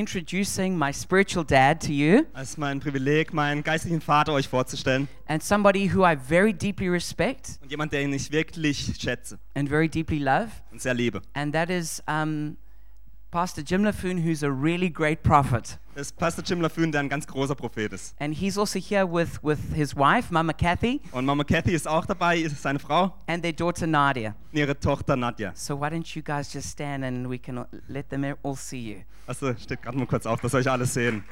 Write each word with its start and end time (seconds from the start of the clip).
introducing 0.00 0.76
my 0.78 0.90
spiritual 0.92 1.44
dad 1.44 1.78
to 1.80 1.92
you 1.92 2.24
Es 2.34 2.50
ist 2.50 2.58
mein 2.58 2.80
Privileg, 2.80 3.34
meinen 3.34 3.62
geistlichen 3.62 4.00
Vater 4.00 4.32
euch 4.32 4.48
vorzustellen 4.48 5.08
and 5.28 5.42
somebody 5.42 5.92
who 5.94 6.04
I 6.06 6.16
very 6.16 6.52
deeply 6.54 6.88
respect 6.88 7.58
und 7.62 7.70
jemand, 7.70 7.92
den 7.92 8.12
ich 8.14 8.32
wirklich 8.32 8.94
schätze 8.98 9.38
and 9.54 9.68
very 9.68 9.88
deeply 9.88 10.18
love, 10.18 10.48
und 10.72 10.80
sehr 10.80 10.94
liebe. 10.94 11.20
and 11.34 11.52
that 11.52 11.68
is 11.68 12.02
um, 12.08 12.56
Pastor 13.30 13.62
Jim 13.62 13.84
Laffoon, 13.84 14.18
who's 14.24 14.42
a 14.42 14.50
really 14.50 14.90
great 14.90 15.22
prophet. 15.22 15.78
Ist 15.94 16.16
Pastor 16.16 16.42
Jim 16.44 16.60
Laffoon, 16.60 16.90
der 16.90 17.00
ein 17.02 17.08
ganz 17.08 17.26
großer 17.28 17.54
Prophet 17.54 17.92
ist. 17.92 18.16
And 18.20 18.34
he's 18.34 18.58
also 18.58 18.80
here 18.80 19.06
with, 19.06 19.38
with 19.44 19.58
his 19.72 19.94
wife, 19.94 20.32
Mama 20.32 20.52
Kathy, 20.52 21.00
Und 21.12 21.26
Mama 21.26 21.44
Kathy 21.44 21.72
ist 21.72 21.86
auch 21.86 22.06
dabei, 22.06 22.38
ist 22.38 22.60
seine 22.60 22.80
Frau 22.80 23.14
and 23.28 23.42
their 23.44 23.52
daughter 23.52 23.86
Nadia. 23.86 24.34
und 24.52 24.58
ihre 24.58 24.78
Tochter 24.78 25.14
Nadja. 25.14 25.52
So 25.54 25.80
why 25.80 25.86
don't 25.86 26.12
you 26.16 26.22
guys 26.22 26.52
just 26.52 26.70
stand 26.70 27.04
and 27.04 27.30
we 27.30 27.38
can 27.38 27.64
let 27.86 28.08
them 28.10 28.24
all 28.42 28.56
see 28.56 28.94
you? 28.94 28.96
Also 29.28 29.54
steht 29.56 29.80
gerade 29.82 29.96
mal 29.96 30.06
kurz 30.08 30.26
auf, 30.26 30.40
dass 30.40 30.52
euch 30.54 30.68
alles 30.68 30.92
sehen. 30.94 31.22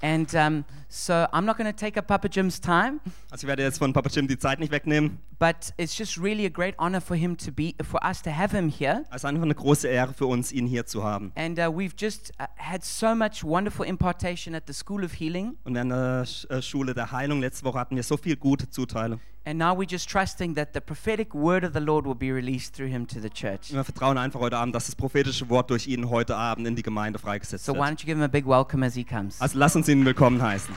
And 0.00 0.32
um, 0.34 0.64
so 0.88 1.26
I'm 1.32 1.44
not 1.44 1.58
going 1.58 1.70
to 1.70 1.76
take 1.76 1.98
up 1.98 2.06
Papa 2.06 2.28
Jim's 2.30 2.60
time, 2.60 3.00
Also 3.30 3.46
ich 3.46 3.48
werde 3.48 3.62
jetzt 3.64 3.78
von 3.78 3.92
Papa 3.92 4.08
Jim 4.10 4.28
die 4.28 4.38
Zeit 4.38 4.60
nicht 4.60 4.70
wegnehmen. 4.70 5.18
but 5.40 5.72
it's 5.76 5.96
just 5.96 6.18
really 6.18 6.46
a 6.46 6.50
great 6.50 6.74
honor 6.78 7.00
for 7.00 7.16
him 7.16 7.36
to 7.36 7.50
be, 7.52 7.74
for 7.82 8.00
us 8.04 8.22
to 8.22 8.30
have 8.30 8.56
him 8.56 8.68
here. 8.68 9.04
Es 9.10 9.16
ist 9.16 9.24
einfach 9.24 9.42
eine 9.42 9.54
große 9.54 9.88
Ehre 9.88 10.12
für 10.14 10.26
uns, 10.26 10.52
ihn 10.52 10.66
hier 10.66 10.86
zu 10.86 11.02
haben. 11.02 11.32
And 11.34 11.58
uh, 11.58 11.62
we've 11.62 11.94
just 11.98 12.32
uh, 12.40 12.46
had 12.56 12.84
so 12.84 13.14
much 13.14 13.42
wonderful 13.44 13.84
impartation 13.86 14.54
at 14.54 14.64
the 14.66 14.72
School 14.72 15.04
of 15.04 15.12
Healing. 15.18 15.56
Und 15.64 15.74
während 15.74 15.90
der 15.90 16.26
äh, 16.48 16.62
Schule 16.62 16.94
der 16.94 17.10
Heilung 17.12 17.40
letzte 17.40 17.64
Woche 17.64 17.78
hatten 17.78 17.96
wir 17.96 18.02
so 18.04 18.16
viel 18.16 18.36
gute 18.36 18.70
Zuteile. 18.70 19.18
And 19.48 19.58
now 19.58 19.72
we're 19.72 19.86
just 19.86 20.10
trusting 20.10 20.56
that 20.56 20.74
the 20.74 20.80
prophetic 20.82 21.34
word 21.34 21.64
of 21.64 21.72
the 21.72 21.80
Lord 21.80 22.04
will 22.04 22.14
be 22.14 22.30
released 22.30 22.74
through 22.74 22.88
him 22.88 23.06
to 23.06 23.18
the 23.18 23.30
church. 23.30 23.72
Wir 23.72 23.82
vertrauen 23.82 24.18
einfach 24.18 24.40
heute 24.40 24.58
Abend, 24.58 24.74
dass 24.74 24.84
das 24.84 24.94
prophetische 24.94 25.48
Wort 25.48 25.70
durch 25.70 25.86
ihn 25.86 26.10
heute 26.10 26.36
Abend 26.36 26.66
in 26.66 26.76
die 26.76 26.82
Gemeinde 26.82 27.18
freigesetzt 27.18 27.64
So 27.64 27.72
why 27.72 27.78
wird. 27.78 27.88
don't 27.88 28.00
you 28.02 28.06
give 28.06 28.18
him 28.18 28.24
a 28.24 28.28
big 28.28 28.46
welcome 28.46 28.84
as 28.84 28.94
he 28.94 29.04
comes? 29.04 29.40
Also 29.40 29.58
lasst 29.58 29.74
uns 29.74 29.88
ihn 29.88 30.04
willkommen 30.04 30.42
heißen. 30.42 30.74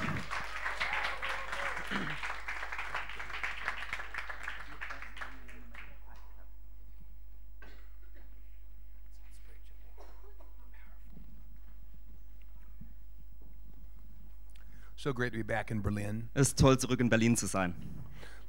So 14.96 15.12
great 15.12 15.34
to 15.34 15.38
be 15.38 15.44
back 15.44 15.72
in 15.72 15.82
Berlin. 15.82 16.30
Es 16.34 16.50
ist 16.50 16.60
toll, 16.60 16.78
zurück 16.78 17.02
in 17.02 17.10
Berlin 17.10 17.36
zu 17.36 17.48
sein. 17.48 17.74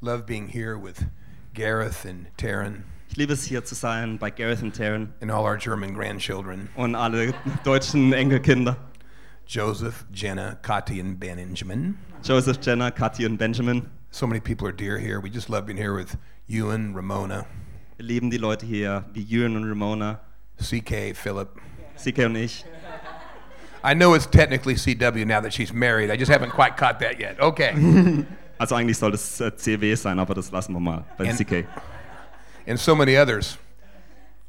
Love 0.05 0.27
being 0.27 0.48
here 0.48 0.77
with 0.77 1.06
Gareth 1.55 2.05
and 2.05 2.27
Taryn 2.36 2.83
Ich 3.08 3.17
liebe 3.17 3.34
es, 3.34 3.45
hier 3.45 3.64
zu 3.64 3.77
sein 3.77 4.19
bei 4.19 4.31
Gareth 4.31 4.61
und 4.61 4.75
Taryn 4.75 5.12
and 5.20 5.31
all 5.31 5.45
our 5.45 5.56
German 5.56 5.95
grandchildren 5.95 6.69
und 6.75 6.97
alle 6.97 7.33
deutschen 7.62 8.12
Enkelkinder. 8.12 8.77
Joseph, 9.47 10.05
Jenna, 10.12 10.58
Kati, 10.61 10.98
and 10.98 11.20
Benjamin. 11.20 11.97
Joseph, 12.20 12.58
Jenna, 12.61 12.91
Kathi 12.91 13.25
und 13.27 13.36
Benjamin. 13.36 13.89
So 14.11 14.27
many 14.27 14.41
people 14.41 14.67
are 14.67 14.73
dear 14.73 14.98
here. 14.98 15.20
We 15.20 15.30
just 15.30 15.48
love 15.48 15.67
being 15.67 15.77
here 15.77 15.95
with 15.95 16.17
Ewan, 16.48 16.95
Ramona, 16.95 17.47
Wir 17.97 18.06
lieben 18.06 18.28
die 18.28 18.39
Leute 18.39 18.67
hier, 18.67 19.05
wie 19.12 19.23
Jürgen 19.23 19.55
und 19.55 19.69
Ramona, 19.69 20.19
CK, 20.58 21.14
Philip. 21.14 21.61
CK 21.97 22.27
und 22.27 22.36
ich. 22.36 22.64
I 23.84 23.95
know 23.95 24.14
it's 24.14 24.27
technically 24.27 24.75
CW 24.75 25.25
now 25.27 25.41
that 25.41 25.53
she's 25.53 25.73
married. 25.73 26.11
I 26.11 26.17
just 26.17 26.30
haven't 26.30 26.50
quite 26.50 26.77
caught 26.77 26.98
that 26.98 27.20
yet. 27.20 27.39
Okay. 27.39 28.25
Also 28.63 28.77
eigentlich 28.77 28.97
soll 28.97 29.11
das 29.11 29.41
äh, 29.41 29.57
CW 29.57 29.93
sein, 29.97 30.21
aber 30.21 30.35
das 30.35 30.53
lassen 30.53 30.73
wir 30.75 30.79
mal 30.79 31.05
bei 31.19 31.29
And- 31.29 31.37
CK. 31.37 31.67
and 32.65 32.79
so 32.79 32.95
many 32.95 33.19
others. 33.19 33.59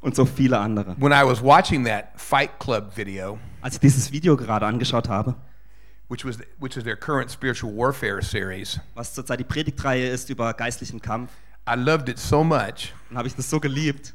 Und 0.00 0.14
so 0.14 0.24
viele 0.24 0.56
andere. 0.56 0.94
When 1.00 1.10
I 1.10 1.24
was 1.26 1.42
watching 1.42 1.84
that 1.86 2.10
Fight 2.14 2.50
Club 2.60 2.96
video, 2.96 3.40
Als 3.60 3.74
ich 3.74 3.80
dieses 3.80 4.12
Video 4.12 4.36
gerade 4.36 4.66
angeschaut 4.66 5.08
habe, 5.08 5.34
which 6.08 6.24
was 6.24 6.38
which 6.60 6.76
is 6.76 6.84
their 6.84 6.94
current 6.94 7.28
spiritual 7.28 7.74
warfare 7.76 8.22
series, 8.22 8.78
was 8.94 9.12
zurzeit 9.14 9.40
die 9.40 9.44
Predigtreihe 9.44 10.06
ist 10.06 10.30
über 10.30 10.54
geistlichen 10.54 11.00
Kampf, 11.02 11.32
I 11.68 11.74
loved 11.74 12.08
it 12.08 12.20
so 12.20 12.44
much. 12.44 12.94
dann 13.08 13.18
habe 13.18 13.26
ich 13.26 13.34
das 13.34 13.50
so 13.50 13.58
geliebt, 13.58 14.14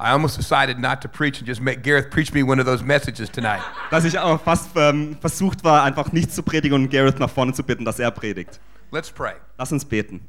I 0.00 0.06
almost 0.08 0.36
decided 0.38 0.80
not 0.80 1.00
to 1.02 1.08
preach 1.08 1.38
and 1.38 1.46
just 1.46 1.60
make 1.60 1.82
Gareth 1.82 2.10
preach 2.10 2.32
me 2.34 2.42
one 2.42 2.60
of 2.60 2.66
those 2.66 2.82
messages 2.84 3.30
tonight. 3.30 3.62
dass 3.92 4.04
ich 4.04 4.18
auch 4.18 4.40
fast 4.42 4.70
ähm, 4.74 5.16
versucht 5.20 5.62
war, 5.62 5.84
einfach 5.84 6.10
nichts 6.10 6.34
zu 6.34 6.42
predigen 6.42 6.72
und 6.74 6.90
Gareth 6.90 7.20
nach 7.20 7.30
vorne 7.30 7.52
zu 7.52 7.62
bitten, 7.62 7.84
dass 7.84 8.00
er 8.00 8.10
predigt. 8.10 8.58
Let's 8.90 9.10
pray. 9.10 9.34
Lass 9.58 9.72
uns 9.72 9.84
beten. 9.84 10.20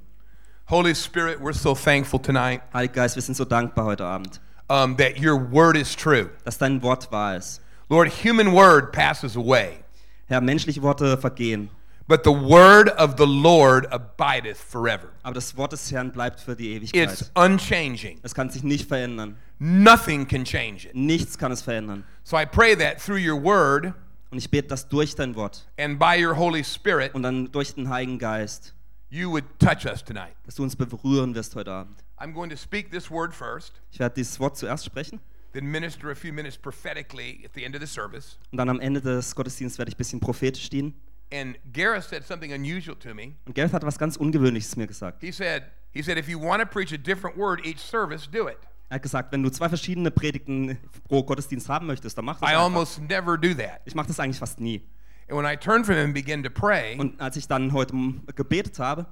Holy 0.66 0.94
Spirit, 0.94 1.40
we're 1.40 1.54
so 1.54 1.74
thankful 1.76 2.20
tonight 2.20 2.62
Heiliger 2.74 2.94
Geist, 2.94 3.16
wir 3.16 3.22
sind 3.22 3.36
so 3.36 3.46
dankbar 3.46 3.86
heute 3.86 4.04
Abend, 4.04 4.40
um, 4.70 4.98
that 4.98 5.18
your 5.18 5.38
word 5.38 5.78
is 5.78 5.96
true. 5.96 6.30
dass 6.44 6.58
dein 6.58 6.82
Wort 6.82 7.10
wahr 7.12 7.38
ist. 7.38 7.62
Lord, 7.90 8.10
human 8.10 8.52
word 8.52 8.92
passes 8.92 9.38
away, 9.38 9.80
Herr, 10.28 10.42
menschliche 10.42 10.82
Worte 10.82 11.18
vergehen, 11.18 11.70
but 12.10 12.26
the 12.26 12.34
word 12.34 12.90
of 12.98 13.16
the 13.18 13.26
Lord 13.26 13.86
abideth 13.94 14.58
forever. 14.58 15.14
aber 15.24 15.36
das 15.36 15.56
Wort 15.56 15.72
des 15.72 15.90
Herrn 15.90 16.12
bleibt 16.12 16.42
für 16.42 16.56
die 16.56 16.74
Ewigkeit. 16.74 17.14
It's 17.14 17.32
unchanging. 17.36 18.20
Es 18.24 18.36
kann 18.36 18.50
sich 18.50 18.64
nicht 18.64 18.90
verändern. 18.90 19.38
Nothing 19.60 20.28
can 20.28 20.44
change 20.44 20.86
it. 20.86 20.96
Nichts 20.96 21.38
kann 21.38 21.54
es 21.54 21.62
verändern. 21.62 22.04
So 22.26 22.36
I 22.38 22.46
pray 22.46 22.76
that 22.76 23.00
through 23.00 23.20
your 23.26 23.42
word 23.42 23.94
Und 24.30 24.38
ich 24.38 24.50
bete, 24.52 24.68
dass 24.68 24.88
durch 24.88 25.16
dein 25.16 25.36
Wort 25.36 25.68
and 25.78 25.98
by 26.00 26.24
your 26.24 26.36
Holy 26.38 26.64
Spirit, 26.64 27.14
und 27.16 27.24
dann 27.24 27.52
durch 27.52 27.74
den 27.76 27.90
Heiligen 27.90 28.20
Geist, 28.20 28.74
you 29.10 29.30
would 29.32 29.46
touch 29.60 29.86
us 29.86 30.04
tonight. 30.04 30.36
dass 30.46 30.56
du 30.56 30.64
uns 30.64 30.76
berühren 30.76 31.34
wirst 31.36 31.56
heute 31.56 31.72
Abend. 31.72 32.04
I'm 32.18 32.34
going 32.34 32.50
to 32.50 32.58
speak 32.58 32.92
this 32.92 33.10
word 33.10 33.34
first, 33.34 33.82
Ich 33.92 34.00
werde 34.00 34.16
dieses 34.16 34.40
Wort 34.40 34.58
zuerst 34.58 34.86
sprechen 34.86 35.20
then 35.54 35.66
minister 35.66 36.12
a 36.12 36.16
few 36.16 36.32
minutes 36.34 36.58
prophetically 36.58 37.42
at 37.44 37.52
the 37.54 37.64
end 37.64 37.74
of 37.74 37.82
the 37.82 37.88
service. 37.88 38.38
und 38.52 38.58
dann 38.58 38.70
am 38.70 38.80
Ende 38.80 39.02
des 39.02 39.34
Gottesdienstes 39.34 39.80
werde 39.80 39.90
ich 39.90 39.96
ein 39.96 39.98
bisschen 39.98 40.20
prophetisch 40.20 40.70
dienen. 40.70 40.94
And 41.32 41.58
Gareth 41.74 42.04
said 42.06 42.24
something 42.26 42.54
unusual 42.54 42.96
to 43.00 43.14
me. 43.14 43.34
Und 43.46 43.56
Gareth 43.56 43.74
hat 43.74 43.84
was 43.86 43.98
ganz 43.98 44.18
Ungewöhnliches 44.18 44.76
mir 44.78 44.88
gesagt. 44.88 45.22
He 45.22 45.32
said, 45.32 45.64
he 45.92 46.02
said, 46.02 46.18
if 46.18 46.28
you 46.30 46.40
want 46.40 46.62
to 46.62 46.68
preach 46.68 46.94
a 46.94 46.98
different 46.98 47.36
word 47.38 47.66
each 47.66 47.80
service, 47.80 48.28
do 48.30 48.48
it. 48.48 48.58
Er 48.90 48.96
hat 48.96 49.02
gesagt, 49.04 49.32
wenn 49.34 49.44
du 49.44 49.50
zwei 49.50 49.68
verschiedene 49.68 50.12
Predigten 50.12 50.78
pro 51.08 51.24
Gottesdienst 51.24 51.68
haben 51.68 51.88
möchtest, 51.88 52.18
dann 52.18 52.26
mach 52.26 52.40
das 52.40 52.50
I 52.50 52.54
almost 52.56 53.02
never 53.02 53.38
do 53.38 53.54
that. 53.54 53.82
Ich 53.86 53.96
mache 53.96 54.08
das 54.08 54.20
eigentlich 54.20 54.40
fast 54.40 54.60
nie. 54.62 54.82
And 55.30 55.38
when 55.38 55.46
I 55.46 55.58
turned 55.58 55.86
from 55.86 55.96
him 55.96 56.06
and 56.06 56.14
began 56.14 56.42
to 56.44 56.50
pray, 56.50 56.98
Und 56.98 57.20
als 57.20 57.36
ich 57.36 57.48
dann 57.48 57.74
heute 57.74 57.94
gebetet 58.36 58.80
habe, 58.80 59.06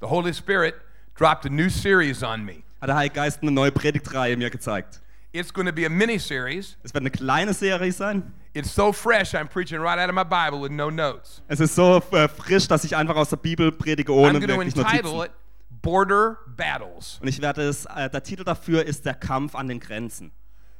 the 0.00 0.08
Holy 0.08 0.34
Spirit 0.34 0.74
dropped 1.14 1.46
a 1.46 1.48
new 1.48 1.68
series 1.68 2.22
on 2.24 2.44
me. 2.44 2.64
hat 2.80 2.88
der 2.88 2.96
Heilige 2.96 3.14
Geist 3.14 3.42
eine 3.42 3.52
neue 3.52 3.70
Predigtreihe 3.70 4.36
mir 4.36 4.50
gezeigt. 4.50 5.00
It's 5.30 5.52
going 5.54 5.66
to 5.66 5.72
be 5.72 5.86
a 5.86 5.88
mini 5.88 6.18
series. 6.18 6.76
Es 6.82 6.92
wird 6.92 7.02
eine 7.02 7.10
kleine 7.10 7.54
Serie 7.54 7.92
sein. 7.92 8.34
It's 8.54 8.74
so 8.74 8.92
fresh, 8.92 9.34
I'm 9.34 9.46
preaching 9.48 9.80
right 9.80 9.98
out 9.98 10.08
of 10.10 10.14
my 10.14 10.24
Bible 10.24 10.60
with 10.60 10.70
no 10.72 10.90
notes. 10.90 11.40
Es 11.48 11.60
ist 11.60 11.74
so 11.74 12.02
äh, 12.10 12.28
frisch, 12.28 12.66
dass 12.68 12.84
ich 12.84 12.94
einfach 12.96 13.16
aus 13.16 13.30
der 13.30 13.38
Bibel 13.38 13.72
predige 13.72 14.12
I'm 14.12 14.16
ohne 14.16 14.40
to 14.40 14.48
wirklich 14.48 14.74
Notizen. 14.74 15.22
it 15.22 15.30
Border 15.82 16.38
Battles. 16.46 17.18
Und 17.20 17.28
ich 17.28 17.42
werde 17.42 17.62
es, 17.62 17.86
äh, 17.86 18.08
der 18.08 18.22
Titel 18.22 18.44
dafür 18.44 18.84
ist 18.86 19.04
der 19.04 19.14
Kampf 19.14 19.54
an 19.54 19.68
den 19.68 19.80
Grenzen. 19.80 20.32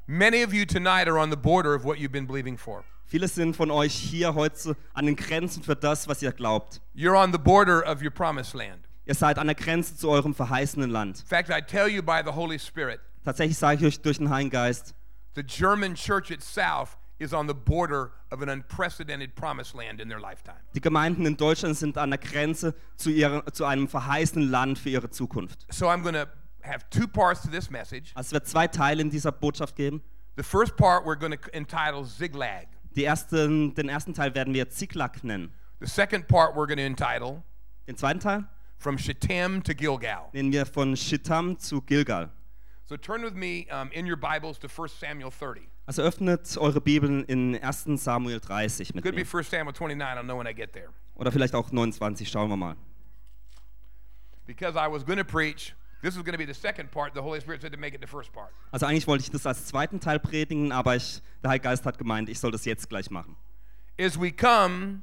Many 0.06 0.44
of 0.44 0.52
you 0.52 0.64
tonight 0.64 1.08
are 1.08 1.18
on 1.18 1.30
the 1.30 1.36
border 1.36 1.74
of 1.74 1.84
what 1.84 1.98
you've 1.98 2.12
been 2.12 2.26
believing 2.26 2.56
for. 2.56 2.84
Viele 3.04 3.28
sind 3.28 3.56
von 3.56 3.70
euch 3.70 3.92
hier 3.92 4.34
heute 4.34 4.76
an 4.94 5.06
den 5.06 5.16
Grenzen 5.16 5.62
für 5.62 5.76
das, 5.76 6.08
was 6.08 6.22
ihr 6.22 6.32
glaubt. 6.32 6.80
You're 6.94 7.20
on 7.20 7.32
the 7.32 7.38
border 7.38 7.84
of 7.86 8.00
your 8.00 8.10
promised 8.10 8.54
land. 8.54 8.88
Ihr 9.04 9.14
seid 9.14 9.38
an 9.38 9.48
der 9.48 9.56
Grenze 9.56 9.96
zu 9.96 10.08
eurem 10.08 10.34
verheißenen 10.34 10.88
Land. 10.88 11.20
In 11.20 11.26
fact, 11.26 11.50
I 11.50 11.60
tell 11.60 11.88
you 11.88 12.02
by 12.02 12.22
the 12.24 12.32
Holy 12.32 12.58
Spirit, 12.58 13.00
Tatsächlich 13.24 13.58
sage 13.58 13.80
ich 13.80 13.86
euch 13.86 14.02
durch 14.02 14.18
den 14.18 14.30
Heiligen 14.30 14.50
Geist, 14.50 14.94
the 15.34 15.42
German 15.42 15.94
church 15.94 16.30
itself 16.30 16.96
is 17.22 17.32
on 17.32 17.46
the 17.46 17.54
border 17.54 18.10
of 18.30 18.42
an 18.42 18.48
unprecedented 18.48 19.34
promised 19.34 19.74
land 19.74 20.00
in 20.00 20.08
their 20.08 20.20
lifetime. 20.20 20.56
die 20.74 20.80
Gemeinden 20.80 21.24
in 21.26 21.36
Deutschland 21.36 21.76
sind 21.76 21.96
an 21.96 22.10
der 22.10 22.18
Grenze 22.18 22.74
zu, 22.96 23.10
ihrer, 23.10 23.46
zu 23.52 23.64
einem 23.64 23.88
verheißenen 23.88 24.50
Land 24.50 24.78
für 24.78 24.90
ihre 24.90 25.10
Zukunft. 25.10 25.66
So 25.70 25.86
I'm 25.88 26.02
going 26.02 26.14
to 26.14 26.26
have 26.62 26.84
two 26.90 27.06
parts 27.06 27.42
to 27.42 27.48
this 27.50 27.70
message. 27.70 28.12
Es 28.16 28.32
wird 28.32 28.46
zwei 28.46 28.66
Teile 28.68 29.02
in 29.02 29.10
dieser 29.10 29.32
Botschaft 29.32 29.76
geben. 29.76 30.02
The 30.36 30.42
first 30.42 30.76
part 30.76 31.04
we're 31.06 31.18
going 31.18 31.32
to 31.32 31.54
entitle 31.54 32.04
Ziglag. 32.04 32.66
Die 32.96 33.04
ersten, 33.04 33.74
den 33.74 33.88
ersten 33.88 34.14
Teil 34.14 34.34
werden 34.34 34.52
wir 34.54 34.68
Ziklag 34.68 35.22
nennen. 35.24 35.52
The 35.80 35.86
second 35.86 36.28
part 36.28 36.54
we're 36.54 36.66
going 36.66 36.78
to 36.78 36.84
entitle 36.84 37.42
Den 37.86 37.96
zweiten 37.96 38.20
Teil 38.20 38.44
From 38.78 38.98
Shittim 38.98 39.62
to 39.62 39.74
Gilgal. 39.74 40.28
nennen 40.32 40.52
wir 40.52 40.66
von 40.66 40.96
Shittam 40.96 41.58
zu 41.58 41.80
Gilgal. 41.82 42.30
So 42.84 42.96
turn 42.96 43.22
with 43.22 43.34
me 43.34 43.66
um, 43.70 43.90
in 43.92 44.06
your 44.06 44.16
Bibles 44.16 44.58
to 44.58 44.68
1 44.68 44.88
Samuel 45.00 45.30
30. 45.30 45.68
Also 45.92 46.04
öffnet 46.04 46.56
eure 46.56 46.80
Bibeln 46.80 47.22
in 47.24 47.54
1. 47.62 48.02
Samuel 48.02 48.40
30 48.40 48.94
mit 48.94 49.04
Could 49.04 49.14
be 49.14 49.24
mir. 49.24 49.26
1 49.26 49.50
Samuel 49.50 49.74
29. 49.74 50.16
I'll 50.16 50.24
know 50.24 50.38
when 50.38 50.46
I 50.46 50.54
get 50.54 50.72
there. 50.72 50.88
Oder 51.16 51.30
vielleicht 51.30 51.54
auch 51.54 51.70
29, 51.70 52.30
schauen 52.30 52.48
wir 52.48 52.56
mal. 52.56 52.76
Because 54.46 54.74
I 54.74 54.90
was 54.90 55.04
going 55.04 55.18
to 55.18 55.24
preach, 55.24 55.74
this 56.00 56.16
was 56.16 56.24
going 56.24 56.32
to 56.32 56.38
be 56.38 56.46
the 56.46 56.58
second 56.58 56.90
part. 56.90 57.12
The 57.12 57.20
Holy 57.20 57.42
Spirit 57.42 57.60
said 57.60 57.72
to 57.72 57.78
make 57.78 57.94
it 57.94 58.00
the 58.00 58.06
first 58.06 58.32
part. 58.32 58.54
Also 58.70 58.86
eigentlich 58.86 59.06
wollte 59.06 59.24
ich 59.24 59.30
das 59.30 59.44
als 59.44 59.66
zweiten 59.66 60.00
Teil 60.00 60.18
predigen, 60.18 60.72
aber 60.72 60.96
ich, 60.96 61.20
der 61.42 61.50
Heilige 61.50 61.64
Geist 61.64 61.84
hat 61.84 61.98
gemeint, 61.98 62.30
ich 62.30 62.40
soll 62.40 62.52
das 62.52 62.64
jetzt 62.64 62.88
gleich 62.88 63.10
machen. 63.10 63.36
As 64.00 64.18
we 64.18 64.32
come 64.32 65.02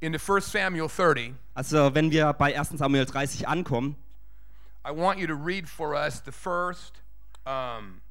into 0.00 0.18
1 0.18 0.52
Samuel 0.52 0.90
30, 0.94 1.32
Also 1.54 1.94
wenn 1.94 2.10
wir 2.10 2.30
bei 2.34 2.58
1. 2.58 2.76
Samuel 2.76 3.06
30 3.06 3.48
ankommen, 3.48 3.96
I 4.86 4.90
want 4.90 5.18
you 5.18 5.26
to 5.26 5.34
read 5.34 5.66
for 5.66 5.94
us 5.94 6.22
the 6.22 6.30
first 6.30 7.00
um, 7.46 8.02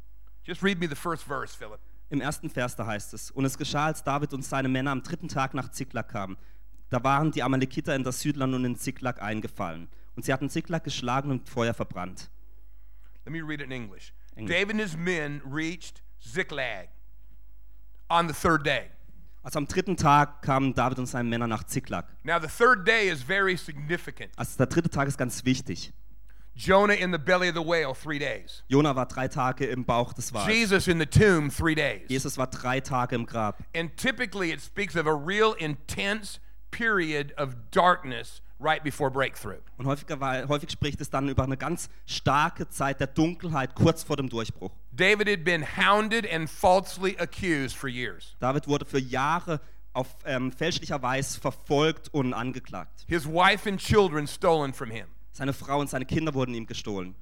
Just 0.45 0.61
read 0.61 0.79
me 0.79 0.85
the 0.85 0.95
first 0.95 1.23
verse, 1.23 1.55
Philip. 1.55 1.79
Im 2.09 2.21
ersten 2.21 2.49
Vers 2.49 2.75
da 2.75 2.85
heißt 2.85 3.13
es, 3.13 3.31
und 3.31 3.45
es 3.45 3.57
geschah, 3.57 3.87
als 3.87 4.03
David 4.03 4.33
und 4.33 4.43
seine 4.43 4.67
Männer 4.67 4.91
am 4.91 5.01
dritten 5.01 5.27
Tag 5.27 5.53
nach 5.53 5.69
Ziklag 5.71 6.07
kamen. 6.07 6.37
Da 6.89 7.03
waren 7.03 7.31
die 7.31 7.41
Amalekiter 7.41 7.95
in 7.95 8.03
das 8.03 8.21
Südland 8.21 8.53
und 8.53 8.63
in 8.63 8.75
Ziklag 8.75 9.21
eingefallen. 9.21 9.87
Und 10.15 10.23
sie 10.23 10.31
hatten 10.31 10.49
Ziklag 10.49 10.83
geschlagen 10.83 11.31
und 11.31 11.49
Feuer 11.49 11.73
verbrannt. 11.73 12.29
Let 13.25 13.33
me 13.33 13.41
read 13.41 13.59
it 13.59 13.65
in 13.65 13.71
English. 13.71 14.13
English. 14.35 14.55
David 14.55 14.75
and 14.75 14.81
his 14.81 14.95
men 14.95 15.41
reached 15.45 16.03
Ziklag 16.19 16.89
on 18.09 18.27
the 18.27 18.33
third 18.33 18.65
day. 18.65 18.91
Also 19.41 19.59
am 19.59 19.67
dritten 19.67 19.97
Tag 19.97 20.41
kamen 20.41 20.73
David 20.73 20.99
und 20.99 21.05
seine 21.05 21.27
Männer 21.29 21.47
nach 21.47 21.63
Ziklag. 21.65 22.05
Now, 22.23 22.39
the 22.39 22.47
third 22.47 22.87
day 22.87 23.09
is 23.09 23.21
very 23.23 23.57
significant. 23.57 24.31
Also 24.35 24.57
der 24.57 24.67
dritte 24.67 24.89
Tag 24.89 25.07
ist 25.07 25.17
ganz 25.17 25.45
wichtig. 25.45 25.93
Jonah 26.55 26.93
in 26.93 27.11
the 27.11 27.19
belly 27.19 27.49
of 27.49 27.55
the 27.55 27.61
whale, 27.61 27.93
three 27.93 28.17
days. 28.17 28.63
Jona 28.69 28.95
war 28.95 29.05
drei 29.05 29.27
Tage 29.27 29.65
im 29.65 29.83
Bauch 29.83 30.13
des 30.13 30.33
Wals. 30.33 30.47
Jesus 30.47 30.87
in 30.87 30.99
the 30.99 31.05
tomb, 31.05 31.49
three 31.49 31.75
days. 31.75 32.07
Jesus 32.07 32.37
war 32.37 32.47
drei 32.47 32.79
Tage 32.79 33.13
im 33.13 33.25
Grab. 33.25 33.61
And 33.73 33.95
typically 33.97 34.51
it 34.51 34.61
speaks 34.61 34.95
of 34.95 35.05
a 35.05 35.13
real 35.13 35.53
intense 35.53 36.39
period 36.71 37.33
of 37.37 37.71
darkness 37.71 38.41
right 38.59 38.83
before 38.83 39.09
breakthrough. 39.09 39.59
Und 39.77 39.85
häufiger 39.85 40.19
war, 40.19 40.47
häufig 40.47 40.71
spricht 40.71 41.01
es 41.01 41.09
dann 41.09 41.27
über 41.27 41.43
eine 41.43 41.57
ganz 41.57 41.89
starke 42.05 42.69
Zeit 42.69 42.99
der 42.99 43.07
Dunkelheit 43.07 43.75
kurz 43.75 44.03
vor 44.03 44.15
dem 44.15 44.29
Durchbruch. 44.29 44.71
David 44.93 45.27
had 45.27 45.43
been 45.43 45.63
hounded 45.63 46.25
and 46.31 46.49
falsely 46.49 47.17
accused 47.19 47.75
for 47.75 47.89
years. 47.89 48.35
David 48.39 48.67
wurde 48.67 48.85
für 48.85 48.99
Jahre 48.99 49.59
auf 49.93 50.07
ähm, 50.25 50.51
fälschlicher 50.51 51.01
Weise 51.01 51.39
verfolgt 51.39 52.13
und 52.13 52.33
angeklagt. 52.33 53.05
His 53.07 53.25
wife 53.25 53.67
and 53.69 53.79
children 53.79 54.27
stolen 54.27 54.73
from 54.73 54.89
him. 54.89 55.07
Seine 55.35 55.51
Frau 55.51 55.81
und 55.81 55.89
seine 55.89 56.05
Kinder 56.05 56.33
wurden 56.33 56.53
ihm 56.53 56.65
gestohlen. 56.65 57.13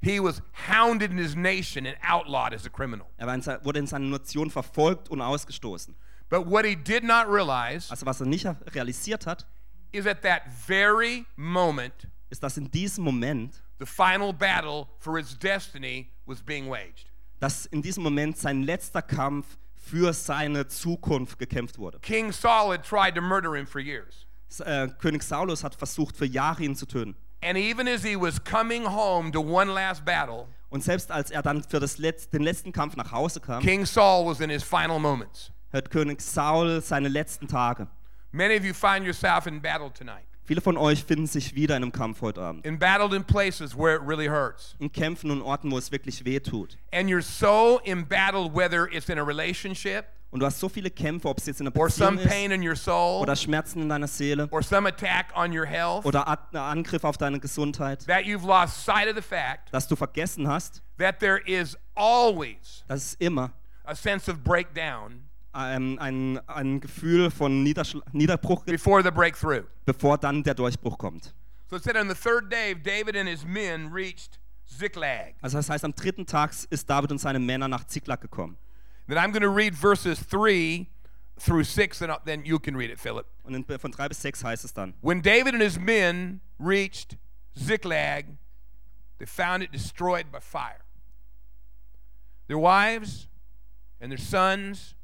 He 0.00 0.18
was 0.22 0.40
hounded 0.70 1.10
in 1.10 1.18
his 1.18 1.36
nation 1.36 1.86
and 1.86 1.98
outlawed 2.02 2.54
as 2.54 2.64
a 2.64 2.70
criminal. 2.70 3.06
Er 3.18 3.26
wurde 3.62 3.78
in 3.78 3.86
seiner 3.86 4.06
Nation 4.06 4.50
verfolgt 4.50 5.10
und 5.10 5.20
ausgestoßen. 5.20 5.94
But 6.30 6.46
what 6.46 6.64
he 6.64 6.74
did 6.74 7.04
not 7.04 7.26
realize 7.28 7.90
Also 7.90 8.06
was 8.06 8.20
er 8.20 8.26
nicht 8.26 8.46
realisiert 8.74 9.26
hat, 9.26 9.46
is 9.92 10.06
at 10.06 10.22
that 10.22 10.42
very 10.66 11.26
moment, 11.36 12.08
ist, 12.30 12.42
dass 12.42 12.56
in 12.56 12.70
diesem 12.70 13.04
Moment, 13.04 13.62
the 13.78 13.86
final 13.86 14.32
battle 14.32 14.86
for 14.98 15.18
his 15.18 15.38
destiny 15.38 16.10
was 16.24 16.40
being 16.40 16.70
waged. 16.70 17.10
dass 17.38 17.66
in 17.66 17.82
diesem 17.82 18.02
Moment 18.02 18.38
sein 18.38 18.62
letzter 18.62 19.02
Kampf 19.02 19.58
für 19.76 20.14
seine 20.14 20.68
Zukunft 20.68 21.38
gekämpft 21.38 21.76
wurde. 21.76 21.98
King 22.00 22.32
Saul 22.32 22.72
had 22.72 22.82
tried 22.82 23.14
to 23.14 23.20
murder 23.20 23.54
him 23.54 23.66
for 23.66 23.80
years. 23.80 24.26
Äh, 24.60 24.88
König 24.98 25.22
Saulus 25.22 25.62
hat 25.62 25.74
versucht, 25.74 26.16
für 26.16 26.24
Jahre 26.24 26.64
ihn 26.64 26.74
zu 26.74 26.86
töten. 26.86 27.14
And 27.42 27.56
even 27.56 27.86
as 27.86 28.02
he 28.02 28.16
was 28.16 28.42
coming 28.42 28.84
home 28.84 29.30
to 29.32 29.40
one 29.40 29.72
last 29.72 30.04
battle, 30.04 30.46
Und 30.70 30.82
selbst 30.84 31.10
als 31.10 31.30
er 31.30 31.42
dann 31.42 31.62
für 31.62 31.80
das 31.80 31.98
Letz-, 31.98 32.28
den 32.28 32.42
letzten 32.42 32.72
Kampf 32.72 32.96
nach 32.96 33.10
Hause 33.12 33.40
kam, 33.40 33.62
King 33.62 33.86
Saul 33.86 34.26
was 34.26 34.40
in 34.40 34.50
his 34.50 34.62
final 34.62 34.98
moments. 34.98 35.50
hört 35.70 35.90
König 35.90 36.20
Saul 36.20 36.80
seine 36.82 37.08
letzten 37.08 37.46
Tage. 37.48 37.86
Many 38.32 38.56
of 38.56 38.64
you 38.64 38.74
find 38.74 39.04
yourself 39.06 39.46
in 39.46 39.60
battle 39.62 39.90
tonight, 39.92 40.24
Viele 40.44 40.60
von 40.62 40.76
euch 40.78 41.04
finden 41.04 41.26
sich 41.26 41.54
wieder 41.54 41.76
in 41.76 41.82
einem 41.82 41.92
Kampf 41.92 42.20
heute 42.22 42.40
Abend. 42.42 42.66
embattled 42.66 43.12
in 43.14 43.22
places 43.24 43.74
where 43.76 43.94
it 43.96 44.02
really 44.06 44.26
hurts. 44.26 44.74
In 44.78 44.90
Kämpfen 44.90 45.30
und 45.30 45.40
Orten, 45.42 45.70
wo 45.70 45.78
es 45.78 45.90
wirklich 45.92 46.24
weh 46.24 46.40
tut. 46.40 46.76
And 46.92 47.08
you're 47.08 47.22
so 47.22 47.80
embattled, 47.86 48.54
whether 48.54 48.86
it's 48.92 49.08
in 49.08 49.18
a 49.18 49.22
relationship 49.22 50.06
Und 50.30 50.40
du 50.40 50.46
hast 50.46 50.60
so 50.60 50.68
viele 50.68 50.90
Kämpfe, 50.90 51.26
ob 51.28 51.38
es 51.38 51.46
jetzt 51.46 51.60
in 51.60 51.68
or 51.68 51.72
Beziehung 51.72 52.18
some 52.18 52.70
ist 52.70 52.84
soul 52.84 53.22
oder 53.22 53.34
Schmerzen 53.34 53.82
in 53.82 53.88
deiner 53.88 54.06
Seele 54.06 54.46
or 54.50 54.62
some 54.62 54.86
attack 54.88 55.32
on 55.34 55.56
your 55.56 55.64
health, 55.64 56.04
oder 56.04 56.28
At- 56.28 56.54
ein 56.54 56.58
Angriff 56.58 57.02
auf 57.04 57.16
deine 57.16 57.40
Gesundheit, 57.40 58.04
that 58.06 58.24
you've 58.24 58.46
lost 58.46 58.84
sight 58.84 59.08
of 59.08 59.16
the 59.16 59.22
fact 59.22 59.72
dass 59.72 59.88
du 59.88 59.96
vergessen 59.96 60.46
hast, 60.46 60.82
that 60.98 61.18
there 61.18 61.40
is 61.46 61.78
always 61.94 62.84
dass 62.88 63.04
es 63.04 63.14
immer 63.14 63.52
a 63.84 63.94
sense 63.94 64.30
of 64.30 64.38
breakdown 64.44 65.24
ähm, 65.54 65.98
ein, 65.98 66.38
ein 66.46 66.80
Gefühl 66.80 67.30
von 67.30 67.62
Niederschl 67.62 68.02
Niederbruch 68.12 68.66
gibt, 68.66 68.76
before 68.76 69.02
the 69.02 69.10
breakthrough. 69.10 69.64
bevor 69.86 70.18
dann 70.18 70.42
der 70.42 70.54
Durchbruch 70.54 70.98
kommt. 70.98 71.32
So 71.70 71.76
it 71.76 71.82
said 71.84 71.96
on 71.96 72.08
the 72.08 72.14
third 72.14 72.52
day, 72.52 72.74
David 72.74 73.16
and 73.16 73.28
his 73.28 73.44
men 73.46 73.90
reached 73.92 74.38
Ziklag. 74.66 75.34
Also 75.40 75.56
das 75.56 75.70
heißt, 75.70 75.84
am 75.84 75.94
dritten 75.94 76.26
Tag 76.26 76.52
ist 76.68 76.88
David 76.90 77.12
und 77.12 77.18
seine 77.18 77.38
Männer 77.38 77.66
nach 77.68 77.84
Ziklag 77.84 78.20
gekommen. 78.20 78.58
Then 79.08 79.16
I'm 79.16 79.32
going 79.32 79.42
to 79.42 79.48
read 79.48 79.74
verses 79.74 80.20
3 80.20 80.90
through 81.40 81.64
6, 81.64 82.02
and 82.02 82.12
then 82.26 82.44
you 82.44 82.58
can 82.58 82.76
read 82.76 82.90
it, 82.90 83.00
Philip. 83.00 83.26
Und 83.44 83.54
in, 83.54 83.64
von 83.64 83.90
drei 83.90 84.06
bis 84.06 84.18
sechs 84.18 84.42
heißt 84.42 84.64
es 84.64 84.72
dann. 84.72 84.94
When 85.00 85.22
David 85.22 85.54
and 85.54 85.62
his 85.62 85.78
men 85.78 86.40
reached 86.58 87.16
Ziklag, 87.58 88.36
they 89.18 89.24
found 89.24 89.62
it 89.62 89.72
destroyed 89.72 90.30
by 90.30 90.40
fire. 90.40 90.84
Their 92.48 92.58
wives 92.58 93.28
and 93.98 94.12
their 94.12 94.18
sons, 94.18 94.94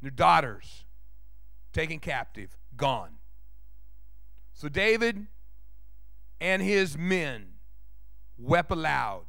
and 0.00 0.10
their 0.10 0.16
daughters 0.16 0.84
taken 1.74 1.98
captive, 1.98 2.56
gone. 2.76 3.18
So 4.54 4.68
David 4.68 5.26
and 6.40 6.62
his 6.62 6.96
men 6.96 7.58
wept 8.38 8.70
aloud 8.70 9.26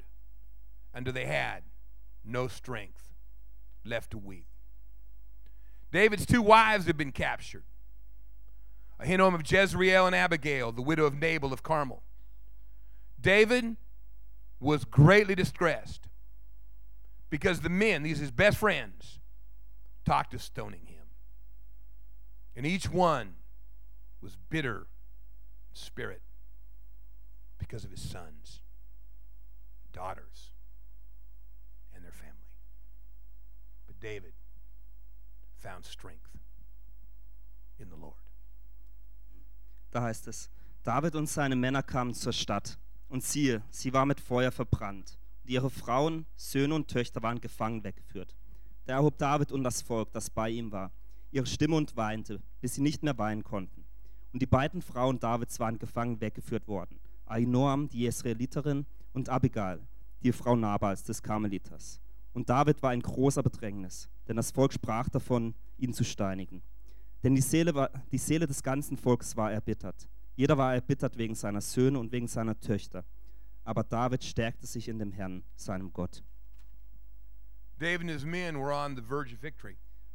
until 0.93 1.13
they 1.13 1.25
had 1.25 1.63
no 2.23 2.47
strength 2.47 2.98
left 3.85 4.11
to 4.11 4.17
weep. 4.17 4.45
David's 5.91 6.25
two 6.25 6.41
wives 6.41 6.85
had 6.85 6.97
been 6.97 7.11
captured. 7.11 7.63
Ahinoam 9.01 9.33
of 9.33 9.49
Jezreel 9.49 10.05
and 10.05 10.15
Abigail, 10.15 10.71
the 10.71 10.81
widow 10.81 11.05
of 11.05 11.15
Nabal 11.15 11.53
of 11.53 11.63
Carmel. 11.63 12.03
David 13.19 13.77
was 14.59 14.85
greatly 14.85 15.35
distressed 15.35 16.07
because 17.29 17.61
the 17.61 17.69
men, 17.69 18.03
these 18.03 18.19
his 18.19 18.31
best 18.31 18.57
friends, 18.57 19.19
talked 20.05 20.33
of 20.33 20.41
stoning 20.41 20.85
him. 20.85 21.05
And 22.55 22.65
each 22.65 22.89
one 22.89 23.35
was 24.21 24.35
bitter 24.35 24.87
in 25.69 25.75
spirit 25.75 26.21
because 27.57 27.83
of 27.83 27.91
his 27.91 28.01
sons, 28.01 28.61
daughters, 29.93 30.51
David 33.99 34.33
found 35.57 35.85
strength 35.85 36.31
in 37.77 37.89
the 37.89 37.97
Lord. 37.97 38.17
Da 39.91 40.01
heißt 40.03 40.27
es, 40.27 40.49
David 40.83 41.15
und 41.15 41.27
seine 41.27 41.55
Männer 41.55 41.83
kamen 41.83 42.13
zur 42.13 42.33
Stadt. 42.33 42.77
Und 43.09 43.23
siehe, 43.23 43.63
sie 43.71 43.91
war 43.91 44.05
mit 44.05 44.19
Feuer 44.19 44.51
verbrannt. 44.51 45.17
Und 45.43 45.49
ihre 45.49 45.71
Frauen, 45.71 46.27
Söhne 46.35 46.75
und 46.75 46.87
Töchter 46.87 47.23
waren 47.23 47.41
gefangen 47.41 47.83
weggeführt. 47.83 48.35
Da 48.85 48.93
erhob 48.93 49.17
David 49.17 49.51
und 49.51 49.63
das 49.63 49.81
Volk, 49.81 50.11
das 50.11 50.29
bei 50.29 50.49
ihm 50.49 50.71
war, 50.71 50.91
ihre 51.31 51.47
Stimme 51.47 51.75
und 51.75 51.95
weinte, 51.97 52.41
bis 52.61 52.75
sie 52.75 52.81
nicht 52.81 53.01
mehr 53.01 53.17
weinen 53.17 53.43
konnten. 53.43 53.85
Und 54.31 54.41
die 54.41 54.47
beiden 54.47 54.81
Frauen 54.81 55.19
Davids 55.19 55.59
waren 55.59 55.79
gefangen 55.79 56.21
weggeführt 56.21 56.67
worden. 56.67 56.99
Ahinoam, 57.25 57.89
die 57.89 58.01
Jesraeliterin, 58.01 58.85
und 59.13 59.29
Abigail, 59.29 59.79
die 60.21 60.31
Frau 60.31 60.55
Nabals 60.55 61.03
des 61.03 61.21
Karmeliters. 61.21 61.99
Und 62.33 62.49
David 62.49 62.81
war 62.83 62.93
in 62.93 63.01
großer 63.01 63.43
Bedrängnis, 63.43 64.09
denn 64.27 64.35
das 64.35 64.51
Volk 64.51 64.73
sprach 64.73 65.09
davon, 65.09 65.55
ihn 65.77 65.93
zu 65.93 66.03
steinigen. 66.03 66.61
Denn 67.23 67.35
die 67.35 67.41
Seele, 67.41 67.73
war, 67.75 67.89
die 68.11 68.17
Seele 68.17 68.47
des 68.47 68.63
ganzen 68.63 68.97
Volkes 68.97 69.35
war 69.35 69.51
erbittert. 69.51 70.07
Jeder 70.35 70.57
war 70.57 70.73
erbittert 70.73 71.17
wegen 71.17 71.35
seiner 71.35 71.59
Söhne 71.61 71.99
und 71.99 72.11
wegen 72.11 72.27
seiner 72.27 72.57
Töchter. 72.59 73.03
Aber 73.65 73.83
David 73.83 74.23
stärkte 74.23 74.65
sich 74.65 74.87
in 74.87 74.99
dem 74.99 75.11
Herrn, 75.11 75.43
seinem 75.55 75.91
Gott. 75.91 76.23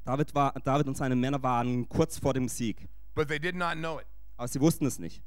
David 0.05 0.35
war, 0.35 0.53
David 0.65 0.87
und 0.87 0.97
seine 0.97 1.17
Männer 1.17 1.43
waren 1.43 1.89
kurz 1.89 2.19
vor 2.19 2.35
dem 2.35 2.49
Sieg, 2.49 2.89
but 3.15 3.29
they 3.29 3.39
did 3.39 3.55
not 3.55 3.75
know 3.75 3.99
it. 3.99 4.07
aber 4.37 4.49
sie 4.49 4.61
wussten 4.61 4.87
es 4.87 4.99
nicht. 4.99 5.23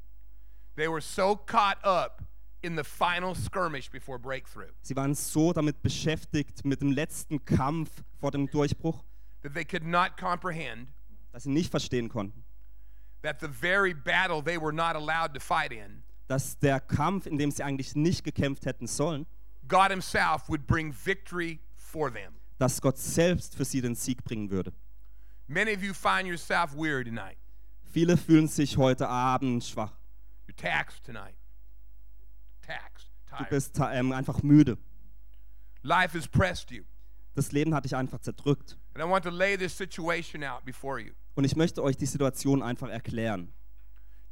They 0.76 0.88
were 0.88 1.00
so 1.00 1.34
caught 1.36 1.82
up 1.84 2.22
in 2.62 2.76
the 2.76 2.84
final 2.84 3.34
skirmish 3.34 3.90
before 3.90 4.18
breakthrough 4.18 4.70
Sie 4.82 4.96
waren 4.96 5.14
so 5.14 5.52
damit 5.52 5.82
beschäftigt 5.82 6.64
mit 6.64 6.80
dem 6.80 6.92
letzten 6.92 7.44
Kampf 7.44 7.90
vor 8.20 8.30
dem 8.30 8.48
Durchbruch, 8.50 9.04
that 9.42 9.54
they 9.54 9.64
could 9.64 9.84
not 9.84 10.16
comprehend 10.16 10.88
dass 11.32 11.44
sie 11.44 11.50
nicht 11.50 11.70
verstehen 11.70 12.08
konnten, 12.08 12.42
that 13.22 13.38
the 13.40 13.48
very 13.48 13.92
battle 13.94 14.42
they 14.42 14.58
were 14.60 14.72
not 14.72 14.96
allowed 14.96 15.32
to 15.34 15.40
fight 15.40 15.72
in, 15.72 16.02
dass 16.26 16.58
der 16.58 16.80
Kampf, 16.80 17.26
in 17.26 17.38
dem 17.38 17.50
sie 17.50 17.62
eigentlich 17.62 17.94
nicht 17.94 18.24
gekämpft 18.24 18.66
hätten 18.66 18.86
sollen, 18.86 19.26
God 19.68 19.90
Himself 19.90 20.48
would 20.48 20.66
bring 20.66 20.92
victory 20.92 21.60
for 21.76 22.10
them. 22.12 22.34
dass 22.58 22.80
Gott 22.80 22.98
selbst 22.98 23.54
für 23.54 23.64
sie 23.64 23.80
den 23.80 23.94
Sieg 23.94 24.24
bringen 24.24 24.50
würde. 24.50 24.72
Many 25.46 25.72
of 25.74 25.82
you 25.82 25.94
find 25.94 26.26
yourself 26.26 26.74
weary 26.74 27.04
tonight. 27.04 27.36
Viele 27.92 28.16
fühlen 28.16 28.48
sich 28.48 28.76
heute 28.76 29.08
Abend 29.08 29.64
schwach. 29.64 29.92
You're 30.48 30.56
taxed 30.56 31.04
tonight. 31.04 31.34
Du 33.38 33.44
bist 33.44 33.78
ähm, 33.80 34.12
einfach 34.12 34.42
müde. 34.42 34.78
Life 35.82 36.16
has 36.16 36.26
pressed 36.26 36.70
you. 36.70 36.84
Das 37.34 37.52
Leben 37.52 37.74
hat 37.74 37.84
dich 37.84 37.94
einfach 37.94 38.18
zerdrückt. 38.18 38.76
And 38.94 39.04
I 39.04 39.08
want 39.08 39.24
to 39.24 39.30
lay 39.30 39.56
this 39.56 39.76
situation 39.76 40.42
out 40.42 40.64
before 40.64 41.00
you. 41.00 41.12
Und 41.34 41.44
ich 41.44 41.54
möchte 41.54 41.82
euch 41.82 41.96
die 41.96 42.06
Situation 42.06 42.62
einfach 42.62 42.88
erklären. 42.88 43.52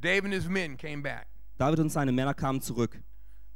David 0.01 0.25
and 0.25 0.35
his 0.35 0.49
men 0.49 0.77
came 0.77 1.03
back. 1.03 1.27
David 1.57 1.79
und 1.79 1.91
seine 1.91 2.13
Männer 2.13 2.35
kamen 2.35 2.61
zurück. 2.61 3.01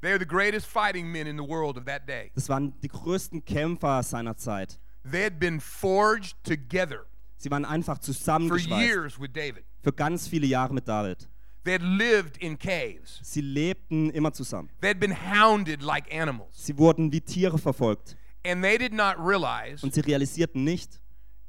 They 0.00 0.10
are 0.12 0.18
the 0.18 0.26
greatest 0.26 0.66
fighting 0.66 1.10
men 1.10 1.26
in 1.26 1.36
the 1.36 1.46
world 1.46 1.76
of 1.76 1.84
that 1.84 2.08
day. 2.08 2.30
Das 2.34 2.48
waren 2.48 2.80
die 2.80 2.88
größten 2.88 3.44
Kämpfer 3.44 4.02
seiner 4.02 4.36
Zeit. 4.36 4.78
They 5.10 5.24
had 5.24 5.38
been 5.38 5.60
forged 5.60 6.36
together 6.44 7.06
Sie 7.36 7.50
waren 7.50 7.64
einfach 7.64 7.96
for 7.96 8.02
zusammengeschweißt 8.02 8.86
years 8.86 9.18
with 9.18 9.32
David. 9.32 9.64
für 9.82 9.92
ganz 9.92 10.28
viele 10.28 10.46
Jahre 10.46 10.74
mit 10.74 10.86
David. 10.86 11.28
They 11.64 11.74
had 11.74 11.82
lived 11.82 12.38
in 12.38 12.58
caves. 12.58 13.20
Sie 13.22 13.42
lebten 13.42 14.10
immer 14.10 14.32
zusammen. 14.32 14.70
They 14.80 14.88
had 14.88 14.98
been 15.00 15.12
hounded 15.14 15.82
like 15.82 16.12
animals. 16.12 16.48
Sie 16.54 16.76
wurden 16.78 17.12
wie 17.12 17.20
Tiere 17.20 17.58
verfolgt. 17.58 18.16
And 18.46 18.62
they 18.64 18.78
did 18.78 18.94
not 18.94 19.16
realize 19.18 19.82
Und 19.84 19.92
sie 19.92 20.00
realisierten 20.00 20.64
nicht, 20.64 21.00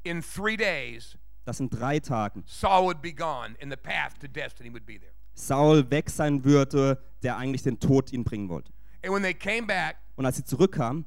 in 0.04 0.20
three 0.22 0.56
days 0.56 1.16
dass 1.44 1.58
in 1.60 1.70
drei 1.70 1.98
Tagen 1.98 2.44
Saul 2.46 2.84
would 2.84 3.00
be 3.02 3.12
gone 3.12 3.56
and 3.60 3.70
the 3.72 3.76
path 3.76 4.18
to 4.20 4.28
destiny 4.28 4.70
would 4.70 4.84
be 4.84 4.98
there. 4.98 5.12
Saul 5.34 5.90
weg 5.90 6.10
sein 6.10 6.44
würde, 6.44 7.02
der 7.22 7.36
eigentlich 7.38 7.62
den 7.62 7.80
Tod 7.80 8.12
ihn 8.12 8.22
bringen 8.24 8.48
wollte. 8.50 8.70
And 9.02 9.12
when 9.14 9.22
they 9.22 9.32
came 9.34 9.66
back, 9.66 9.96
Und 10.16 10.26
als 10.26 10.36
sie 10.36 10.44
zurückkamen, 10.44 11.06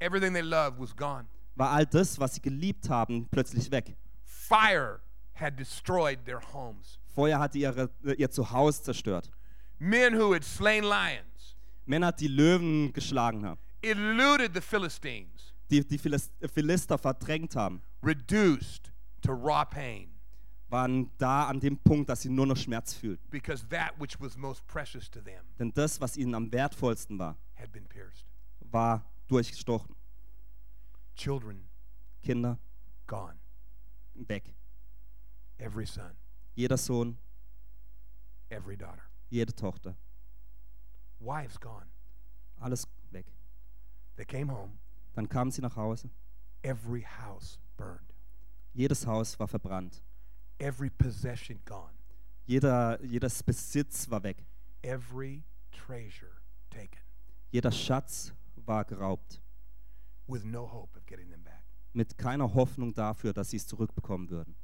everything 0.00 0.32
they 0.34 0.42
loved 0.42 0.78
was 0.80 0.94
gone. 0.94 1.26
war 1.54 1.70
all 1.70 1.86
das, 1.86 2.18
was 2.18 2.34
sie 2.34 2.42
geliebt 2.42 2.90
haben, 2.90 3.28
plötzlich 3.30 3.70
weg. 3.70 3.96
Fire 4.24 5.00
had 5.34 5.56
destroyed 5.58 6.24
their 6.24 6.40
homes. 6.52 6.98
Feuer 7.16 7.38
hatte 7.40 7.58
ihre, 7.58 7.90
ihr 8.18 8.30
Zuhause 8.30 8.82
zerstört. 8.82 9.30
Men 9.78 10.14
who 10.18 10.34
had 10.34 10.44
slain 10.44 10.84
lions, 10.84 11.56
Männer, 11.86 12.12
die 12.12 12.28
Löwen 12.28 12.92
geschlagen 12.92 13.44
haben, 13.44 13.58
eluded 13.82 14.52
the 14.54 14.60
Philistines, 14.60 15.54
die 15.70 15.82
die 15.84 15.98
Philis- 15.98 16.30
Philister 16.52 16.98
verdrängt 16.98 17.56
haben, 17.56 17.80
reduced 18.02 18.92
to 19.22 19.32
raw 19.32 19.64
pain 19.64 20.12
waren 20.68 21.10
da 21.16 21.46
an 21.46 21.60
dem 21.60 21.78
Punkt, 21.78 22.08
dass 22.10 22.22
sie 22.22 22.28
nur 22.28 22.44
noch 22.44 22.56
Schmerz 22.56 22.92
fühlten. 22.92 23.24
because 23.30 23.64
that 23.68 23.92
which 23.98 24.20
was 24.20 24.36
most 24.36 24.66
precious 24.66 25.08
to 25.10 25.20
them 25.20 25.42
Denn 25.58 25.72
das, 25.72 26.00
was 26.00 26.16
ihnen 26.16 26.34
am 26.34 26.50
wertvollsten 26.52 27.18
war, 27.18 27.36
had 27.54 27.72
been 27.72 27.86
pierced. 27.86 28.26
war 28.72 29.04
durchgestochen. 29.28 29.94
Children 31.14 31.68
Kinder 32.22 32.58
gone. 33.06 33.38
weg. 34.14 34.54
Every 35.58 35.86
son, 35.86 36.10
Jeder 36.56 36.76
Sohn, 36.78 37.18
every 38.48 38.76
daughter. 38.76 39.02
jede 39.30 39.52
Tochter, 39.54 39.94
Wives 41.20 41.58
gone. 41.60 41.86
alles 42.60 42.86
weg. 43.10 43.26
They 44.16 44.24
came 44.24 44.50
home. 44.50 44.78
Dann 45.14 45.28
kamen 45.28 45.50
sie 45.50 45.60
nach 45.62 45.76
Hause. 45.76 46.08
Every 46.62 47.02
house 47.02 47.58
burned. 47.76 48.14
Jedes 48.72 49.06
Haus 49.06 49.38
war 49.38 49.48
verbrannt. 49.48 50.02
Every 50.58 50.88
possession 50.90 51.60
gone. 51.66 51.92
Jeder, 52.46 52.98
jedes 53.04 53.42
Besitz 53.42 54.08
war 54.10 54.22
weg. 54.22 54.46
Every 54.82 55.44
treasure 55.72 56.32
taken 56.70 57.00
Jeder 57.50 57.70
Schatz 57.72 58.32
war 58.56 58.84
geraubt. 58.84 59.42
with 60.26 60.44
no 60.44 60.66
hope 60.66 60.96
of 60.98 61.04
getting 61.06 61.30
them 61.30 61.42
back. 61.44 61.62
Mit 61.92 62.16
keiner 62.18 62.52
Hoffnung 62.54 62.94
dafür, 62.94 63.32
dass 63.32 63.50
sie 63.50 63.56
es 63.58 63.66
zurückbekommen 63.66 64.28
würden. 64.30 64.56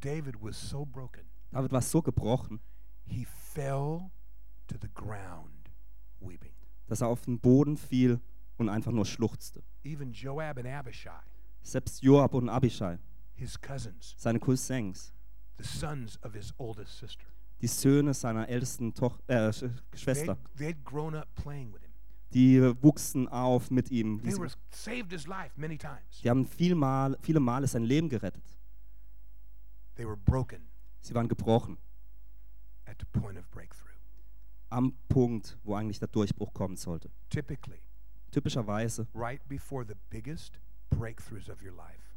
David 0.00 0.36
was 0.40 0.56
so 0.56 0.84
broken, 0.84 1.22
David 1.50 1.72
war 1.72 1.82
so 1.82 2.02
gebrochen, 2.02 2.60
he 3.04 3.24
fell 3.24 4.10
to 4.66 4.76
the 4.80 4.88
ground 4.94 5.70
weeping. 6.20 6.52
dass 6.86 7.00
er 7.00 7.08
auf 7.08 7.22
den 7.22 7.38
Boden 7.38 7.76
fiel 7.76 8.20
und 8.56 8.68
einfach 8.68 8.92
nur 8.92 9.04
schluchzte. 9.06 9.62
Even 9.84 10.12
Joab 10.12 10.58
and 10.58 10.66
Abishai, 10.68 11.20
Selbst 11.62 12.02
Joab 12.02 12.34
und 12.34 12.48
Abishai, 12.48 12.98
his 13.34 13.60
cousins, 13.60 14.14
seine 14.16 14.38
Cousins, 14.38 15.12
the 15.58 15.64
sons 15.64 16.18
of 16.22 16.34
his 16.34 16.52
oldest 16.58 16.98
sister, 16.98 17.24
die 17.60 17.66
Söhne 17.66 18.14
seiner 18.14 18.48
ältesten 18.48 18.94
Toch 18.94 19.18
äh, 19.26 19.52
Schwester, 19.94 20.38
they'd 20.56 20.84
grown 20.84 21.14
up 21.14 21.28
playing 21.34 21.72
with 21.72 21.82
him. 21.82 21.92
die 22.32 22.60
wuchsen 22.82 23.26
auf 23.28 23.70
mit 23.70 23.90
ihm. 23.90 24.20
They. 24.22 24.34
Die 26.22 26.30
haben 26.30 26.46
viel 26.46 26.74
Mal, 26.74 27.16
viele 27.22 27.40
Male 27.40 27.66
sein 27.66 27.84
Leben 27.84 28.08
gerettet. 28.08 28.44
They 29.98 30.06
were 30.06 30.16
broken 30.16 30.68
Sie 31.00 31.14
waren 31.14 31.28
gebrochen 31.28 31.76
at 32.86 32.96
the 32.98 33.20
point 33.20 33.38
of 33.38 33.48
breakthrough. 33.50 33.92
am 34.70 34.94
Punkt, 35.08 35.58
wo 35.64 35.74
eigentlich 35.74 35.98
der 35.98 36.08
Durchbruch 36.08 36.52
kommen 36.54 36.76
sollte. 36.76 37.10
Typically, 37.30 37.82
Typischerweise 38.30 39.06
right 39.14 39.40
before 39.48 39.84
the 39.86 39.94
biggest 40.10 40.58
breakthroughs 40.90 41.48
of 41.50 41.62
your 41.62 41.72
life, 41.74 42.14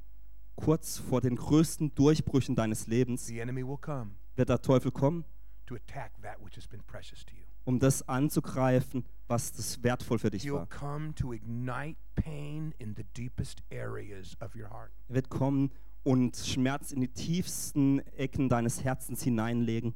kurz 0.57 0.97
vor 0.99 1.21
den 1.21 1.35
größten 1.37 1.93
Durchbrüchen 1.95 2.55
deines 2.55 2.87
Lebens 2.87 3.25
the 3.27 3.39
enemy 3.39 3.65
will 3.65 3.77
come 3.77 4.11
wird 4.35 4.49
der 4.49 4.61
Teufel 4.61 4.91
kommen, 4.91 5.23
to 5.65 5.75
attack 5.75 6.11
that 6.21 6.37
which 6.43 6.55
has 6.57 6.67
been 6.67 6.83
precious 6.83 7.25
to 7.25 7.33
you. 7.33 7.43
um 7.65 7.79
das 7.79 8.07
anzugreifen, 8.09 9.05
was 9.27 9.51
das 9.53 9.81
wertvoll 9.83 10.19
für 10.19 10.29
dich 10.31 10.51
war. 10.51 10.67
come 10.67 11.15
to 11.15 11.31
ignite 11.33 11.97
pain 12.15 12.73
in 12.77 12.93
the 12.95 13.05
deepest 13.15 13.61
areas 13.71 14.35
of 14.41 14.53
your 14.55 14.69
heart. 14.69 14.91
Er 15.07 15.15
wird 15.15 15.29
kommen 15.29 15.71
und 16.03 16.35
Schmerz 16.35 16.91
in 16.91 17.01
die 17.01 17.07
tiefsten 17.09 17.99
Ecken 18.17 18.49
deines 18.49 18.83
Herzens 18.83 19.23
hineinlegen, 19.23 19.93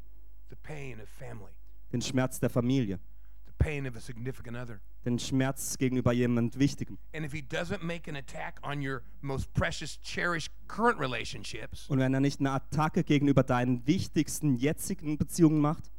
The 0.50 0.56
pain 0.62 1.02
of 1.02 1.10
family, 1.10 1.52
den 1.92 2.02
Schmerz 2.02 2.40
der 2.40 2.50
Familie, 2.50 3.00
the 3.48 3.52
pain 3.58 3.88
of 3.88 3.96
a 3.96 4.00
significant 4.00 4.56
other. 4.58 4.80
den 5.06 5.18
Schmerz 5.20 5.78
gegenüber 5.78 6.12
jemand 6.14 6.60
Wichtigem. 6.60 6.98
And 7.14 7.26
if 7.26 7.32
he 7.32 7.40
doesn't 7.42 7.84
make 7.84 8.10
an 8.10 8.16
attack 8.16 8.60
on 8.64 8.86
your 8.86 9.02
most 9.22 9.52
precious, 9.54 10.00
cherished 10.02 10.52
current 10.68 11.00
relationships, 11.00 11.90
Und 11.90 12.00
wenn 12.00 12.14
er 12.14 12.20
nicht 12.20 12.40
eine 12.40 12.52
Attacke 12.52 13.04
gegenüber 13.04 13.44
deinen 13.44 13.86
wichtigsten 13.88 14.56
jetzigen 14.56 15.18
Beziehungen 15.18 15.60
macht, 15.62 15.90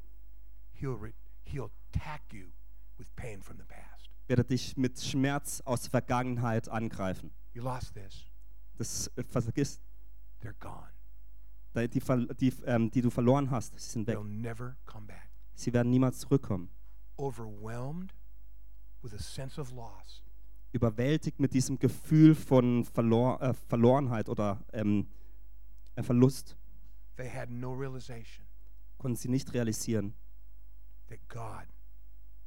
he'll, 0.81 0.95
re- 1.01 1.13
he'll 1.47 1.71
attack 1.93 2.23
you 2.33 2.47
with 2.99 3.09
pain 3.17 3.43
from 3.43 3.57
the 3.59 3.65
past. 3.65 4.11
wird 4.29 4.39
er 4.41 4.45
dich 4.45 4.77
mit 4.77 5.01
Schmerz 5.01 5.61
aus 5.65 5.83
der 5.83 5.91
Vergangenheit 5.91 6.69
angreifen. 6.69 7.31
You 7.55 7.63
lost 7.63 7.95
this, 7.95 8.25
Das 8.79 9.11
äh, 9.17 9.25
vergiss, 9.29 9.81
they're 10.41 10.59
gone. 10.61 10.91
die, 11.75 11.89
die, 11.89 12.01
die, 12.41 12.53
ähm, 12.65 12.91
die 12.91 13.03
du 13.03 13.11
verloren 13.11 13.51
hast, 13.51 13.79
sie 13.79 13.91
sind 13.91 14.07
weg. 14.07 14.17
They'll 14.17 14.25
never 14.25 14.77
come 14.87 15.07
back. 15.07 15.31
Sie 15.55 15.73
werden 15.73 15.91
niemals 15.91 16.21
zurückkommen. 16.21 16.71
Overwhelmed 17.17 18.13
with 19.03 19.15
a 19.15 19.19
sense 19.19 19.61
of 19.61 19.71
loss, 19.71 20.23
Überwältigt 20.73 21.41
mit 21.41 21.55
diesem 21.55 21.79
Gefühl 21.79 22.35
von 22.35 22.85
Verlor 22.85 23.41
äh, 23.41 23.55
Verlorenheit 23.55 24.29
oder 24.29 24.65
ähm, 24.73 25.07
äh, 25.95 26.03
Verlust 26.03 26.57
they 27.17 27.29
had 27.31 27.51
no 27.51 27.73
realization 27.73 28.47
konnten 28.99 29.17
sie 29.17 29.29
nicht 29.29 29.55
realisieren, 29.55 30.15
that 31.09 31.21
God 31.29 31.67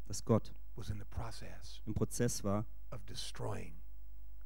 dass 0.05 0.23
Gott 0.23 0.53
was 0.75 0.89
in 0.89 0.99
the 0.99 1.05
process 1.05 1.81
im 1.85 1.93
Prozess 1.93 2.43
war 2.43 2.65
of 2.91 3.03
destroying 3.05 3.81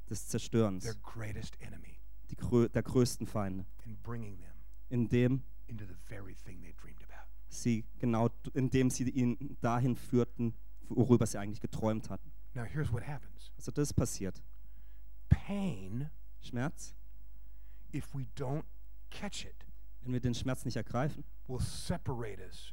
des 0.08 0.28
Zerstörens, 0.28 0.84
their 0.84 0.96
greatest 1.02 1.60
enemy 1.60 1.93
die 2.34 2.68
der 2.68 2.82
größten 2.82 3.26
Feinde, 3.26 3.66
indem 4.88 5.42
into 5.66 5.84
the 5.86 5.94
very 5.94 6.34
thing 6.34 6.60
they 6.62 6.74
dreamed 6.74 7.02
about. 7.04 7.26
sie 7.48 7.84
genau, 7.98 8.28
indem 8.52 8.90
sie 8.90 9.08
ihn 9.08 9.56
dahin 9.60 9.96
führten, 9.96 10.54
worüber 10.88 11.26
sie 11.26 11.38
eigentlich 11.38 11.60
geträumt 11.60 12.10
hatten. 12.10 12.30
Now, 12.54 12.64
here's 12.64 12.92
what 12.92 13.06
happens 13.06 13.50
Also 13.56 13.72
das 13.72 13.92
passiert. 13.92 14.42
pain, 15.28 16.10
Schmerz, 16.40 16.94
if 17.92 18.14
we 18.14 18.26
don't 18.36 18.64
catch 19.10 19.44
it, 19.44 19.66
wenn 20.02 20.12
wir 20.12 20.20
den 20.20 20.34
Schmerz 20.34 20.64
nicht 20.64 20.76
ergreifen, 20.76 21.24
will 21.48 21.60
separate 21.60 22.40
us 22.42 22.72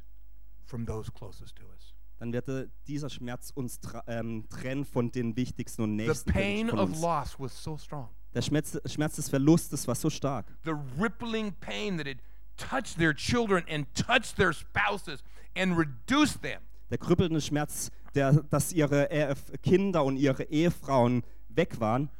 from 0.64 0.86
those 0.86 1.10
closest 1.10 1.56
to 1.56 1.64
us. 1.68 1.94
dann 2.18 2.32
wird 2.32 2.70
dieser 2.86 3.10
Schmerz 3.10 3.50
uns 3.50 3.80
ähm, 4.06 4.46
trennen 4.48 4.84
von 4.84 5.10
den 5.10 5.36
wichtigsten 5.36 5.82
und 5.82 5.98
The 5.98 6.06
nächsten 6.06 6.30
pain 6.32 6.68
von 6.68 6.78
of 6.78 7.00
loss 7.00 7.38
was 7.38 7.62
so 7.62 7.76
strong. 7.76 8.10
Der 8.34 8.42
Schmerz, 8.42 8.78
Schmerz 8.86 9.16
des 9.16 9.28
Verlustes 9.28 9.86
war 9.86 9.94
so 9.94 10.08
stark. 10.10 10.46
The 10.64 10.74
rippling 10.98 11.52
pain 11.60 11.98
that 11.98 12.06
had 12.06 12.18
touched 12.56 12.96
their 12.98 13.14
children 13.14 13.64
and 13.68 13.86
touched 13.94 14.36
their 14.36 14.52
spouses 14.52 15.22
and 15.56 15.76
reduced 15.76 16.42
them. 16.42 16.60
Der 16.90 16.98
krüppelnde 16.98 17.40
Schmerz, 17.40 17.90
der, 18.14 18.32
dass 18.50 18.72
ihre 18.72 19.10
äh, 19.10 19.34
Kinder 19.62 20.04
und 20.04 20.16
ihre 20.16 20.44
Ehefrauen 20.44 21.22
weg 21.48 21.80
waren. 21.80 22.10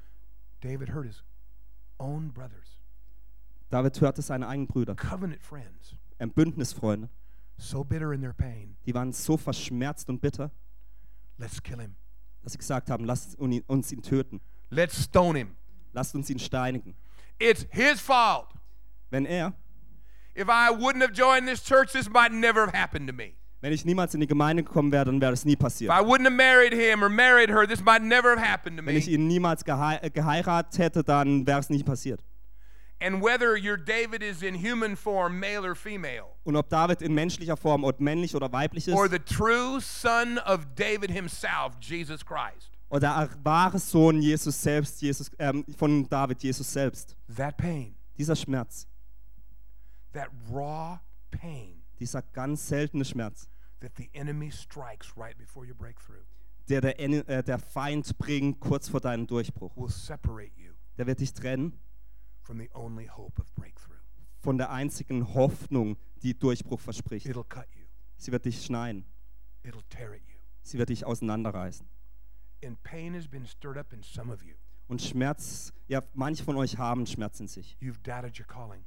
David 0.61 0.92
hurt 0.95 1.07
his 1.07 1.23
own 1.99 2.33
brothers, 2.33 2.78
David 3.71 4.00
hörte 4.00 4.23
seine 4.23 4.47
eigenen 4.49 4.69
Brüder, 4.69 4.95
covenant 4.95 5.42
friends, 5.42 5.97
Bündnisfreunde, 6.35 7.09
so 7.57 7.85
bitter 7.85 8.12
in 8.12 8.21
their 8.21 8.33
pain. 8.33 8.76
die 8.87 8.95
waren 8.95 9.12
so 9.12 9.37
verschmerzt 9.37 10.09
und 10.09 10.21
bitter, 10.21 10.50
Let's 11.38 11.62
kill 11.62 11.81
him. 11.81 11.97
dass 12.42 12.52
sie 12.52 12.59
gesagt 12.59 12.90
haben, 12.90 13.04
lasst 13.04 13.38
uns 13.38 13.92
ihn 13.92 14.02
töten. 14.02 14.40
Let's 14.71 15.04
stone 15.04 15.38
him. 15.38 15.57
Lasst 15.93 16.15
uns 16.15 16.29
ihn 16.31 16.39
steinigen. 16.39 16.95
It's 17.39 17.67
his 17.71 18.01
fault. 18.01 18.49
Wenn 19.11 19.27
er, 19.27 19.53
If 20.35 20.49
I 20.49 20.71
wouldn't 20.71 21.03
have 21.03 21.13
joined 21.13 21.47
this 21.47 21.63
church, 21.63 21.93
this 21.93 22.09
might 22.09 22.33
never 22.33 22.63
have 22.67 22.73
happened 22.75 23.07
to 23.09 23.13
me. 23.15 23.35
wenn 23.61 23.73
ich 23.73 23.85
niemals 23.85 24.13
in 24.15 24.21
die 24.21 24.27
Gemeinde 24.27 24.65
gekommen 24.65 24.91
wäre, 24.91 25.05
dann 25.05 25.21
wäre 25.21 25.31
das 25.33 25.45
nie 25.45 25.53
If 25.53 25.59
passiert. 25.61 25.93
I 25.93 26.01
wouldn't 26.03 26.25
have 26.25 26.35
married 26.35 26.73
him 26.73 27.03
or 27.05 27.09
married 27.11 27.51
her, 27.51 27.67
this 27.67 27.81
might 27.85 28.03
never 28.03 28.31
have 28.31 28.41
happened 28.41 28.79
to 28.79 28.85
Wenn 28.87 28.97
ich 28.97 29.07
me. 29.07 29.13
ihn 29.13 29.27
niemals 29.29 29.65
gehei 29.65 29.99
äh, 30.03 30.11
geheiratet 30.11 30.79
hätte, 30.79 31.05
dann 31.05 31.47
wäre 31.47 31.61
es 31.61 31.69
nicht 31.71 31.85
passiert. 31.87 32.21
And 33.01 33.23
whether 33.23 33.57
your 33.57 33.77
David 33.77 34.23
is 34.23 34.43
in 34.43 34.55
human 34.55 34.97
form, 34.97 35.39
male 35.39 35.65
or 35.65 35.75
female, 35.75 36.27
Und 36.45 36.57
ob 36.57 36.69
David 36.71 37.03
in 37.03 37.13
menschlicher 37.15 37.57
Form 37.57 37.85
ob 37.85 38.01
männlich 38.01 38.35
oder 38.35 38.51
weiblich 38.53 38.89
ist 38.89 38.95
or 38.95 39.09
the 39.09 39.19
true 39.19 39.81
son 39.81 40.39
of 40.39 40.67
David 40.77 41.11
himself, 41.11 41.75
Jesus 41.81 42.25
Christ, 42.25 42.71
oder 42.93 43.29
der 43.29 43.31
wahre 43.45 43.79
Sohn 43.79 44.21
Jesus 44.21 44.63
selbst, 44.63 45.01
Jesus, 45.03 45.31
ähm, 45.39 45.65
von 45.77 46.09
David, 46.09 46.43
Jesus 46.43 46.73
selbst. 46.73 47.17
that 47.35 47.57
pain, 47.57 47.97
Dieser 48.19 48.37
Schmerz, 48.37 48.87
that 50.13 50.29
raw 50.53 51.01
pain 51.31 51.83
dieser 51.99 52.23
ganz 52.23 52.69
seltene 52.69 53.05
Schmerz, 53.05 53.49
that 53.81 53.93
the 53.97 54.11
enemy 54.13 54.51
strikes 54.51 55.17
right 55.17 55.37
before 55.39 55.67
your 55.67 55.75
breakthrough 55.77 56.23
der 56.69 56.81
der, 56.81 56.99
äh, 57.01 57.43
der 57.43 57.59
Feind 57.59 58.17
bringt 58.19 58.61
kurz 58.61 58.89
vor 58.89 59.01
deinem 59.01 59.27
Durchbruch, 59.27 59.77
will 59.77 59.89
separate 59.89 60.53
you 60.57 60.73
der 60.99 61.07
wird 61.07 61.21
dich 61.21 61.33
trennen 61.33 61.79
from 62.43 62.59
the 62.59 62.69
only 62.75 63.07
hope 63.09 63.41
of 63.41 63.53
breakthrough. 63.55 63.97
von 64.41 64.59
der 64.59 64.71
einzigen 64.71 65.33
Hoffnung, 65.35 65.97
die 66.23 66.39
Durchbruch 66.39 66.81
verspricht. 66.81 67.27
It'll 67.27 67.49
cut 67.49 67.67
you, 67.75 67.87
Sie 68.17 68.31
wird 68.33 68.45
dich 68.45 68.65
schneiden, 68.65 69.05
it'll 69.65 69.83
tear 69.89 70.11
at 70.13 70.21
you. 70.29 70.39
sie 70.63 70.79
wird 70.79 70.91
dich 70.91 71.05
auseinanderreißen. 71.07 71.87
And 72.64 72.81
pain 72.83 73.14
has 73.14 73.26
been 73.26 73.45
stirred 73.47 73.76
up 73.76 73.92
in 73.92 74.02
some 74.02 74.33
of 74.33 74.42
you. 74.42 74.54
Und 74.88 75.00
Schmerz, 75.00 75.73
ja, 75.88 76.02
manche 76.14 76.45
von 76.45 76.57
euch 76.57 76.76
haben 76.78 77.07
Schmerz 77.07 77.40
in 77.40 77.49
sich. 77.49 77.76
You've 77.81 78.00
doubted 78.02 78.38
your 78.38 78.47
calling. 78.47 78.85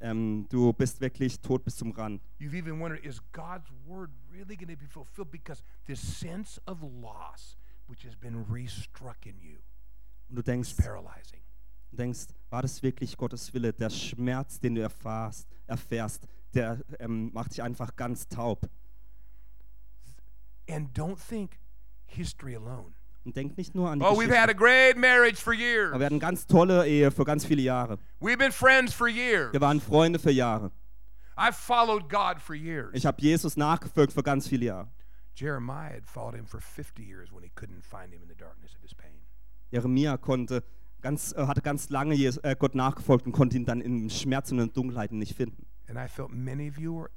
Ähm, 0.00 0.46
du 0.48 0.72
bist 0.72 1.00
wirklich 1.00 1.40
tot 1.40 1.64
bis 1.64 1.76
zum 1.76 1.92
Rand. 1.92 2.20
You've 2.40 2.54
even 2.54 2.80
wondered, 2.80 3.04
is 3.04 3.20
God's 3.32 3.70
word 3.86 4.10
really 4.32 4.56
going 4.56 4.68
to 4.68 4.76
be 4.76 4.88
fulfilled? 4.88 5.30
Because 5.30 5.62
this 5.86 6.00
sense 6.00 6.60
of 6.66 6.82
loss, 6.82 7.56
which 7.86 8.04
has 8.04 8.16
been 8.16 8.44
restruck 8.50 9.24
in 9.26 9.38
you, 9.40 9.58
Und 10.28 10.36
du 10.36 10.40
is 10.40 10.44
denkst, 10.44 10.76
paralyzing. 10.76 11.40
denkst, 11.92 12.26
war 12.50 12.62
das 12.62 12.82
wirklich 12.82 13.16
Gottes 13.16 13.54
Wille? 13.54 13.72
Der 13.72 13.90
Schmerz, 13.90 14.58
den 14.58 14.74
du 14.74 14.82
erfährst, 14.82 15.46
erfährst 15.66 16.26
der 16.54 16.82
ähm, 16.98 17.30
macht 17.32 17.52
dich 17.52 17.62
einfach 17.62 17.94
ganz 17.96 18.28
taub. 18.28 18.68
And 20.68 20.92
don't 20.96 21.16
think 21.16 21.58
history 22.12 22.54
alone. 22.56 22.92
Und 23.24 23.36
denk 23.36 23.56
nicht 23.56 23.74
nur 23.74 23.88
an 23.88 24.00
die 24.00 24.04
Oh, 24.04 24.16
we've 24.18 24.34
had 24.34 24.50
a 24.50 24.52
great 24.52 24.96
marriage 24.96 25.40
for 25.40 25.52
years. 25.52 25.90
Aber 25.90 26.00
wir 26.00 26.06
hatten 26.06 26.18
ganz 26.18 26.46
tolle 26.46 26.86
Ehe 26.88 27.10
für 27.12 27.24
ganz 27.24 27.44
viele 27.44 27.62
Jahre. 27.62 27.98
We've 28.20 28.36
been 28.36 28.50
friends 28.52 28.92
for 28.92 29.06
years. 29.08 29.52
Wir 29.52 29.60
waren 29.60 29.80
Freunde 29.80 30.18
für 30.18 30.32
Jahre. 30.32 30.72
I've 31.36 31.52
followed 31.54 32.08
God 32.08 32.40
for 32.40 32.54
years. 32.54 32.90
Ich 32.94 33.06
habe 33.06 33.20
Jesus 33.22 33.56
nachgefolgt 33.56 34.12
für 34.12 34.22
ganz 34.22 34.48
viele 34.48 34.66
Jahre. 34.66 34.88
Jeremiah 35.36 35.94
had 35.94 36.06
followed 36.06 36.34
him 36.34 36.46
for 36.46 36.60
50 36.60 37.02
years 37.02 37.32
when 37.32 37.42
he 37.42 37.50
couldn't 37.54 37.82
find 37.84 38.12
him 38.12 38.22
in 38.22 38.28
the 38.28 38.34
darkness 38.34 38.74
of 38.74 38.82
his 38.82 38.92
pain. 38.94 39.22
Jeremia 39.70 40.16
konnte 40.18 40.62
ganz, 41.00 41.32
äh, 41.32 41.46
hatte 41.46 41.62
ganz 41.62 41.88
lange 41.90 42.14
Jes- 42.14 42.38
äh, 42.42 42.54
Gott 42.58 42.74
nachgefolgt 42.74 43.24
und 43.24 43.32
konnte 43.32 43.56
ihn 43.56 43.64
dann 43.64 43.80
im 43.80 44.10
Schmerz 44.10 44.50
und 44.52 44.58
in 44.58 44.66
der 44.66 44.74
Dunkelheit 44.74 45.12
nicht 45.12 45.34
finden. 45.36 45.64
And 45.88 45.96
I 45.96 46.06
felt 46.08 46.30
many 46.32 46.68
of 46.68 46.76
you 46.76 46.94
were 46.98 47.10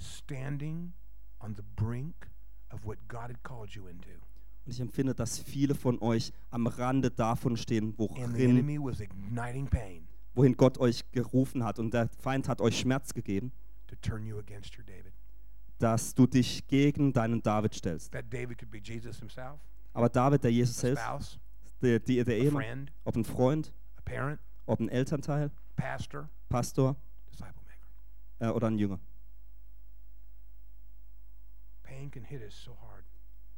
standing 0.00 0.94
on 1.38 1.54
the 1.54 1.62
brink 1.76 2.28
of 2.72 2.84
what 2.84 2.98
God 3.08 3.28
had 3.30 3.42
called 3.42 3.70
you 3.74 3.86
into. 3.86 4.08
Und 4.70 4.74
ich 4.74 4.80
empfinde, 4.82 5.16
dass 5.16 5.40
viele 5.40 5.74
von 5.74 6.00
euch 6.00 6.32
am 6.52 6.68
Rande 6.68 7.10
davon 7.10 7.56
stehen, 7.56 7.92
worin, 7.96 8.68
wohin 10.32 10.56
Gott 10.56 10.78
euch 10.78 11.10
gerufen 11.10 11.64
hat. 11.64 11.80
Und 11.80 11.92
der 11.92 12.08
Feind 12.20 12.46
hat 12.46 12.60
euch 12.60 12.78
Schmerz 12.78 13.12
gegeben, 13.12 13.50
to 13.88 13.96
turn 13.96 14.24
you 14.24 14.38
against 14.38 14.78
your 14.78 14.84
David. 14.84 15.12
dass 15.80 16.14
du 16.14 16.24
dich 16.24 16.68
gegen 16.68 17.12
deinen 17.12 17.42
David 17.42 17.74
stellst. 17.74 18.12
That 18.12 18.32
David 18.32 18.58
could 18.58 18.70
be 18.70 18.78
Jesus 18.78 19.18
himself, 19.18 19.58
Aber 19.92 20.08
David, 20.08 20.44
der 20.44 20.52
Jesus 20.52 20.78
selbst, 20.78 21.40
der, 21.82 21.98
der, 21.98 22.24
der 22.24 22.38
Ehemann, 22.38 22.92
ob 23.02 23.16
ein 23.16 23.24
Freund, 23.24 23.72
ob 24.66 24.78
ein 24.78 24.88
Elternteil, 24.88 25.50
pastor, 25.74 26.28
Pastor 26.48 26.94
äh, 28.38 28.46
oder 28.46 28.68
ein 28.68 28.78
Jünger. 28.78 29.00
Pain 31.82 32.08
can 32.08 32.22
hit 32.22 32.40
us 32.42 32.54
so 32.54 32.70
hard, 32.80 32.89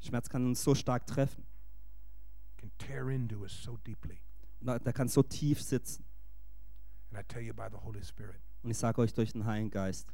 Schmerz 0.03 0.29
kann 0.29 0.45
uns 0.47 0.63
so 0.63 0.75
stark 0.75 1.07
treffen. 1.07 1.45
can 2.59 2.71
tear 2.79 3.11
into 3.11 3.41
us 3.43 3.53
so 3.63 3.77
deeply. 3.79 4.21
Und 4.61 4.67
da- 4.69 4.79
Der 4.79 4.93
kann 4.93 5.09
so 5.09 5.23
tief 5.23 5.61
sitzen. 5.63 6.05
And 7.11 7.19
I 7.21 7.25
tell 7.27 7.43
you 7.43 7.53
by 7.55 7.69
the 7.71 7.77
Holy 7.79 8.03
Spirit, 8.03 8.41
Und 8.63 8.71
ich 8.71 8.79
sage 8.79 9.01
euch 9.01 9.13
durch 9.13 9.33
den 9.33 9.45
Heiligen 9.45 9.71
Geist, 9.71 10.07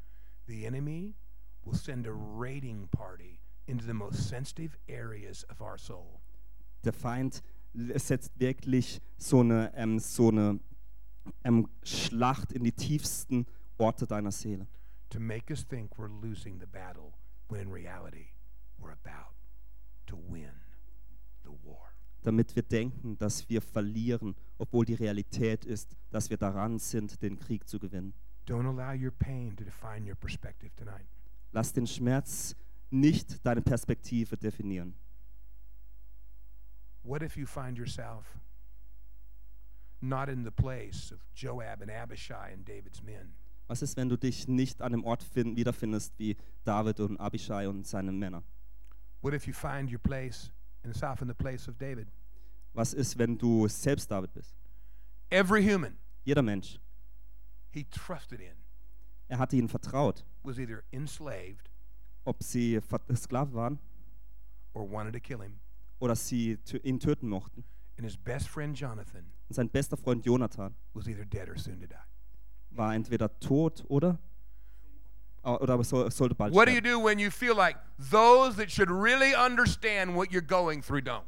the 0.46 0.64
enemy 0.64 1.14
will 1.64 1.74
send 1.74 2.06
a 2.06 2.12
raiding 2.12 2.88
party 2.88 3.38
into 3.66 3.84
the 3.84 3.92
most 3.92 4.26
sensitive 4.28 4.76
areas 4.88 5.44
of 5.50 5.60
our 5.60 5.76
soul. 5.78 6.20
der 6.84 6.92
Feind 6.94 7.42
setzt 7.74 8.38
wirklich 8.40 9.00
so 9.18 9.40
eine, 9.40 9.72
ähm, 9.74 9.98
so 9.98 10.28
eine 10.28 10.58
ähm, 11.44 11.68
Schlacht 11.82 12.52
in 12.52 12.64
die 12.64 12.72
tiefsten 12.72 13.46
Orte 13.76 14.06
deiner 14.06 14.32
Seele. 14.32 14.66
to 15.10 15.20
make 15.20 15.50
us 15.52 15.66
think 15.66 15.92
we're 15.98 16.08
losing 16.22 16.58
the 16.58 16.66
battle 16.66 17.12
when 17.48 17.60
in 17.60 17.70
reality 17.72 18.28
we're 18.78 18.92
about 18.92 19.34
to 19.34 19.36
win 19.36 19.36
the 19.82 19.94
war. 19.94 19.97
Damit 22.22 22.54
wir 22.56 22.62
denken, 22.62 23.16
dass 23.18 23.48
wir 23.48 23.62
verlieren, 23.62 24.34
obwohl 24.58 24.84
die 24.84 24.94
Realität 24.94 25.64
ist, 25.64 25.96
dass 26.10 26.28
wir 26.30 26.36
daran 26.36 26.78
sind, 26.78 27.22
den 27.22 27.38
Krieg 27.38 27.66
zu 27.68 27.78
gewinnen. 27.78 28.12
Don't 28.46 28.66
allow 28.66 28.92
your 28.92 29.10
pain 29.12 29.56
to 29.56 29.64
define 29.64 30.06
your 30.08 30.16
perspective 30.16 30.70
tonight. 30.76 31.06
Lass 31.52 31.72
den 31.72 31.86
Schmerz 31.86 32.54
nicht 32.90 33.44
deine 33.46 33.62
Perspektive 33.62 34.36
definieren. 34.36 34.94
What 37.02 37.22
if 37.22 37.36
you 37.36 37.46
find 37.46 37.78
yourself 37.78 38.26
not 40.00 40.28
in 40.28 40.44
the 40.44 40.50
place 40.50 41.12
of 41.12 41.20
Joab 41.34 41.80
and 41.82 41.90
Abishai 41.90 42.52
and 42.52 42.66
David's 42.68 43.02
men, 43.02 43.32
Was 43.68 43.82
ist, 43.82 43.96
wenn 43.96 44.08
du 44.08 44.16
dich 44.16 44.48
nicht 44.48 44.80
an 44.82 44.92
dem 44.92 45.04
Ort 45.04 45.22
fin- 45.22 45.56
wiederfindest 45.56 46.18
wie 46.18 46.36
David 46.64 47.00
und 47.00 47.18
Abishai 47.18 47.68
und 47.68 47.86
seine 47.86 48.12
Männer? 48.12 48.42
What 49.20 49.34
if 49.34 49.46
you 49.46 49.52
find 49.52 49.90
your 49.90 49.98
place 50.00 50.50
and 50.84 50.94
in 51.20 51.28
the 51.28 51.34
place 51.34 51.68
of 51.68 51.78
David? 51.78 52.08
Was 52.74 52.94
ist, 52.94 53.18
wenn 53.18 53.36
du 53.36 53.66
selbst 53.68 54.10
David 54.10 54.32
bist? 54.34 54.54
Every 55.30 55.62
human 55.62 55.96
Jeder 56.24 56.42
Mensch. 56.42 56.78
he 57.70 57.84
trusted 57.84 58.40
in 58.40 58.54
Er 59.28 59.38
hatte 59.38 59.56
ihnen 59.56 59.68
vertraut, 59.68 60.24
was 60.42 60.58
either 60.58 60.84
enslaved 60.92 61.68
ob 62.24 62.42
sie 62.42 62.80
ver- 62.80 63.00
Sklaven 63.14 63.54
waren 63.54 63.78
or 64.74 64.84
wanted 64.88 65.12
to 65.12 65.20
kill 65.20 65.40
him. 65.42 65.60
oder 66.00 66.14
sie 66.14 66.56
tö- 66.64 66.82
ihn 66.84 66.98
töten 67.00 67.28
mochten. 67.28 67.64
And 67.96 68.04
his 68.04 68.16
best 68.16 68.48
friend 68.48 68.76
Jonathan 68.78 69.24
Und 69.48 69.54
sein 69.54 69.68
bester 69.68 69.96
Freund 69.96 70.24
Jonathan 70.24 70.74
was 70.94 71.08
either 71.08 71.24
dead 71.24 71.48
or 71.48 71.56
soon 71.58 71.80
to 71.80 71.86
die. 71.86 71.96
war 72.70 72.94
entweder 72.94 73.28
tot 73.40 73.84
oder 73.88 74.18
oder 75.56 75.82
sollte 75.84 76.34
bald 76.34 76.54
What 76.54 76.66
do 76.66 76.72
you 76.72 76.80
do 76.80 76.98
when 77.02 77.18
you 77.18 77.30
feel 77.30 77.54
like 77.56 77.76
those 78.10 78.56
that 78.56 78.70
should 78.70 78.90
really 78.90 79.34
understand 79.34 80.14
what 80.14 80.30
you're 80.30 80.46
going 80.46 80.82
through 80.82 81.02
don't? 81.02 81.24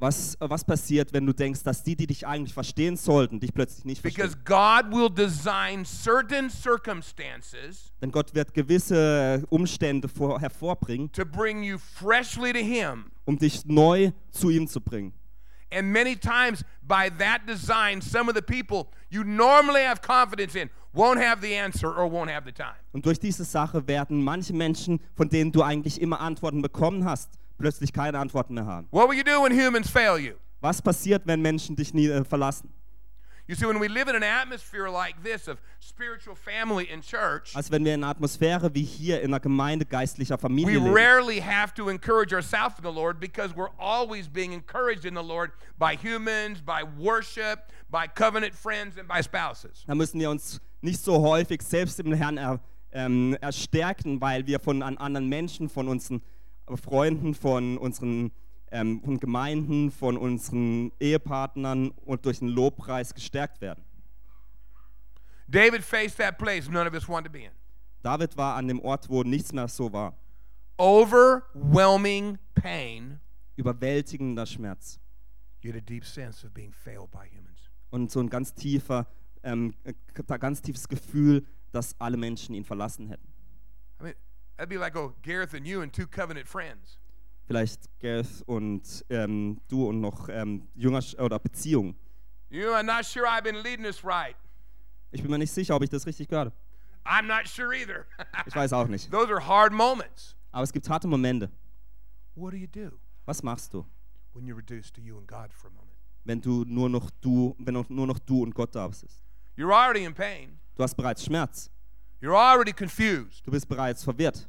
Was, 0.00 0.36
was 0.38 0.62
passiert, 0.64 1.12
wenn 1.12 1.26
du 1.26 1.32
denkst, 1.32 1.64
dass 1.64 1.82
die, 1.82 1.96
die 1.96 2.06
dich 2.06 2.24
eigentlich 2.24 2.54
verstehen 2.54 2.96
sollten, 2.96 3.40
dich 3.40 3.52
plötzlich 3.52 3.84
nicht 3.84 4.00
Because 4.00 4.36
verstehen? 4.36 4.44
God 4.44 4.96
will 4.96 5.10
design 5.10 5.84
certain 5.84 6.48
circumstances 6.50 7.92
Denn 8.00 8.12
Gott 8.12 8.32
wird 8.34 8.54
gewisse 8.54 9.42
äh, 9.42 9.46
Umstände 9.50 10.08
vor, 10.08 10.40
hervorbringen, 10.40 11.10
to 11.12 11.24
bring 11.24 11.64
you 11.64 11.78
freshly 11.78 12.52
to 12.52 12.60
Him. 12.60 13.10
um 13.24 13.38
dich 13.38 13.64
neu 13.64 14.12
zu 14.30 14.50
ihm 14.50 14.68
zu 14.68 14.80
bringen. 14.80 15.12
And 15.70 15.92
many 15.92 16.16
times, 16.16 16.64
by 16.82 17.10
that 17.18 17.46
design, 17.46 18.00
some 18.00 18.30
of 18.30 18.34
the 18.36 18.40
people 18.40 18.90
you 19.10 19.22
normally 19.24 19.82
have 19.82 20.00
confidence 20.00 20.54
in 20.54 20.70
won't 20.94 21.20
have 21.20 21.40
the 21.40 21.54
answer 21.54 21.88
or 21.88 22.10
won't 22.10 22.30
have 22.30 22.44
the 22.44 22.52
time. 22.52 22.74
Und 22.92 23.04
durch 23.06 23.18
diese 23.18 23.44
Sache 23.44 23.86
werden 23.86 24.22
manche 24.22 24.52
Menschen, 24.52 25.00
von 25.14 25.28
denen 25.28 25.52
du 25.52 25.62
eigentlich 25.62 26.00
immer 26.00 26.20
Antworten 26.20 26.62
bekommen 26.62 27.04
hast, 27.04 27.30
plötzlich 27.58 27.92
keine 27.92 28.18
Antworten 28.18 28.54
mehr 28.54 28.66
haben. 28.66 28.86
What 28.90 29.08
will 29.08 29.16
you 29.16 29.24
do 29.24 29.42
when 29.42 29.52
humans 29.52 29.90
fail 29.90 30.18
you? 30.18 30.34
Was 30.60 30.82
passiert, 30.82 31.22
wenn 31.26 31.40
Menschen 31.40 31.76
dich 31.76 31.94
nie 31.94 32.08
äh, 32.08 32.24
verlassen? 32.24 32.72
You 33.46 33.54
see, 33.54 33.64
when 33.66 33.80
we 33.80 33.88
live 33.88 34.08
in 34.08 34.14
an 34.14 34.22
atmosphere 34.22 34.90
like 34.90 35.22
this 35.24 35.48
of 35.48 35.58
spiritual 35.80 36.36
family 36.36 36.84
in 36.84 37.00
church, 37.00 37.56
Also 37.56 37.70
wenn 37.72 37.82
wir 37.82 37.94
in 37.94 38.04
einer 38.04 38.10
Atmosphäre 38.10 38.74
wie 38.74 38.82
hier 38.82 39.22
in 39.22 39.30
einer 39.30 39.40
Gemeinde 39.40 39.86
geistlicher 39.86 40.34
we 40.34 40.38
Familie 40.40 40.78
leben, 40.78 40.92
rarely 40.92 41.40
have 41.40 41.72
to 41.72 41.88
encourage 41.88 42.34
ourselves 42.34 42.76
in 42.78 42.84
the 42.84 42.92
Lord 42.92 43.18
because 43.20 43.56
we're 43.56 43.70
always 43.78 44.28
being 44.28 44.52
encouraged 44.52 45.06
in 45.06 45.14
the 45.14 45.22
Lord 45.22 45.52
by 45.78 45.96
humans, 45.96 46.60
by 46.60 46.82
worship, 46.98 47.72
by 47.90 48.06
covenant 48.06 48.54
friends, 48.54 48.98
and 48.98 49.08
by 49.08 49.22
spouses. 49.22 49.82
da 49.86 49.94
müssen 49.94 50.20
wir 50.20 50.28
uns 50.28 50.60
nicht 50.80 51.00
so 51.00 51.20
häufig 51.22 51.62
selbst 51.62 52.00
im 52.00 52.12
Herrn 52.12 52.36
er, 52.36 52.60
ähm, 52.92 53.36
erstärken, 53.40 54.20
weil 54.20 54.46
wir 54.46 54.60
von 54.60 54.82
an 54.82 54.96
anderen 54.98 55.28
Menschen, 55.28 55.68
von 55.68 55.88
unseren 55.88 56.22
Freunden, 56.76 57.34
von 57.34 57.78
unseren 57.78 58.32
ähm, 58.70 59.00
von 59.02 59.18
Gemeinden, 59.18 59.90
von 59.90 60.16
unseren 60.16 60.92
Ehepartnern 61.00 61.90
und 62.04 62.24
durch 62.26 62.40
den 62.40 62.48
Lobpreis 62.48 63.14
gestärkt 63.14 63.60
werden. 63.60 63.84
David 65.48 65.82
faced 65.82 66.18
that 66.18 66.36
place 66.36 66.68
none 66.68 66.86
of 66.86 66.94
us 66.94 67.08
want 67.08 67.26
to 67.26 67.32
be 67.32 67.44
in. 67.44 67.50
David 68.02 68.36
war 68.36 68.56
an 68.56 68.68
dem 68.68 68.80
Ort, 68.80 69.08
wo 69.08 69.22
nichts 69.22 69.52
mehr 69.52 69.68
so 69.68 69.92
war. 69.92 70.14
Overwhelming 70.78 72.38
pain, 72.54 73.18
Überwältigender 73.56 74.46
Schmerz 74.46 75.00
yet 75.62 75.74
a 75.74 75.80
deep 75.80 76.04
sense 76.04 76.44
of 76.44 76.54
being 76.54 76.72
failed 76.72 77.10
by 77.10 77.26
humans. 77.26 77.58
und 77.90 78.10
so 78.10 78.20
ein 78.20 78.28
ganz 78.28 78.54
tiefer 78.54 79.06
ähm, 79.42 79.74
äh, 79.84 79.94
da 80.26 80.36
ganz 80.36 80.62
tiefes 80.62 80.88
Gefühl, 80.88 81.46
dass 81.72 81.98
alle 82.00 82.16
Menschen 82.16 82.54
ihn 82.54 82.64
verlassen 82.64 83.08
hätten. 83.08 83.26
I 84.00 84.04
mean, 84.04 84.14
that'd 84.56 84.68
be 84.68 84.78
like 84.78 84.96
oh, 84.96 85.14
Gareth 85.22 85.54
and 85.54 85.66
you 85.66 85.82
and 85.82 85.92
two 85.92 86.06
covenant 86.06 86.46
friends. 86.46 86.98
Vielleicht 87.46 87.88
Gareth 88.00 88.42
und 88.46 89.04
ähm, 89.08 89.60
du 89.68 89.88
und 89.88 90.00
noch 90.00 90.28
ähm, 90.28 90.68
Jünger 90.74 91.02
oder 91.18 91.38
Beziehungen. 91.38 91.96
You 92.50 92.62
know, 92.62 92.74
I'm 92.74 92.84
not 92.84 93.04
sure 93.04 93.26
I've 93.26 93.42
been 93.42 93.62
leading 93.62 93.84
this 93.84 94.04
right. 94.04 94.36
Ich 95.10 95.22
bin 95.22 95.30
mir 95.30 95.38
nicht 95.38 95.52
sicher, 95.52 95.74
ob 95.74 95.82
ich 95.82 95.90
das 95.90 96.06
richtig 96.06 96.28
gehört 96.28 96.52
habe. 96.52 96.56
I'm 97.04 97.26
not 97.26 97.48
sure 97.48 97.74
either. 97.74 98.06
Ich 98.46 98.54
weiß 98.54 98.72
auch 98.72 98.88
nicht. 98.88 99.10
Those 99.10 99.30
are 99.32 99.46
hard 99.46 99.72
moments. 99.72 100.36
Aber 100.52 100.62
es 100.64 100.72
gibt 100.72 100.88
harte 100.88 101.08
Momente. 101.08 101.50
What 102.34 102.52
do 102.52 102.56
you 102.56 102.66
do 102.66 102.98
Was 103.24 103.42
machst 103.42 103.74
du, 103.74 103.84
when 104.32 104.46
you're 104.46 104.56
reduced 104.56 104.94
to 104.94 105.00
you 105.00 105.18
and 105.18 105.26
God 105.26 105.52
for 105.52 105.68
a 105.68 105.72
moment? 105.72 105.88
wenn 106.24 106.40
du 106.42 106.64
nur 106.66 106.88
noch 106.90 107.10
du, 107.22 107.56
wenn 107.58 107.74
nur 107.88 108.06
noch 108.06 108.18
du 108.18 108.42
und 108.42 108.54
Gott 108.54 108.74
da 108.74 108.86
bist? 108.86 109.06
You're 109.58 109.72
already 109.72 110.04
in 110.04 110.14
pain. 110.14 110.60
Du 110.76 110.84
hast 110.84 110.94
bereits 110.94 111.24
Schmerz. 111.24 111.68
You're 112.22 112.36
already 112.36 112.72
confused. 112.72 113.44
Du 113.44 113.50
bist 113.50 113.68
bereits 113.68 114.04
verwirrt. 114.04 114.46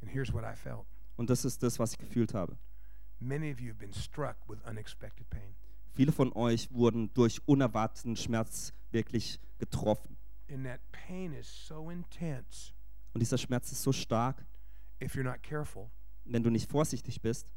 And 0.00 0.10
here's 0.10 0.32
what 0.32 0.42
I 0.42 0.54
felt. 0.54 0.86
Und 1.18 1.28
das 1.28 1.44
ist 1.44 1.62
das, 1.62 1.78
was 1.78 1.92
ich 1.92 1.98
gefühlt 1.98 2.32
habe. 2.32 2.56
Many 3.20 3.52
of 3.52 3.60
you 3.60 3.68
have 3.68 3.78
been 3.78 3.92
struck 3.92 4.36
with 4.48 4.58
unexpected 4.66 5.28
pain. 5.28 5.54
Viele 5.92 6.12
von 6.12 6.32
euch 6.32 6.72
wurden 6.72 7.12
durch 7.12 7.46
unerwarteten 7.46 8.16
Schmerz 8.16 8.72
wirklich 8.90 9.38
getroffen. 9.58 10.16
And 10.50 10.64
that 10.64 10.80
pain 10.90 11.34
is 11.34 11.46
so 11.46 11.90
intense. 11.90 12.72
Und 13.12 13.20
dieser 13.20 13.36
Schmerz 13.36 13.70
ist 13.70 13.82
so 13.82 13.92
stark, 13.92 14.46
If 15.02 15.14
you're 15.14 15.24
not 15.24 15.42
careful, 15.42 15.90
wenn 16.24 16.42
du 16.42 16.48
nicht 16.48 16.70
vorsichtig 16.70 17.20
bist, 17.20 17.50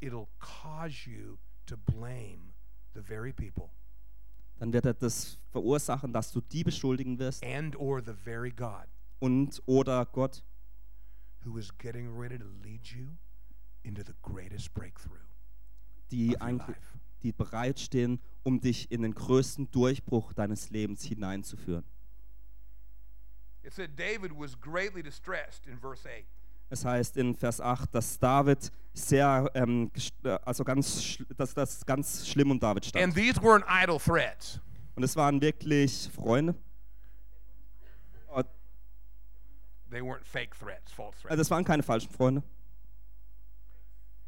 it'll 0.00 0.26
cause 0.40 1.08
you 1.08 1.38
to 1.66 1.76
blame 1.76 2.54
the 2.94 3.00
very 3.00 3.32
people 3.32 3.70
dann 4.58 4.72
wird 4.72 4.86
er 4.86 4.94
das 4.94 5.38
verursachen, 5.50 6.12
dass 6.12 6.32
du 6.32 6.40
die 6.40 6.64
beschuldigen 6.64 7.18
wirst 7.18 7.44
and 7.44 7.76
or 7.76 8.02
the 8.04 8.12
very 8.12 8.50
God 8.50 8.86
und 9.20 9.62
oder 9.66 10.06
Gott, 10.06 10.42
who 11.44 11.58
is 11.58 11.76
getting 11.78 12.16
ready 12.16 12.38
to 12.38 12.46
lead 12.62 12.86
you 12.86 13.08
into 13.82 14.02
the 14.04 14.14
greatest 14.22 14.72
breakthrough 14.74 15.18
die, 16.10 16.28
of 16.28 16.40
your 16.40 16.42
eigentlich, 16.42 16.76
life. 16.76 16.98
die 17.22 17.32
bereitstehen, 17.32 18.20
um 18.42 18.60
dich 18.60 18.90
in 18.90 19.02
den 19.02 19.14
größten 19.14 19.70
Durchbruch 19.70 20.32
deines 20.32 20.70
Lebens 20.70 21.02
hineinzuführen. 21.04 21.84
It 23.64 23.72
said 23.72 23.96
David 23.96 24.32
was 24.32 24.56
greatly 24.60 25.02
distressed 25.02 25.66
in 25.66 25.78
verse 25.78 26.04
8. 26.04 26.26
Es 26.72 26.86
heißt 26.86 27.18
in 27.18 27.34
Vers 27.34 27.60
8, 27.60 27.94
dass 27.94 28.18
David 28.18 28.72
sehr, 28.94 29.50
ähm, 29.52 29.90
äh, 30.24 30.38
also 30.42 30.64
ganz, 30.64 31.18
dass 31.36 31.52
das 31.52 31.84
ganz 31.84 32.26
schlimm 32.26 32.50
um 32.50 32.58
David 32.58 32.84
And 32.96 33.12
stand. 33.12 33.14
these 33.14 33.38
weren't 33.42 33.66
idle 33.68 33.98
threats. 33.98 34.58
Und 34.94 35.02
es 35.02 35.14
waren 35.14 35.38
wirklich 35.42 36.08
Freunde. 36.14 36.54
They 39.90 40.00
weren't 40.00 40.24
fake 40.24 40.54
threats, 40.58 40.90
false 40.90 41.18
threats. 41.20 41.30
Also 41.30 41.42
es 41.42 41.50
waren 41.50 41.64
keine 41.64 41.82
falschen 41.82 42.10
Freunde. 42.10 42.42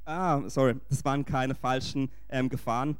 Ah, 0.04 0.42
sorry, 0.50 0.78
das 0.90 1.02
waren 1.02 1.24
keine 1.24 1.54
falschen 1.54 2.10
ähm, 2.28 2.50
Gefahren. 2.50 2.98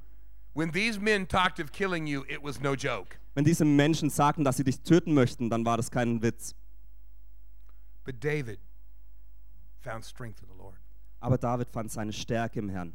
When 0.55 0.73
these 0.73 0.99
men 0.99 1.29
talked 1.29 1.61
of 1.61 1.71
killing 1.71 2.07
you, 2.07 2.25
it 2.31 2.43
was 2.43 2.59
no 2.61 2.73
joke. 2.73 3.19
Wenn 3.35 3.45
diese 3.45 3.67
Menschen 3.67 4.09
sagten, 4.09 4.43
dass 4.43 4.57
sie 4.57 4.65
dich 4.65 4.81
töten 4.81 5.13
möchten, 5.13 5.51
dann 5.51 5.67
war 5.67 5.77
das 5.77 5.91
kein 5.91 6.23
Witz. 6.23 6.55
But 8.05 8.25
David 8.25 8.59
found 9.85 10.05
strength 10.05 10.43
in 10.43 10.49
the 10.49 10.57
Lord. 10.57 10.77
Aber 11.21 11.39
David 11.39 11.69
fand 11.69 11.91
seine 11.91 12.13
Stärke 12.13 12.59
im 12.59 12.69
Herrn. 12.69 12.93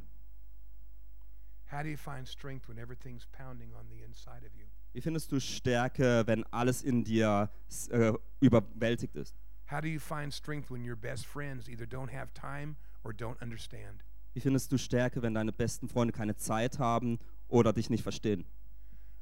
How 1.71 1.83
do 1.83 1.89
you 1.89 1.97
find 1.97 2.27
strength 2.27 2.67
when 2.67 2.79
everything's 2.79 3.27
pounding 3.27 3.73
on 3.75 3.87
the 3.89 4.03
inside 4.03 4.43
of 4.43 4.55
you? 4.55 4.65
Wie 4.93 5.01
findest 5.01 5.31
du 5.31 5.39
Stärke, 5.39 6.23
wenn 6.25 6.43
alles 6.51 6.81
in 6.81 7.03
dir 7.03 7.49
äh, 7.91 8.13
überwältigt 8.39 9.15
ist? 9.15 9.35
How 9.69 9.79
do 9.79 9.87
you 9.87 9.99
find 9.99 10.33
strength 10.33 10.71
when 10.71 10.83
your 10.83 10.95
best 10.95 11.27
friends 11.27 11.69
either 11.69 11.85
don't 11.85 12.11
have 12.11 12.33
time 12.33 12.75
or 13.03 13.13
don't 13.13 13.39
understand? 13.39 14.03
Wie 14.33 14.41
findest 14.41 14.71
du 14.71 14.77
Stärke, 14.77 15.21
wenn 15.21 15.35
deine 15.35 15.51
besten 15.51 15.87
Freunde 15.87 16.11
keine 16.11 16.35
Zeit 16.35 16.79
haben 16.79 17.19
oder 17.47 17.71
dich 17.71 17.91
nicht 17.91 18.01
verstehen? 18.01 18.45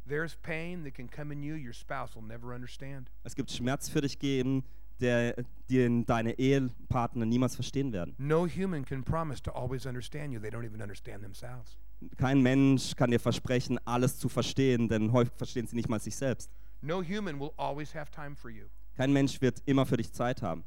There's 0.08 0.36
pain 0.36 0.86
that 0.86 0.94
can 0.94 1.10
come 1.10 1.34
in 1.34 1.44
you 1.44 1.56
your 1.56 1.74
spouse 1.74 2.16
will 2.16 2.24
never 2.24 2.56
understand. 2.56 3.12
Es 3.24 3.36
gibt 3.36 3.52
Schmerz 3.52 3.90
für 3.90 4.00
dich 4.00 4.20
geben, 4.20 4.64
der, 5.00 5.36
den 5.70 6.06
deine 6.06 6.38
Ehepartner 6.38 7.26
niemals 7.26 7.56
verstehen 7.56 7.92
werden. 7.94 8.16
No 8.18 8.48
human 8.48 8.86
can 8.86 9.04
promise 9.04 9.42
to 9.44 9.52
always 9.52 9.86
understand 9.86 10.34
you. 10.34 10.40
They 10.40 10.50
don't 10.50 10.66
even 10.66 10.82
understand 10.82 11.24
themselves. 11.24 11.78
Kein 12.18 12.42
Mensch 12.42 12.96
kann 12.96 13.12
dir 13.12 13.20
versprechen, 13.20 13.80
alles 13.86 14.20
zu 14.20 14.30
verstehen, 14.30 14.88
denn 14.88 15.12
häufig 15.12 15.34
verstehen 15.36 15.68
sie 15.68 15.76
nicht 15.76 15.90
mal 15.90 16.00
sich 16.00 16.16
selbst. 16.16 16.52
No 16.82 17.02
human 17.02 17.40
will 17.40 17.52
always 17.58 17.94
have 17.96 18.12
time 18.12 18.36
for 18.36 18.52
you. 18.52 18.66
Kein 18.96 19.12
Mensch 19.14 19.42
wird 19.42 19.62
immer 19.66 19.86
für 19.86 19.98
dich 19.98 20.12
Zeit 20.12 20.42
haben. 20.42 20.64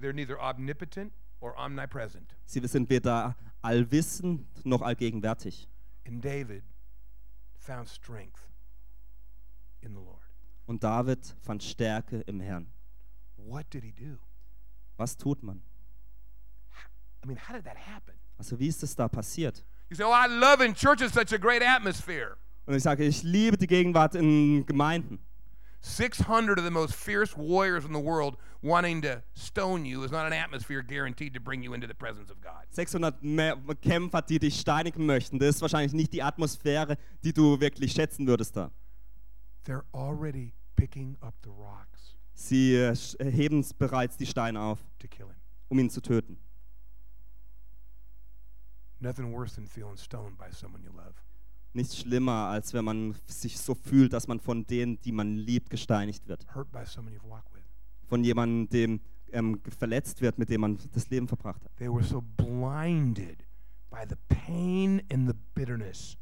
They're 0.00 0.12
neither 0.12 0.38
omnipotent 0.40 1.12
or 1.40 1.56
omnipresent. 1.58 2.36
Sie 2.44 2.60
sind 2.66 2.88
weder 2.90 3.36
allwissend 3.62 4.46
noch 4.64 4.82
allgegenwärtig. 4.82 5.68
And 6.06 6.24
David 6.24 6.62
found 7.56 7.88
strength 7.88 8.48
in 9.80 9.94
the 9.94 10.00
Lord. 10.00 10.22
Und 10.66 10.84
David 10.84 11.34
fand 11.40 11.62
Stärke 11.62 12.20
im 12.20 12.40
Herrn. 12.40 12.70
What 13.38 13.70
did 13.70 13.84
he 13.84 13.92
do? 13.92 14.18
Was 14.98 15.16
tut 15.16 15.42
man? 15.42 15.62
I 17.22 17.26
mean, 17.26 17.36
how 17.36 17.54
did 17.54 17.64
that 17.64 17.76
happen? 17.76 18.14
Also 18.38 18.58
wie 18.58 18.68
ist 18.68 18.82
es 18.82 18.94
da 18.94 19.08
passiert? 19.08 19.64
You 19.90 19.96
say, 19.96 20.04
Oh, 20.04 20.12
I 20.12 20.26
love 20.26 20.60
in 20.60 20.74
church, 20.74 21.00
it's 21.00 21.14
such 21.14 21.32
a 21.32 21.38
great 21.38 21.62
atmosphere. 21.62 22.36
Und 22.66 22.74
ich 22.74 22.82
sage, 22.82 23.04
ich 23.04 23.22
liebe 23.22 23.56
die 23.56 23.66
Gegenwart 23.66 24.14
in 24.14 24.66
Gemeinden. 24.66 25.18
600 25.80 26.58
of 26.58 26.64
the 26.64 26.70
most 26.70 26.94
fierce 26.94 27.36
warriors 27.36 27.84
in 27.84 27.92
the 27.92 28.00
world 28.00 28.36
wanting 28.62 29.00
to 29.00 29.22
stone 29.34 29.84
you 29.84 30.02
is 30.02 30.10
not 30.10 30.26
an 30.26 30.32
atmosphere 30.32 30.82
guaranteed 30.82 31.32
to 31.32 31.40
bring 31.40 31.62
you 31.62 31.72
into 31.72 31.86
the 31.86 31.94
presence 31.94 32.30
of 32.30 32.40
God. 32.40 32.66
600 32.70 33.22
mehr 33.22 33.56
Kämpfer, 33.80 34.22
die 34.22 34.38
dich 34.38 34.58
steinigen 34.58 35.06
möchten. 35.06 35.38
Das 35.38 35.56
ist 35.56 35.62
wahrscheinlich 35.62 35.92
nicht 35.92 36.12
die 36.12 36.22
Atmosphäre, 36.22 36.98
die 37.22 37.32
du 37.32 37.60
wirklich 37.60 37.92
schätzen 37.92 38.26
würdest 38.26 38.56
da. 38.56 38.70
They're 39.64 39.84
already 39.92 40.52
picking 40.76 41.16
up 41.20 41.34
the 41.42 41.50
rocks 41.50 41.97
Sie 42.40 42.76
äh, 42.76 42.92
sch- 42.92 43.20
heben 43.24 43.64
bereits 43.78 44.16
die 44.16 44.24
Steine 44.26 44.60
auf, 44.60 44.78
um 45.68 45.78
ihn 45.80 45.90
zu 45.90 46.00
töten. 46.00 46.38
Nichts 51.72 51.98
schlimmer, 51.98 52.48
als 52.48 52.72
wenn 52.74 52.84
man 52.84 53.14
sich 53.26 53.58
so 53.58 53.74
fühlt, 53.74 54.12
dass 54.12 54.28
man 54.28 54.38
von 54.40 54.64
denen, 54.66 55.00
die 55.00 55.10
man 55.12 55.36
liebt, 55.36 55.68
gesteinigt 55.68 56.28
wird. 56.28 56.46
Von 58.06 58.22
jemandem, 58.24 58.68
dem 58.70 59.00
ähm, 59.32 59.60
verletzt 59.76 60.20
wird, 60.20 60.38
mit 60.38 60.48
dem 60.48 60.60
man 60.60 60.78
das 60.92 61.10
Leben 61.10 61.26
verbracht 61.26 61.64
hat. 61.64 61.76
They 61.76 61.88
were 61.88 62.04
so 62.04 62.22
blinded 62.22 63.44
by 63.90 64.04
the 64.08 64.16
pain 64.28 65.02
and 65.12 65.28
the 65.28 65.34
bitterness, 65.54 66.16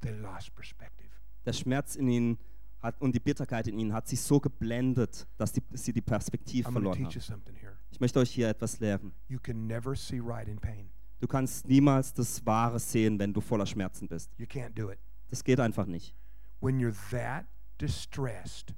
they 0.00 0.12
lost 0.12 0.52
perspective. 0.54 1.10
Der 1.46 1.52
Schmerz 1.52 1.94
in 1.96 2.08
ihnen 2.08 2.38
hat, 2.80 3.00
und 3.00 3.14
die 3.14 3.20
Bitterkeit 3.20 3.66
in 3.66 3.78
ihnen 3.78 3.92
hat 3.92 4.08
sich 4.08 4.20
so 4.20 4.40
geblendet, 4.40 5.26
dass 5.36 5.52
die, 5.52 5.62
sie 5.72 5.92
die 5.92 6.00
Perspektive 6.00 6.70
verloren 6.70 7.04
haben. 7.04 7.42
Ich 7.90 8.00
möchte 8.00 8.20
euch 8.20 8.30
hier 8.30 8.48
etwas 8.48 8.78
lehren. 8.80 9.12
You 9.28 9.38
can 9.40 9.66
never 9.66 9.94
see 9.96 10.20
right 10.20 10.48
in 10.48 10.58
pain. 10.58 10.90
Du 11.20 11.26
kannst 11.26 11.66
niemals 11.66 12.14
das 12.14 12.44
Wahre 12.46 12.78
sehen, 12.78 13.18
wenn 13.18 13.32
du 13.32 13.40
voller 13.40 13.66
Schmerzen 13.66 14.06
bist. 14.06 14.30
You 14.38 14.46
can't 14.46 14.74
do 14.74 14.90
it. 14.90 14.98
Das 15.28 15.42
geht 15.42 15.58
einfach 15.58 15.86
nicht. 15.86 16.14
When 16.60 16.78
you're 16.80 16.94
that 17.10 17.46
distressed, 17.80 18.74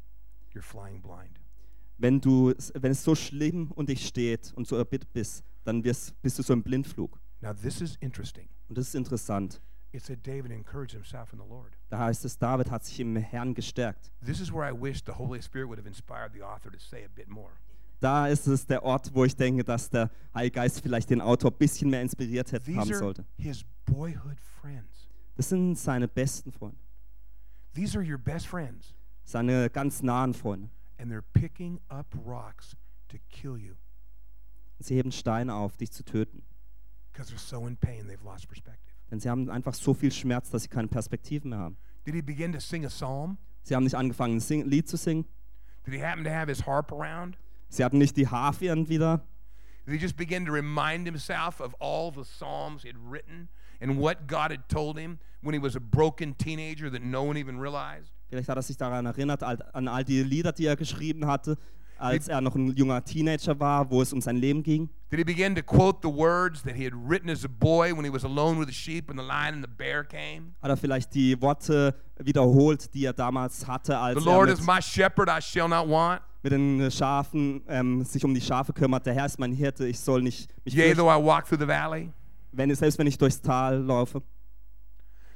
you're 0.54 0.62
flying 0.62 1.02
blind. 1.02 1.38
Wenn, 1.98 2.20
du, 2.20 2.54
wenn 2.74 2.92
es 2.92 3.04
so 3.04 3.14
schlimm 3.14 3.70
um 3.72 3.84
dich 3.84 4.06
steht 4.06 4.52
und 4.54 4.66
so 4.66 4.76
erbittert 4.76 5.12
bist, 5.12 5.44
dann 5.64 5.84
wirst, 5.84 6.20
bist 6.22 6.38
du 6.38 6.42
so 6.42 6.54
im 6.54 6.62
Blindflug. 6.62 7.20
Now, 7.42 7.52
this 7.52 7.80
is 7.82 7.96
interesting. 8.00 8.48
Und 8.68 8.78
das 8.78 8.88
ist 8.88 8.94
interessant. 8.94 9.60
It 9.92 10.02
said 10.04 10.22
David 10.24 10.52
encouraged 10.52 10.92
himself 10.94 11.32
in 11.32 11.38
the 11.40 11.44
Lord. 11.48 11.72
Da 11.88 11.98
heißt 11.98 12.24
es, 12.24 12.38
David 12.38 12.70
hat 12.70 12.84
sich 12.84 13.00
im 13.00 13.16
Herrn 13.16 13.54
gestärkt. 13.54 14.12
This 14.24 14.40
is 14.40 14.52
where 14.52 14.64
I 14.68 14.72
wish 14.72 15.02
the 15.04 15.12
Holy 15.12 15.42
Spirit 15.42 15.66
would 15.68 15.78
have 15.78 15.88
inspired 15.88 16.32
the 16.32 16.42
author 16.42 16.70
to 16.70 16.78
say 16.78 17.04
a 17.04 17.08
bit 17.12 17.28
more. 17.28 17.50
Da 17.98 18.28
ist 18.28 18.46
es 18.46 18.64
der 18.66 18.82
Ort, 18.84 19.12
wo 19.14 19.24
ich 19.24 19.34
denke, 19.36 19.62
dass 19.64 19.90
der 19.90 20.10
Heilige 20.34 20.54
Geist 20.54 20.80
vielleicht 20.80 21.10
den 21.10 21.20
Autor 21.20 21.50
ein 21.50 21.58
bisschen 21.58 21.90
mehr 21.90 22.00
inspiriert 22.02 22.50
hätte, 22.52 22.72
haben 22.74 22.84
These 22.84 22.94
are 22.94 22.98
sollte. 22.98 23.24
his 23.36 23.64
boyhood 23.84 24.38
friends. 24.60 25.08
Das 25.36 25.48
sind 25.48 25.74
seine 25.76 26.06
besten 26.08 26.52
Freunde, 26.52 26.78
These 27.74 27.98
are 27.98 28.04
your 28.06 28.18
best 28.18 28.46
friends, 28.46 28.94
seine 29.24 29.68
ganz 29.70 30.02
nahen 30.02 30.34
Freunde. 30.34 30.70
and 30.98 31.10
they're 31.10 31.24
picking 31.32 31.80
up 31.88 32.06
rocks 32.24 32.76
to 33.08 33.16
kill 33.28 33.58
you 33.58 33.74
Sie 34.78 34.94
heben 34.94 35.12
Steine 35.12 35.54
auf, 35.54 35.76
dich 35.76 35.90
zu 35.90 36.04
töten. 36.04 36.42
because 37.12 37.30
they're 37.30 37.38
so 37.38 37.66
in 37.66 37.76
pain 37.76 38.06
they've 38.06 38.24
lost 38.24 38.48
perspective. 38.48 38.89
Denn 39.10 39.20
sie 39.20 39.28
haben 39.28 39.50
einfach 39.50 39.74
so 39.74 39.94
viel 39.94 40.12
Schmerz, 40.12 40.50
dass 40.50 40.62
sie 40.62 40.68
keine 40.68 40.88
Perspektiven 40.88 41.50
mehr 41.50 41.58
haben. 41.58 41.76
Did 42.06 42.14
he 42.14 42.22
begin 42.22 42.52
to 42.52 42.60
sing 42.60 42.84
a 42.84 42.88
psalm? 42.88 43.38
Sie 43.62 43.74
haben 43.74 43.84
nicht 43.84 43.96
angefangen, 43.96 44.36
ein 44.36 44.40
Sing 44.40 44.64
Lied 44.64 44.88
zu 44.88 44.96
singen. 44.96 45.26
Did 45.84 45.94
he 45.94 46.02
happen 46.02 46.24
to 46.24 46.30
have 46.30 46.48
his 46.48 46.66
harp 46.66 46.92
around? 46.92 47.36
Sie 47.68 47.84
hatten 47.84 47.98
nicht 47.98 48.16
die 48.16 48.26
Harfe 48.26 48.66
wieder. 48.88 49.22
Did 49.86 49.94
he 49.94 49.98
just 49.98 50.16
begin 50.16 50.44
to 50.46 50.52
remind 50.52 51.06
himself 51.06 51.60
of 51.60 51.74
all 51.80 52.12
the 52.12 52.24
psalms 52.24 52.82
he 52.82 52.88
had 52.88 52.98
written 52.98 53.48
and 53.80 53.98
what 53.98 54.26
God 54.26 54.50
had 54.50 54.68
told 54.68 54.98
him 54.98 55.18
when 55.42 55.54
he 55.54 55.60
was 55.60 55.74
a 55.74 55.80
broken 55.80 56.34
teenager 56.36 56.90
that 56.90 57.02
no 57.02 57.22
one 57.22 57.36
even 57.38 57.58
realized? 57.58 58.12
Vielleicht 58.28 58.48
hat 58.48 58.56
er 58.56 58.62
sich 58.62 58.76
daran 58.76 59.06
erinnert, 59.06 59.42
an 59.42 59.88
all 59.88 60.04
die 60.04 60.22
Lieder, 60.22 60.52
die 60.52 60.66
er 60.66 60.76
geschrieben 60.76 61.26
hatte, 61.26 61.58
als 62.00 62.28
er 62.28 62.40
noch 62.40 62.54
ein 62.54 62.74
junger 62.76 63.04
Teenager 63.04 63.58
war, 63.60 63.90
wo 63.90 64.00
es 64.02 64.12
um 64.12 64.20
sein 64.20 64.36
Leben 64.36 64.62
ging. 64.62 64.88
Did 65.10 65.18
he 65.18 65.24
begin 65.24 65.54
to 65.54 65.62
quote 65.62 65.98
the 66.02 66.08
words 66.08 66.62
that 66.62 66.74
he 66.76 66.84
had 66.84 66.94
written 66.94 67.28
as 67.30 67.44
a 67.44 67.48
boy 67.48 67.92
when 67.92 68.04
he 68.04 68.12
was 68.12 68.24
alone 68.24 68.58
with 68.58 68.68
the 68.68 68.74
sheep 68.74 69.10
and 69.10 69.18
the 69.18 69.24
lion 69.24 69.54
and 69.54 69.62
the 69.64 69.68
bear 69.70 70.04
came? 70.04 70.54
Hat 70.62 70.70
er 70.70 70.76
vielleicht 70.76 71.14
die 71.14 71.40
Worte 71.40 71.94
wiederholt, 72.18 72.92
die 72.94 73.04
er 73.04 73.12
damals 73.12 73.66
hatte, 73.66 73.98
als 73.98 74.22
The 74.22 74.28
er 74.28 74.32
Lord 74.34 74.48
mit, 74.48 74.58
is 74.58 74.66
my 74.66 74.80
shepherd, 74.80 75.28
I 75.28 75.40
shall 75.40 75.68
not 75.68 75.88
want. 75.88 76.22
mit 76.42 76.52
den 76.52 76.90
Schafen 76.90 77.62
ähm, 77.68 78.02
sich 78.04 78.24
um 78.24 78.32
die 78.32 78.40
Schafe 78.40 78.72
kümmert. 78.72 79.04
Der 79.04 79.14
Herr 79.14 79.26
ist 79.26 79.38
mein 79.38 79.52
Hirte, 79.52 79.86
ich 79.86 80.00
soll 80.00 80.22
nicht 80.22 80.48
mich 80.64 80.74
Yea, 80.74 80.94
though 80.94 81.10
I 81.10 81.22
walk 81.22 81.46
through 81.46 81.60
the 81.60 81.66
valley. 81.68 82.10
wenn, 82.52 82.74
selbst 82.74 82.98
wenn 82.98 83.06
ich 83.06 83.18
durchs 83.18 83.40
Tal 83.42 83.82
laufe. 83.82 84.22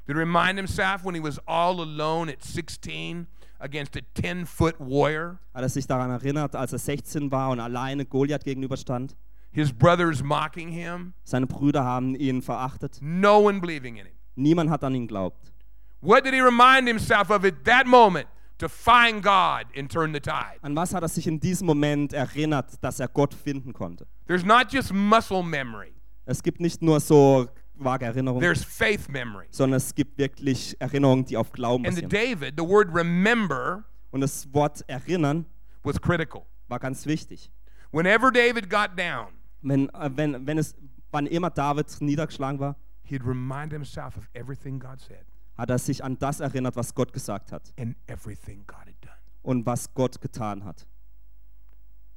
Did 0.07 0.17
he 0.17 0.21
remind 0.21 0.59
himself 0.59 1.03
when 1.05 1.15
he 1.15 1.21
was 1.21 1.39
all 1.47 1.81
alone 1.81 2.29
at 2.31 2.43
16 2.43 3.27
against 3.65 3.97
a 3.97 4.01
10 4.21 4.47
foot 4.47 4.77
warrior? 4.79 5.39
Hat 5.55 5.63
er 5.63 5.69
sich 5.69 5.87
daran 5.87 6.11
erinnert, 6.11 6.55
als 6.55 6.73
er 6.73 6.79
16 6.79 7.31
war 7.33 7.51
und 7.51 7.61
alleine 7.61 8.05
Goliath 8.05 8.45
gegenüberstand? 8.45 9.17
His 9.51 9.73
brothers 9.73 10.23
mocking 10.23 10.69
him, 10.71 11.15
Seine 11.25 11.47
Brüder 11.47 11.85
haben 11.85 12.15
ihn 12.15 12.43
verachtet. 12.43 12.99
no 13.01 13.39
one 13.41 13.61
believing 13.61 13.97
in 13.97 14.07
him. 14.07 14.15
Niemand 14.37 14.69
hat 14.71 14.83
an 14.85 14.95
ihn 14.95 15.07
geglaubt. 15.07 15.53
What 16.01 16.25
did 16.25 16.35
he 16.35 16.41
remind 16.41 16.87
himself 16.87 17.31
of 17.31 17.45
at 17.45 17.65
that 17.65 17.87
moment 17.87 18.27
to 18.59 18.69
find 18.69 19.23
God 19.23 19.67
and 19.77 19.91
turn 19.91 20.13
the 20.13 20.21
tide? 20.21 20.59
An 20.63 20.75
was 20.77 20.93
hat 20.93 21.03
er 21.03 21.09
sich 21.09 21.27
in 21.27 21.39
diesem 21.41 21.67
Moment 21.67 22.13
erinnert, 22.13 22.83
dass 22.83 23.01
er 23.01 23.09
Gott 23.09 23.33
finden 23.33 23.73
konnte? 23.73 24.07
There's 24.27 24.45
not 24.45 24.73
just 24.73 24.93
muscle 24.93 25.43
memory, 25.43 25.93
Es 26.27 26.43
gibt 26.43 26.61
nicht 26.61 26.83
nur 26.83 27.01
so 27.01 27.49
vage 27.77 28.05
Erinnerungen, 28.05 28.41
there's 28.41 28.65
faith 28.65 29.09
memory. 29.09 29.47
sondern 29.51 29.77
es 29.79 29.95
gibt 29.95 30.17
wirklich 30.19 30.77
Erinnerungen, 30.81 31.25
die 31.25 31.37
auf 31.37 31.53
Glauben 31.53 31.87
And 31.87 31.97
to 31.97 32.03
basieren. 32.09 32.41
David, 32.41 32.55
the 32.59 32.65
word 32.67 32.89
remember 32.95 33.85
Und 34.11 34.21
das 34.21 34.53
Wort 34.55 34.85
erinnern 34.89 35.47
was 35.83 36.01
critical. 36.01 36.43
war 36.69 36.79
ganz 36.79 37.05
wichtig. 37.07 37.51
Whenever 37.93 38.31
David 38.33 38.69
got 38.71 38.97
down, 38.97 39.29
Wenn, 39.63 39.89
äh, 39.91 40.11
wenn, 40.15 40.47
wenn 40.47 40.59
es, 40.59 40.75
wann 41.11 41.27
immer 41.27 41.51
David 41.51 41.87
niedergeschlagen 42.01 42.59
war, 42.61 42.77
he'd 43.05 43.25
remind 43.25 43.73
himself 43.73 44.17
of 44.17 44.29
everything 44.35 44.79
God 44.79 45.01
said 45.01 45.25
hat 45.57 45.71
er 45.71 45.79
sich 45.79 46.03
an 46.03 46.19
das 46.19 46.41
erinnert, 46.41 46.75
was 46.75 46.95
Gott 46.97 47.13
gesagt 47.13 47.53
hat 47.53 47.73
and 47.79 47.95
everything 48.09 48.65
God 48.67 48.79
had 48.87 48.95
done. 49.03 49.15
und 49.43 49.65
was 49.67 49.93
Gott 49.95 50.21
getan 50.21 50.65
hat. 50.65 50.87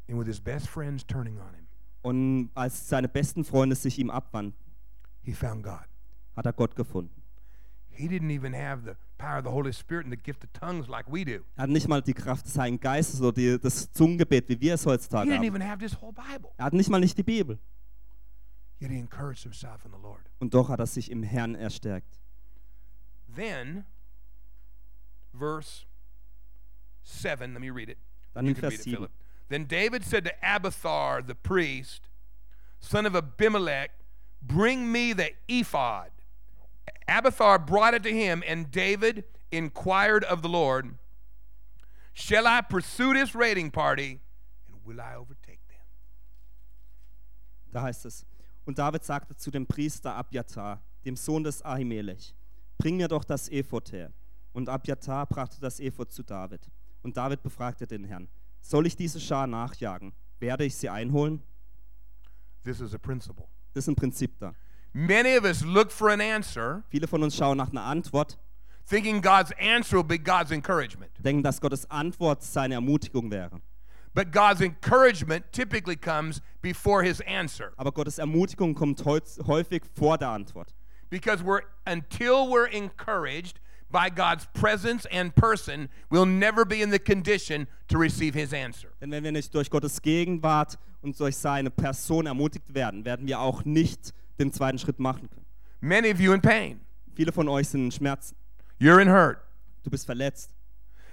And 0.10 0.18
with 0.18 0.26
his 0.28 0.40
best 0.40 0.68
friends 0.68 1.06
turning 1.06 1.38
on 1.40 1.54
him, 1.54 1.68
Und 2.02 2.50
als 2.56 2.88
seine 2.88 3.08
besten 3.10 3.44
Freunde 3.44 3.76
sich 3.76 4.00
ihm 4.00 4.10
abwandten, 4.10 4.56
he 5.28 5.34
found 5.34 5.64
God. 5.64 5.86
hat 6.36 6.46
er 6.46 6.54
Gott 6.54 6.76
gefunden. 6.76 7.22
He 7.90 8.08
didn't 8.08 8.30
even 8.32 8.54
have 8.54 8.84
the 8.86 8.96
power 9.18 9.40
of 9.40 9.44
the 9.44 9.52
Holy 9.52 9.74
Spirit 9.74 10.06
and 10.06 10.12
the 10.14 10.18
gift 10.18 10.44
of 10.44 10.54
tongues 10.54 10.88
like 10.88 11.06
we 11.12 11.26
do. 11.26 11.44
Er 11.56 11.64
hat 11.64 11.70
nicht 11.70 11.88
mal 11.88 12.02
die 12.02 12.14
Kraft 12.14 12.46
Heiligen 12.56 12.80
Geistes 12.80 13.20
oder 13.22 13.34
die, 13.34 13.60
das 13.60 13.92
Zungengebet, 13.92 14.48
wie 14.50 14.62
wir 14.62 14.76
es 14.76 14.84
He 14.84 14.90
heutzutage 14.90 15.30
didn't 15.30 15.38
haben. 15.38 15.44
even 15.46 15.62
have 15.62 15.80
this 15.80 16.00
whole 16.00 16.14
Bible. 16.14 16.52
Er 16.58 16.66
hat 16.66 16.74
nicht 16.74 16.90
mal 16.90 17.00
nicht 17.00 17.18
die 17.18 17.24
Bibel. 17.24 17.60
Yet 18.80 18.92
he 18.92 19.00
encouraged 19.00 19.42
himself 19.44 19.84
in 19.84 19.92
the 19.92 19.98
Lord. 20.02 20.30
Und 20.40 20.54
doch 20.54 20.70
hat 20.70 20.80
er 20.80 20.86
sich 20.86 21.10
im 21.10 21.24
Herrn 21.24 21.56
erstärkt. 21.56 22.20
Then, 23.36 23.86
verse 25.38 25.86
7, 27.04 27.54
let 27.54 27.62
me 27.62 27.72
read 27.72 27.90
it. 27.90 27.98
Dann 28.34 28.46
in 28.48 28.56
Vers 28.56 28.74
read 28.74 28.80
it, 28.80 28.84
7. 28.84 28.96
Philip. 28.96 29.12
Then 29.50 29.68
David 29.68 30.04
said 30.06 30.24
to 30.26 30.32
Abiathar 30.44 31.24
the 31.26 31.34
priest, 31.34 32.10
son 32.80 33.06
of 33.08 33.16
Abimelech, 33.16 33.90
Bring 34.42 34.92
me 34.92 35.14
the 35.14 35.32
ephod. 35.48 36.12
Abiathar 37.08 37.60
brought 37.60 37.94
it 37.94 38.04
to 38.04 38.12
him, 38.12 38.44
and 38.48 38.70
David 38.72 39.24
inquired 39.52 40.24
of 40.26 40.42
the 40.42 40.50
Lord, 40.50 40.98
Shall 42.14 42.48
I 42.48 42.62
pursue 42.62 43.14
this 43.14 43.36
raiding 43.36 43.70
party, 43.70 44.20
and 44.68 44.84
will 44.84 45.00
I 45.00 45.16
overtake 45.16 45.60
them? 45.68 45.86
Da 47.72 47.84
heißt 47.84 48.06
es, 48.06 48.26
und 48.66 48.80
David 48.80 49.04
sagte 49.04 49.36
zu 49.36 49.52
dem 49.52 49.68
Priester 49.68 50.16
Abjatar, 50.16 50.82
dem 51.06 51.16
Sohn 51.16 51.44
des 51.44 51.64
Ahimelech, 51.64 52.34
bring 52.80 52.98
mir 52.98 53.08
doch 53.08 53.24
das 53.24 53.50
Ephod 53.50 53.92
her. 53.92 54.12
Und 54.52 54.68
Abjatar 54.68 55.28
brachte 55.28 55.62
das 55.62 55.80
Ephod 55.80 56.12
zu 56.12 56.24
David. 56.24 56.72
Und 57.04 57.16
David 57.16 57.44
befragte 57.44 57.86
den 57.86 58.04
Herrn, 58.04 58.28
soll 58.62 58.88
ich 58.88 58.96
diese 58.96 59.20
Schar 59.20 59.46
nachjagen? 59.46 60.12
Werde 60.40 60.66
ich 60.66 60.76
sie 60.76 60.90
einholen? 60.90 61.44
This 62.64 62.82
is 62.82 62.96
a 62.96 62.98
principle. 62.98 63.48
Das 63.78 63.84
ist 63.84 63.90
ein 63.90 63.96
Prinzip 63.96 64.40
da. 64.40 64.56
Many 64.92 65.38
of 65.38 65.44
us 65.44 65.64
look 65.64 65.92
for 65.92 66.10
an 66.10 66.20
answer, 66.20 66.84
Viele 66.90 67.08
von 67.08 67.22
uns 67.22 67.36
schauen 67.36 67.58
nach 67.58 67.70
einer 67.70 67.84
Antwort, 67.84 68.40
thinking 68.90 69.22
God's 69.22 69.52
answer 69.60 69.98
will 69.98 70.04
be 70.04 70.18
God's 70.18 70.50
encouragement. 70.50 71.12
denken, 71.24 71.44
dass 71.44 71.62
Gottes 71.62 71.86
Antwort 71.92 72.42
seine 72.42 72.74
Ermutigung 72.74 73.30
wäre. 73.30 73.62
But 74.16 74.32
God's 74.32 74.62
encouragement 74.62 75.52
typically 75.52 75.96
comes 75.96 76.42
before 76.64 77.04
his 77.04 77.22
answer. 77.22 77.74
Aber 77.78 77.92
Gottes 77.92 78.18
Ermutigung 78.18 78.74
kommt 78.74 79.06
häufig 79.06 79.84
vor 79.94 80.18
der 80.18 80.30
Antwort. 80.30 80.74
Because 81.12 81.44
we're 81.44 81.62
until 81.86 82.50
we're 82.50 82.66
encouraged 82.66 83.60
by 83.92 84.10
God's 84.10 84.48
presence 84.54 85.06
and 85.12 85.34
person, 85.36 85.90
we'll 86.10 86.26
never 86.26 86.66
be 86.66 86.82
in 86.82 86.92
the 86.92 87.00
condition 87.00 87.68
to 87.88 87.98
receive 87.98 88.34
his 88.34 88.54
answer. 88.54 88.90
Denn 89.02 89.12
wenn 89.12 89.24
wir 89.24 89.32
nicht 89.32 89.54
durch 89.54 89.70
Gottes 89.70 90.02
Gegenwart 90.02 90.78
und 91.02 91.20
durch 91.20 91.38
seine 91.38 91.70
Person 91.70 92.26
ermutigt 92.26 92.74
werden, 92.74 93.06
werden 93.06 93.28
wir 93.28 93.40
auch 93.40 93.64
nicht 93.66 94.14
den 94.40 94.52
zweiten 94.52 94.78
Schritt 94.78 95.00
machen 95.00 95.30
können. 95.30 95.46
Many 95.80 96.12
of 96.12 96.20
you 96.20 96.34
in 96.34 96.42
pain. 96.42 96.82
Viele 97.16 97.32
von 97.32 97.48
euch 97.48 97.70
sind 97.70 97.86
in 97.86 97.92
Schmerzen. 97.92 98.36
You're 98.80 99.02
in 99.02 99.10
hurt. 99.10 99.40
Du 99.84 99.90
bist 99.90 100.06
verletzt. 100.06 100.52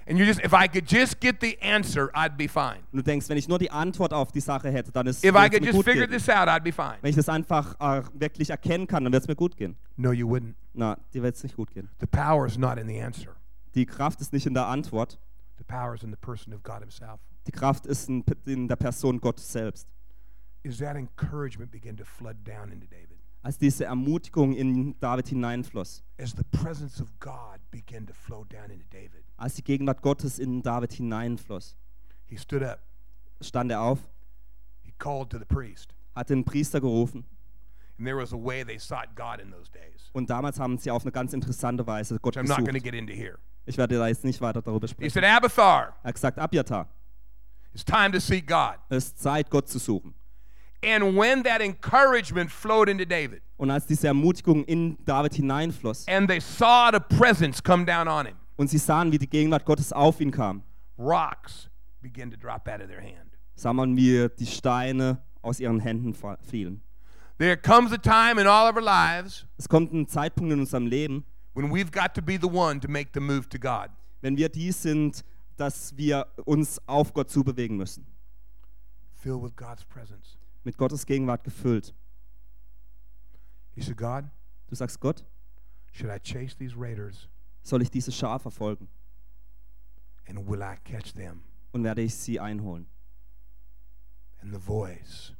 And 0.07 0.19
you 0.19 0.25
just 0.25 0.39
if 0.43 0.53
I 0.53 0.67
could 0.67 0.85
just 0.87 1.19
get 1.19 1.39
the 1.41 1.57
answer, 1.61 2.11
I'd 2.13 2.37
be 2.37 2.47
fine. 2.47 2.83
Und 2.91 2.97
du 2.97 3.01
denkst, 3.03 3.27
wenn 3.27 3.37
ich 3.37 3.47
nur 3.47 3.57
die 3.57 3.71
Antwort 3.71 4.13
auf 4.13 4.31
die 4.31 4.39
Sache 4.39 4.69
hätte, 4.71 4.91
dann 4.91 5.07
ist 5.07 5.23
If 5.23 5.33
I 5.35 5.49
could 5.49 5.61
mir 5.61 5.67
just 5.67 5.77
gut 5.77 5.85
figure 5.85 6.07
gehen. 6.07 6.17
this 6.17 6.29
out, 6.29 6.47
I'd 6.47 6.63
be 6.63 6.71
fine. 6.71 6.97
Wenn 7.01 7.09
ich 7.09 7.15
das 7.15 7.27
einfach 7.27 7.75
äh, 7.79 8.03
wirklich 8.13 8.51
erkennen 8.51 8.85
kann, 8.85 9.03
dann 9.03 9.11
wird 9.11 9.23
es 9.23 9.27
mir 9.27 9.35
gut 9.35 9.57
gehen. 9.57 9.75
No, 9.97 10.11
you 10.11 10.27
wouldn't. 10.29 10.53
Na, 10.73 10.97
dir 11.13 11.23
wird 11.23 11.35
es 11.35 11.43
nicht 11.43 11.55
gut 11.55 11.71
gehen. 11.71 11.89
The 11.99 12.05
power 12.05 12.45
is 12.45 12.57
not 12.57 12.77
in 12.77 12.87
the 12.87 13.01
answer. 13.01 13.35
Die 13.73 13.85
Kraft 13.85 14.21
ist 14.21 14.31
nicht 14.31 14.45
in 14.45 14.53
der 14.53 14.67
Antwort. 14.67 15.19
The 15.57 15.63
power 15.63 15.95
is 15.95 16.03
in 16.03 16.11
the 16.11 16.17
person 16.17 16.53
of 16.53 16.61
God 16.61 16.81
himself. 16.81 17.19
Die 17.47 17.51
Kraft 17.51 17.85
ist 17.87 18.07
in, 18.07 18.23
in 18.45 18.67
der 18.67 18.75
Person 18.75 19.19
Gottes 19.19 19.51
selbst. 19.51 19.87
Is 20.63 20.77
that 20.79 20.95
encouragement 20.95 21.71
begin 21.71 21.97
to 21.97 22.05
flood 22.05 22.37
down 22.43 22.71
into 22.71 22.87
David? 22.87 23.17
Als 23.41 23.57
diese 23.57 23.85
Ermutigung 23.85 24.53
in 24.53 24.95
David 24.99 25.27
hineinfloss, 25.27 26.03
As 26.19 26.31
the 26.31 26.43
presence 26.57 26.99
of 27.01 27.09
God 27.19 27.59
began 27.69 28.05
to 28.07 28.13
flow 28.13 28.43
down 28.45 28.71
into 28.71 28.85
David, 28.91 29.24
als 29.37 29.55
die 29.55 29.63
Gegenwart 29.63 30.01
Gottes 30.01 30.39
in 30.39 30.61
David 30.61 30.93
hineinfloss, 30.93 31.75
he 32.25 32.37
stood 32.37 32.63
up. 32.63 32.79
stand 33.41 33.71
er 33.71 33.81
auf, 33.81 33.99
He 34.83 34.93
called 34.97 35.29
to 35.31 35.37
the 35.39 35.45
priest. 35.45 35.93
hat 36.15 36.29
den 36.29 36.43
Priester 36.45 36.79
gerufen 36.81 37.25
And 37.97 38.05
there 38.05 38.17
was 38.17 38.33
a 38.33 38.37
way 38.37 38.63
they 38.65 38.77
sought 38.77 39.15
God 39.15 39.39
in 39.41 39.51
those 39.51 39.71
days, 39.71 40.09
und 40.13 40.29
damals 40.29 40.59
haben 40.59 40.77
sie 40.77 40.91
auf 40.91 41.03
eine 41.03 41.11
ganz 41.11 41.33
interessante 41.33 41.85
Weise 41.87 42.19
Gott 42.19 42.35
which 42.35 42.43
I'm 42.43 42.47
not 42.47 42.57
going 42.57 42.65
to 42.67 42.71
gesucht. 42.73 42.83
get 42.85 42.93
into 42.93 43.13
here. 43.13 43.37
Ich 43.65 43.77
werde 43.77 43.97
da 43.97 44.07
jetzt 44.07 44.23
nicht 44.23 44.41
weiter 44.41 44.61
darüber 44.61 44.85
He 44.87 44.93
sprechen. 44.93 45.11
said, 45.11 45.23
Abathar, 45.23 45.95
Er 46.03 46.07
hat 46.09 46.15
gesagt, 46.15 46.37
Abjatar, 46.39 46.87
it's 47.73 47.83
time 47.85 48.11
to 48.11 48.19
seek 48.19 48.47
God. 48.47 48.75
es 48.89 49.05
ist 49.05 49.19
Zeit, 49.19 49.49
Gott 49.49 49.67
zu 49.69 49.79
suchen. 49.79 50.13
And 50.83 51.15
when 51.17 51.41
that 51.43 51.61
encouragement 51.61 52.51
flowed 52.51 52.89
into 52.89 53.05
David, 53.05 53.41
Und 53.57 53.71
als 53.71 53.85
diese 53.87 54.07
Ermutigung 54.07 54.63
in 54.65 54.97
David 55.05 55.33
hineinfloss 55.33 56.05
and 56.07 56.29
they 56.29 56.39
saw 56.41 56.91
the 56.91 56.99
presence 56.99 57.61
come 57.63 57.85
down 57.85 58.07
on 58.07 58.25
him, 58.27 58.35
und 58.57 58.69
sie 58.69 58.77
sahen, 58.77 59.11
wie 59.11 59.17
die 59.17 59.29
Gegenwart 59.29 59.65
Gottes 59.65 59.91
auf 59.93 60.19
ihn 60.21 60.31
kam, 60.31 60.63
rocks 60.97 61.69
began 62.01 62.29
to 62.31 62.37
drop 62.37 62.67
out 62.67 62.81
of 62.81 62.87
their 62.87 63.01
hand. 63.01 63.37
sah 63.55 63.73
man, 63.73 63.95
wie 63.95 64.29
die 64.39 64.45
Steine 64.45 65.21
aus 65.41 65.59
ihren 65.59 65.79
Händen 65.79 66.15
fielen. 66.43 66.81
There 67.37 67.57
comes 67.57 67.91
a 67.91 67.97
time 67.97 68.39
in 68.39 68.47
all 68.47 68.69
of 68.69 68.75
our 68.77 68.81
lives 68.81 69.45
Es 69.57 69.67
kommt 69.67 69.91
ein 69.93 70.07
Zeitpunkt 70.07 70.53
in 70.53 70.59
unserem 70.59 70.87
Leben, 70.87 71.25
when 71.53 71.69
we've 71.71 71.91
got 71.91 72.13
to 72.15 72.21
be 72.21 72.37
the 72.39 72.47
one 72.47 72.79
to 72.79 72.87
make 72.89 73.09
the 73.13 73.19
move 73.19 73.47
to 73.49 73.59
God. 73.59 73.89
wenn 74.21 74.37
wir 74.37 74.49
die 74.49 74.71
sind, 74.71 75.23
dass 75.57 75.95
wir 75.97 76.27
uns 76.45 76.79
auf 76.87 77.13
Gott 77.13 77.29
zubewegen 77.29 77.77
müssen. 77.77 78.05
Filled 79.13 79.41
with 79.43 79.55
God's 79.55 79.83
presence. 79.85 80.37
Mit 80.63 80.77
Gottes 80.77 81.05
Gegenwart 81.05 81.43
gefüllt. 81.43 81.93
He 83.73 83.81
said, 83.81 83.97
God, 83.97 84.25
Du 84.67 84.75
sagst, 84.75 84.99
Gott, 84.99 85.23
should 85.91 86.09
I 86.09 86.17
chase 86.19 86.55
these 86.57 86.75
raiders 86.75 87.27
soll 87.65 87.81
ich 87.81 87.89
diese 87.91 88.11
Schar 88.11 88.39
verfolgen 88.39 88.87
and 90.27 90.47
will 90.47 90.61
I 90.61 90.77
catch 90.83 91.13
them? 91.13 91.43
und 91.71 91.83
werde 91.83 92.01
ich 92.01 92.15
sie 92.15 92.39
einholen? 92.39 92.87
And 94.41 94.53
the 94.53 94.59
voice 94.59 95.33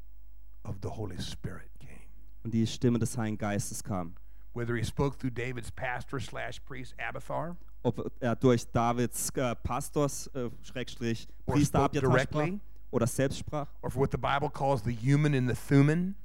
of 0.63 0.75
the 0.81 0.89
Holy 0.89 1.19
Spirit 1.21 1.69
came. 1.79 2.07
Und 2.43 2.53
die 2.53 2.65
Stimme 2.67 2.99
des 2.99 3.17
Heiligen 3.17 3.38
Geistes 3.38 3.83
kam. 3.83 4.15
Whether 4.53 4.75
he 4.75 4.83
spoke 4.83 5.17
through 5.17 5.31
David's 5.31 5.71
pastor 5.71 6.19
slash 6.19 6.59
priest 6.59 6.95
Abathar 6.97 7.57
Ob 7.83 8.11
er 8.19 8.35
durch 8.35 8.65
Davids 8.71 9.29
äh, 9.35 9.55
Pastors, 9.55 10.27
äh, 10.27 10.49
Schrägstrich, 10.63 11.27
Or 11.45 11.53
Priester 11.53 11.79
Abjatar 11.81 12.19
sprach 12.19 12.47
oder 12.89 13.05
selbst 13.07 13.39
sprach 13.39 13.67
or 13.81 13.91
for 13.91 14.01
what 14.01 14.11
the 14.11 14.17
Bible 14.17 14.49
calls 14.49 14.81
the 14.83 14.93
human 14.93 15.33
in 15.33 15.47
the 15.47 15.53
thuman. 15.53 16.15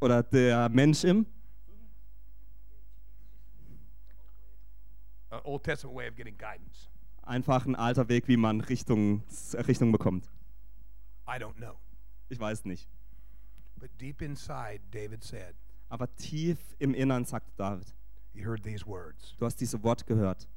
oder 0.00 0.22
der 0.22 0.68
Mensch 0.68 1.04
im 1.04 1.26
Old 5.44 5.62
Testament 5.64 5.96
way 5.96 6.08
of 6.08 6.16
getting 6.16 6.36
guidance. 6.36 6.88
Einfach 7.22 7.64
ein 7.66 7.76
alter 7.76 8.08
Weg, 8.08 8.26
wie 8.28 8.36
man 8.36 8.60
Richtung, 8.60 9.22
Richtung 9.68 9.92
bekommt. 9.92 10.28
I 11.28 11.38
don't 11.38 11.54
know. 11.56 11.78
Ich 12.28 12.40
weiß 12.40 12.64
nicht. 12.64 12.88
But 13.78 13.90
deep 14.00 14.20
inside, 14.22 14.80
David 14.90 15.22
said, 15.22 15.54
Aber 15.88 16.08
tief 16.16 16.58
im 16.78 16.94
Innern 16.94 17.24
sagte 17.24 17.52
David, 17.56 17.94
he 18.32 18.44
heard 18.44 18.62
these 18.62 18.84
words 18.86 19.34
du 19.38 19.46
hast 19.46 19.56
diese 19.60 19.82
Worte 19.82 20.04
gehört, 20.04 20.48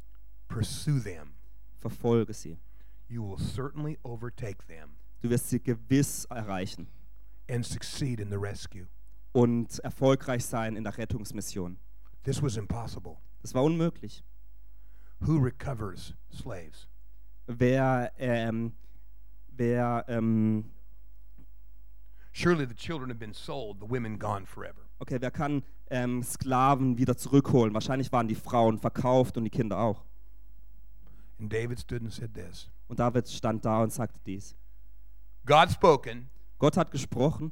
Pursue 0.48 1.00
them. 1.02 1.34
verfolge 1.78 2.34
sie. 2.34 2.58
You 3.08 3.24
will 3.24 3.38
certainly 3.40 3.98
overtake 4.04 4.66
them 4.68 4.96
Du 5.22 5.30
wirst 5.30 5.50
sie 5.50 5.60
gewiss 5.62 6.26
erreichen 6.26 6.88
and 7.50 7.66
succeed 7.66 8.20
in 8.20 8.30
the 8.30 8.38
rescue. 8.38 8.88
und 9.32 9.80
erfolgreich 9.80 10.46
sein 10.46 10.76
in 10.76 10.84
der 10.84 10.98
Rettungsmission. 10.98 11.78
This 12.24 12.42
was 12.42 12.58
impossible. 12.58 13.18
Das 13.42 13.54
war 13.54 13.64
unmöglich. 13.64 14.24
Who 15.26 15.40
recovers 15.40 16.14
slaves? 16.32 16.88
Wer, 17.48 18.12
ähm, 18.18 18.74
wer, 19.48 20.04
ähm, 20.08 20.72
Surely 22.34 22.66
the 22.66 22.74
children 22.74 23.10
have 23.10 23.20
been 23.20 23.34
sold, 23.34 23.80
the 23.80 23.86
women 23.86 24.18
gone 24.18 24.46
forever. 24.46 24.82
okay, 25.00 25.18
wer 25.22 25.32
kann 25.32 25.64
ähm, 25.90 26.24
Sklaven 26.24 26.98
wieder 26.98 27.16
zurückholen? 27.16 27.74
Wahrscheinlich 27.74 28.12
waren 28.12 28.28
die 28.28 28.36
Frauen 28.36 28.80
verkauft 28.80 29.38
und 29.38 29.44
die 29.44 29.50
Kinder 29.50 29.78
auch. 29.78 30.04
And 31.40 31.52
David 31.52 31.80
stood 31.80 32.02
and 32.02 32.12
said 32.12 32.34
this 32.34 32.70
Und 32.88 33.00
David 33.00 33.28
stand 33.28 33.64
da 33.66 33.84
und 33.84 33.92
sagte 33.92 34.20
dies. 34.26 34.56
God 35.46 35.70
spoken, 35.70 36.30
Gott 36.58 36.78
hat 36.78 36.92
gesprochen, 36.92 37.52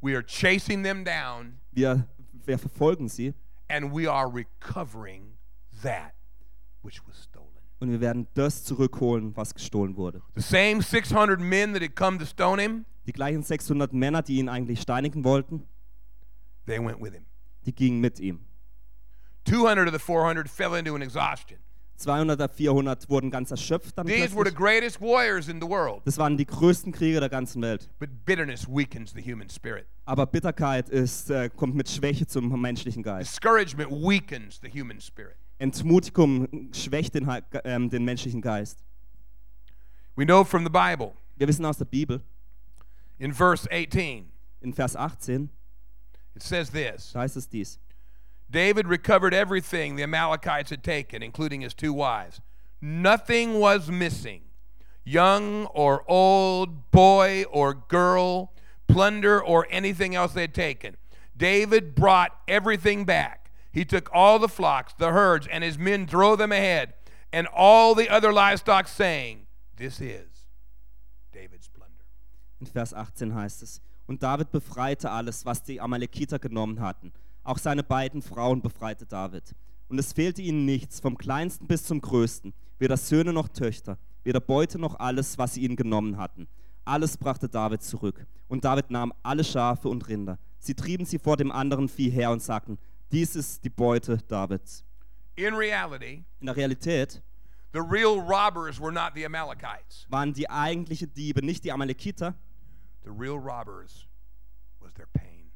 we 0.00 0.14
are 0.14 0.24
chasing 0.24 0.82
them 0.82 1.04
down, 1.04 1.58
wir, 1.72 2.06
wir 2.44 2.58
verfolgen 2.58 3.08
sie 3.08 3.34
and 3.68 3.92
we 3.92 4.10
are 4.10 4.28
recovering 4.28 5.36
that 5.82 6.15
which 6.86 7.02
was 7.06 7.24
stolen. 7.24 7.46
und 7.80 7.90
wir 7.90 8.00
werden 8.00 8.26
das 8.34 8.64
zurückholen, 8.64 9.36
was 9.36 9.52
gestohlen 9.54 9.96
wurde. 9.96 10.22
The 10.36 10.42
same 10.42 10.80
600 10.82 11.38
men 11.40 11.72
that 11.74 11.82
had 11.82 11.94
come 11.96 12.18
to 12.18 12.24
stone 12.24 12.62
him, 12.62 12.84
Die 13.06 13.12
gleichen 13.12 13.42
600 13.42 13.92
Männer, 13.92 14.22
die 14.22 14.36
ihn 14.38 14.48
eigentlich 14.48 14.80
steinigen 14.80 15.24
wollten, 15.24 15.64
they 16.66 16.78
went 16.78 17.00
with 17.02 17.12
him. 17.12 17.24
die 17.66 17.74
gingen 17.74 18.00
mit 18.00 18.18
ihm. 18.20 18.40
200 19.44 19.86
of 19.88 19.92
the 19.92 19.98
400 20.00 20.48
fell 20.48 20.74
into 20.74 20.94
an 20.94 21.02
exhaustion. 21.02 21.58
200 21.98 22.38
der 22.38 22.48
400 22.50 23.08
wurden 23.08 23.30
ganz 23.30 23.50
erschöpft 23.50 23.96
dann 23.96 24.06
These 24.06 24.34
were 24.36 24.44
the 24.46 24.54
greatest 24.54 25.00
warriors 25.00 25.48
in 25.48 25.60
the 25.62 25.66
world. 25.68 26.02
Das 26.04 26.18
waren 26.18 26.36
die 26.36 26.44
größten 26.44 26.92
Kriege 26.92 27.20
der 27.20 27.30
ganzen 27.30 27.62
Welt. 27.62 27.88
But 27.98 28.10
bitterness 28.26 28.66
weakens 28.68 29.12
the 29.12 29.22
human 29.22 29.48
spirit. 29.48 29.86
Aber 30.04 30.26
Bitterkeit 30.26 30.90
ist, 30.90 31.30
äh, 31.30 31.48
kommt 31.48 31.74
mit 31.74 31.88
Schwäche 31.88 32.26
zum 32.26 32.60
menschlichen 32.60 33.02
Geist. 33.02 33.32
Discouragement 33.32 33.90
weakens 33.90 34.60
the 34.62 34.68
human 34.68 35.00
spirit. 35.00 35.36
Entmutigung 35.58 36.70
schwächt 36.72 37.14
den, 37.14 37.28
ähm, 37.64 37.90
den 37.90 38.04
menschlichen 38.04 38.40
Geist. 38.40 38.84
We 40.14 40.24
know 40.24 40.44
from 40.44 40.64
the 40.64 40.70
Bible 40.70 41.14
Wir 41.36 41.46
wissen 41.46 41.64
aus 41.66 41.76
der 41.76 41.84
Bibel, 41.84 42.22
in 43.18 43.32
verse 43.32 43.68
18, 43.70 44.32
in 44.62 44.72
Vers 44.72 44.96
18, 44.96 45.50
it 46.34 46.42
says 46.42 46.70
this 46.70 47.12
da 47.12 47.20
heißt 47.20 47.36
es 47.36 47.46
dies. 47.46 47.78
David 48.48 48.86
recovered 48.86 49.34
everything 49.34 49.96
the 49.96 50.02
Amalekites 50.02 50.70
had 50.70 50.82
taken, 50.82 51.22
including 51.22 51.60
his 51.62 51.74
two 51.74 51.92
wives. 51.92 52.40
Nothing 52.80 53.58
was 53.58 53.90
missing 53.90 54.42
young 55.04 55.66
or 55.66 56.04
old, 56.08 56.90
boy 56.90 57.44
or 57.50 57.74
girl, 57.74 58.52
plunder 58.86 59.42
or 59.42 59.66
anything 59.70 60.14
else 60.14 60.32
they 60.32 60.42
had 60.42 60.54
taken. 60.54 60.96
David 61.36 61.94
brought 61.94 62.32
everything 62.48 63.04
back. 63.04 63.45
He 63.76 63.84
took 63.84 64.08
all 64.10 64.38
the 64.38 64.48
flocks, 64.48 64.94
the 64.96 65.12
herds, 65.12 65.46
and 65.52 65.62
his 65.62 65.76
men 65.76 66.06
drove 66.06 66.38
them 66.38 66.50
ahead, 66.50 66.94
and 67.30 67.46
all 67.54 67.94
the 67.94 68.08
other 68.08 68.32
livestock, 68.32 68.88
saying, 68.88 69.46
This 69.76 70.00
is 70.00 70.46
David's 71.30 71.68
plunder. 71.68 72.06
In 72.58 72.66
Vers 72.66 72.94
18 72.94 73.34
heißt 73.34 73.62
es, 73.62 73.82
und 74.06 74.22
David 74.22 74.50
befreite 74.50 75.10
alles, 75.10 75.44
was 75.44 75.62
die 75.62 75.78
Amalekiter 75.78 76.38
genommen 76.38 76.80
hatten. 76.80 77.12
Auch 77.44 77.58
seine 77.58 77.82
beiden 77.82 78.22
Frauen 78.22 78.62
befreite 78.62 79.04
David. 79.04 79.54
Und 79.88 79.98
es 79.98 80.14
fehlte 80.14 80.40
ihnen 80.40 80.64
nichts, 80.64 80.98
vom 80.98 81.18
kleinsten 81.18 81.66
bis 81.66 81.84
zum 81.84 82.00
größten, 82.00 82.54
weder 82.78 82.96
Söhne 82.96 83.34
noch 83.34 83.48
Töchter, 83.48 83.98
weder 84.24 84.40
Beute 84.40 84.78
noch 84.78 84.98
alles, 84.98 85.36
was 85.36 85.52
sie 85.52 85.60
ihnen 85.60 85.76
genommen 85.76 86.16
hatten. 86.16 86.48
Alles 86.86 87.18
brachte 87.18 87.46
David 87.46 87.82
zurück. 87.82 88.26
Und 88.48 88.64
David 88.64 88.90
nahm 88.90 89.12
alle 89.22 89.44
Schafe 89.44 89.90
und 89.90 90.08
Rinder. 90.08 90.38
Sie 90.60 90.74
trieben 90.74 91.04
sie 91.04 91.18
vor 91.18 91.36
dem 91.36 91.52
anderen 91.52 91.90
Vieh 91.90 92.08
her 92.08 92.30
und 92.30 92.40
sagten, 92.40 92.78
dies 93.12 93.36
ist 93.36 93.64
die 93.64 93.70
Beute 93.70 94.18
Davids. 94.28 94.84
In 95.36 95.54
reality, 95.54 96.24
In 96.40 96.46
der 96.46 96.56
Realität 96.56 97.22
the 97.72 97.80
real 97.80 98.18
robbers 98.20 98.80
were 98.80 98.92
not 98.92 99.12
the 99.14 99.24
Amalekites. 99.26 100.06
waren 100.08 100.32
die 100.32 100.48
eigentlichen 100.48 101.12
Diebe 101.14 101.44
nicht 101.44 101.64
die 101.64 101.72
Amalekiter, 101.72 102.34
The 103.04 103.10
real 103.10 103.36
robbers 103.38 104.06
was 104.80 104.92
their 104.94 105.06
pain. 105.12 105.50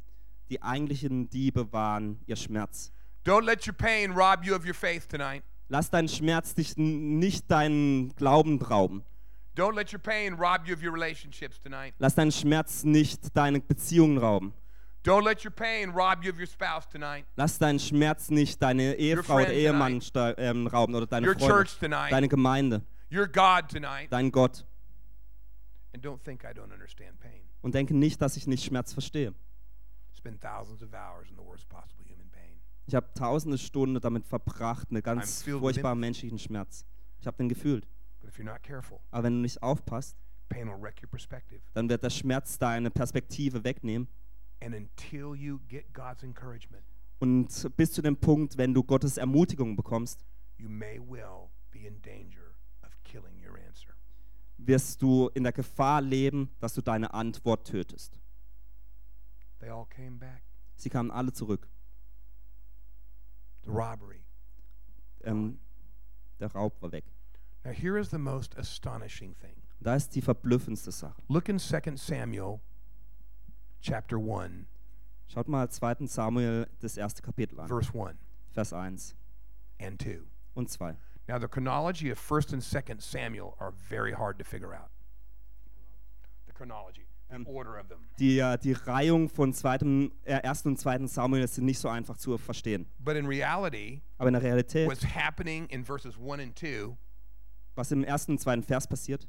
die 0.51 0.61
eigentlichen 0.63 1.29
Diebe 1.31 1.73
waren 1.73 2.21
ihr 2.27 2.37
Schmerz. 2.37 2.93
Don't 3.25 3.45
let 3.45 3.67
your 3.67 3.75
pain 3.75 4.13
rob 4.13 4.45
you 4.45 4.55
of 4.55 4.65
your 4.67 4.75
faith 4.75 5.07
tonight. 5.09 5.43
Lass 5.69 5.89
deinen 5.91 6.09
Schmerz 6.09 6.55
dich 6.55 6.77
nicht 6.77 7.51
deinen 7.51 8.15
Glauben 8.17 8.61
rauben. 8.61 9.05
Don't 9.57 9.75
let 9.75 9.93
your 9.93 10.01
pain 10.01 10.35
rob 10.35 10.67
you 10.67 10.75
of 10.75 10.83
your 10.83 10.93
relationships 10.93 11.61
tonight. 11.61 11.95
Lass 11.99 12.15
deinen 12.15 12.33
Schmerz 12.33 12.83
nicht 12.85 13.35
deine 13.37 13.61
Beziehungen 13.61 14.19
rauben. 14.19 14.53
Don't 15.03 15.25
let 15.25 15.43
your 15.45 15.51
pain 15.51 15.91
rob 15.91 16.23
you 16.23 16.31
of 16.31 16.39
your 16.39 16.47
spouse 16.47 16.87
tonight, 16.87 17.25
Lass 17.37 17.59
deinen 17.59 17.79
Schmerz 17.79 18.29
nicht 18.31 18.61
deine 18.61 18.95
Ehefrau 18.97 19.37
oder 19.37 19.53
Ehemann 19.53 20.01
ähm, 20.37 20.67
rauben 20.67 20.95
oder 20.95 21.07
deine 21.07 21.27
your 21.27 21.35
Freunde, 21.35 21.55
church 21.55 21.79
tonight, 21.79 22.13
deine 22.13 22.29
Gemeinde, 22.29 22.83
your 23.11 23.27
God 23.27 23.69
tonight. 23.71 24.09
dein 24.11 24.31
Gott. 24.31 24.67
And 25.95 26.05
don't 26.05 26.23
think 26.23 26.45
I 26.45 26.49
don't 26.49 26.73
understand 26.73 27.19
pain. 27.19 27.41
Und 27.63 27.75
denke 27.75 27.95
nicht, 27.95 28.21
dass 28.21 28.37
ich 28.37 28.47
nicht 28.47 28.65
Schmerz 28.65 28.93
verstehe. 28.93 29.35
Spend 30.13 30.41
thousands 30.41 30.83
of 30.83 30.91
hours 30.93 31.31
in 31.31 31.37
the 31.37 31.43
worst 31.43 31.69
possible 31.69 32.05
human 32.05 32.29
pain. 32.31 32.61
Ich 32.87 32.95
habe 32.95 33.07
tausende 33.15 33.57
Stunden 33.57 33.99
damit 34.01 34.27
verbracht, 34.27 34.89
I'm 34.91 35.01
ganz 35.01 35.43
furchtbaren 35.43 35.99
menschlichen 35.99 36.39
Schmerz. 36.39 36.85
Ich 37.21 37.27
habe 37.27 37.39
den 37.39 37.49
gefühlt. 37.49 37.87
But 38.21 38.29
if 38.29 38.37
you're 38.39 38.45
not 38.45 38.63
careful, 38.63 38.99
Aber 39.11 39.25
wenn 39.25 39.35
du 39.35 39.41
nicht 39.41 39.63
aufpasst, 39.63 40.17
pain 40.51 40.69
will 40.69 40.81
wreck 40.81 41.01
your 41.03 41.09
perspective. 41.09 41.61
dann 41.73 41.89
wird 41.89 42.03
der 42.03 42.11
Schmerz 42.11 42.59
deine 42.59 42.91
Perspektive 42.91 43.65
wegnehmen. 43.65 44.07
And 44.63 44.75
until 44.75 45.35
you 45.35 45.61
get 45.69 45.93
God's 45.93 46.23
encouragement, 46.23 46.85
Und 47.19 47.49
bis 47.77 47.93
zu 47.93 48.03
dem 48.03 48.17
Punkt, 48.17 48.57
wenn 48.57 48.73
du 48.75 48.83
Gottes 48.83 49.17
Ermutigung 49.17 49.77
bekommst, 49.77 50.25
you 50.59 50.69
may 50.69 50.99
well 50.99 51.51
be 51.71 51.87
in 51.87 52.01
danger 52.03 52.55
of 52.83 52.91
killing 53.05 53.43
your 53.45 53.59
answer. 53.59 53.95
wirst 54.59 55.01
du 55.03 55.29
in 55.35 55.43
der 55.43 55.53
Gefahr 55.53 56.01
leben, 56.03 56.51
dass 56.61 56.75
du 56.75 56.83
deine 56.83 57.13
Antwort 57.15 57.67
tötest. 57.67 58.19
They 59.61 59.69
all 59.71 59.87
came 59.87 60.19
back. 60.19 60.43
Sie 60.77 60.89
kamen 60.89 61.11
alle 61.11 61.33
zurück. 61.33 61.69
The 63.65 63.71
robbery. 63.71 64.25
Ähm, 65.25 65.59
der 66.39 66.51
Raub 66.53 66.81
war 66.81 66.93
weg. 66.93 67.05
Now, 67.65 67.73
here 67.73 67.99
is 67.99 68.11
the 68.11 68.19
most 68.19 68.57
astonishing 68.57 69.35
thing. 69.39 69.57
Da 69.81 69.95
ist 69.95 70.15
die 70.15 70.23
verblüffendste 70.23 70.91
Sache. 70.93 71.23
Look 71.29 71.49
in 71.49 71.59
2 71.59 71.97
Samuel 71.97 72.61
chapter 73.81 74.19
1, 74.19 74.67
Schaut 75.29 75.47
mal 75.49 75.69
2. 75.71 76.07
Samuel 76.07 76.67
das 76.81 76.97
erste 76.97 77.23
Kapitel 77.23 77.61
an, 77.61 77.69
verse 77.69 77.93
1 77.95 78.17
Vers 78.53 78.73
1 78.73 79.15
and 79.81 80.01
2. 80.03 80.21
und 80.55 80.69
2. 80.69 80.97
Now, 81.29 81.39
the 81.39 81.47
chronology 81.47 82.11
of 82.11 82.19
1st 82.19 82.55
and 82.55 82.63
2nd 82.63 83.01
Samuel 83.01 83.55
are 83.61 83.71
very 83.73 84.13
hard 84.13 84.39
to 84.39 84.45
figure 84.45 84.75
out. 84.75 84.91
The 86.47 86.53
chronology, 86.53 87.07
the 87.29 87.37
Um, 87.37 87.47
order 87.47 87.79
of 87.79 87.89
them. 87.89 88.09
Die, 88.19 88.41
äh, 88.41 88.59
die 88.59 88.73
Reihung 88.73 89.29
von 89.29 89.53
2., 89.55 90.11
äh, 90.25 90.43
1. 90.43 90.67
und 90.67 90.79
2. 90.79 91.07
Samuel 91.07 91.47
sind 91.47 91.67
nicht 91.67 91.79
so 91.79 91.89
einfach 91.89 92.17
zu 92.17 92.37
verstehen. 92.39 92.87
But 92.99 93.15
in 93.15 93.27
reality, 93.27 94.03
Aber 94.19 94.29
in 94.29 94.33
der 94.33 94.43
Realität, 94.43 94.89
what's 94.89 95.05
happening 95.05 95.67
in 95.69 95.85
verses 95.85 96.17
1 96.19 96.41
and 96.41 96.59
2, 96.59 96.97
was 97.77 97.93
im 97.93 98.03
ersten 98.03 98.33
und 98.33 98.39
zweiten 98.41 98.65
Vers 98.65 98.89
passiert, 98.89 99.29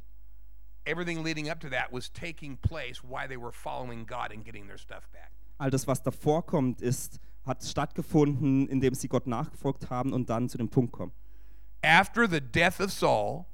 everything 0.86 1.24
leading 1.24 1.50
up 1.50 1.60
to 1.60 1.70
that 1.70 1.92
was 1.92 2.10
taking 2.10 2.58
place 2.58 3.04
while 3.04 3.28
they 3.28 3.38
were 3.38 3.52
following 3.52 4.06
God 4.06 4.32
and 4.32 4.44
getting 4.44 4.68
their 4.68 4.78
stuff 4.78 5.08
back. 5.14 5.32
all 5.62 5.70
das, 5.70 5.86
was 5.86 6.02
davor 6.02 6.44
kommt, 6.44 6.82
ist, 6.82 7.20
hat 7.46 7.64
stattgefunden, 7.64 8.68
indem 8.68 8.96
sie 8.96 9.08
Gott 9.08 9.28
nachgefolgt 9.28 9.90
haben 9.90 10.12
und 10.12 10.30
dann 10.30 10.50
zu 10.50 10.58
dem 10.58 10.70
Punkt 10.70 10.92
kommen. 10.92 11.12
After 11.84 12.28
the 12.28 12.42
death 12.42 12.80
of 12.80 12.92
Saul, 12.92 13.46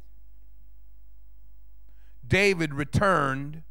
David 2.28 2.74
returned 2.74 3.64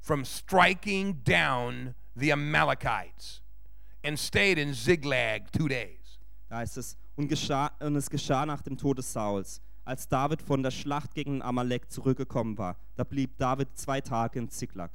from 0.00 0.24
striking 0.24 1.22
down 1.24 1.94
the 2.14 2.32
Amalekites 2.32 3.40
and 4.02 4.18
stayed 4.18 4.58
in 4.58 4.74
Ziklag 4.74 5.50
two 5.52 5.68
days. 5.68 6.18
Da 6.48 6.56
heißt 6.56 6.76
es, 6.78 6.96
und, 7.16 7.28
geschah, 7.28 7.70
und 7.80 7.96
es 7.96 8.08
geschah 8.10 8.44
nach 8.46 8.62
dem 8.62 8.76
Tod 8.76 8.98
des 8.98 9.10
Sauls. 9.12 9.60
Als 9.84 10.06
David 10.08 10.40
von 10.42 10.62
der 10.62 10.70
Schlacht 10.70 11.14
gegen 11.14 11.42
Amalek 11.42 11.90
zurückgekommen 11.90 12.56
war, 12.56 12.76
da 12.94 13.02
blieb 13.04 13.36
David 13.38 13.76
zwei 13.76 14.00
Tage 14.00 14.38
in 14.38 14.48
Ziklag. 14.48 14.90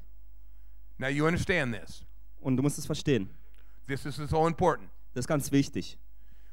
Now 0.97 1.07
you 1.09 1.25
understand 1.27 1.75
this. 1.75 2.03
Und 2.39 2.55
du 2.57 2.63
musst 2.63 2.77
es 2.77 2.85
verstehen, 2.85 3.29
This 3.87 4.05
is 4.05 4.15
so 4.15 4.47
important. 4.47 4.89
das 5.13 5.23
ist 5.23 5.27
ganz 5.27 5.51
wichtig. 5.51 5.97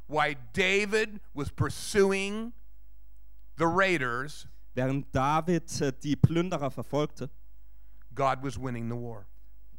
while 0.08 0.36
David 0.52 1.20
was 1.32 1.50
pursuing 1.50 2.52
the 3.56 3.64
raiders, 3.64 4.46
Während 4.74 5.06
David 5.14 5.80
äh, 5.80 5.92
die 6.02 6.16
Plünderer 6.16 6.70
verfolgte, 6.70 7.30
God 8.14 8.38
was 8.42 8.60
winning 8.60 8.88
the 8.90 8.96
war. 8.96 9.26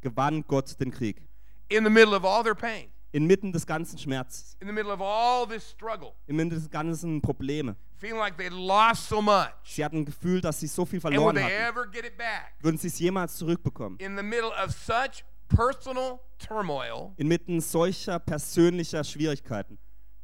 gewann 0.00 0.42
Gott 0.46 0.78
den 0.80 0.90
Krieg. 0.90 1.28
In 1.68 1.84
the 1.84 1.90
middle 1.90 2.16
of 2.16 2.24
all 2.24 2.42
their 2.42 2.54
pain, 2.54 2.88
Inmitten 3.16 3.50
des 3.52 3.64
ganzen 3.66 3.98
Schmerzes, 3.98 4.56
in 4.60 4.66
the 4.66 4.72
middle 4.74 4.92
of 4.92 5.00
all 5.00 5.46
this 5.48 5.64
struggle, 5.70 6.12
inmitten 6.26 6.50
des 6.50 6.68
ganzen 6.68 7.20
Probleme. 7.22 7.74
feeling 7.98 8.18
like 8.18 8.36
they 8.36 8.50
lost 8.50 9.08
so 9.08 9.22
much. 9.22 9.48
Sie 9.64 9.82
hatten 9.82 9.98
ein 10.00 10.04
Gefühl, 10.04 10.40
dass 10.42 10.60
sie 10.60 10.66
so 10.66 10.84
viel 10.84 10.98
And 10.98 11.14
verloren 11.14 11.34
they 11.36 11.42
hatten. 11.44 11.54
ever 11.54 11.86
get 11.86 12.04
it 12.04 12.18
back? 12.18 12.54
Würden 12.60 12.76
sie 12.78 12.88
es 12.88 12.98
jemals 12.98 13.36
zurückbekommen? 13.36 13.98
In 14.00 14.16
the 14.16 14.22
middle 14.22 14.50
of 14.62 14.70
such 14.72 15.24
personal 15.48 16.20
turmoil, 16.38 17.12
Inmitten 17.16 17.60
solcher 17.60 18.18
persönlicher 18.18 19.02
Schwierigkeiten 19.02 19.78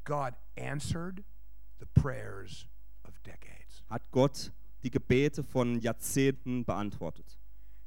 God 0.04 0.34
answered 0.58 1.22
the 1.80 1.86
prayers 1.94 2.66
of 3.04 3.14
decades. 3.22 3.82
hat 3.88 4.02
Gott 4.10 4.52
die 4.82 4.90
Gebete 4.90 5.42
von 5.42 5.78
Jahrzehnten 5.80 6.64
beantwortet. 6.64 7.38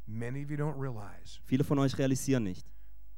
Many 0.08 0.44
of 0.44 0.50
you 0.50 0.58
don't 0.58 0.80
realize 0.80 1.40
Viele 1.44 1.64
von 1.64 1.78
euch 1.78 1.96
realisieren 1.98 2.44
nicht. 2.44 2.66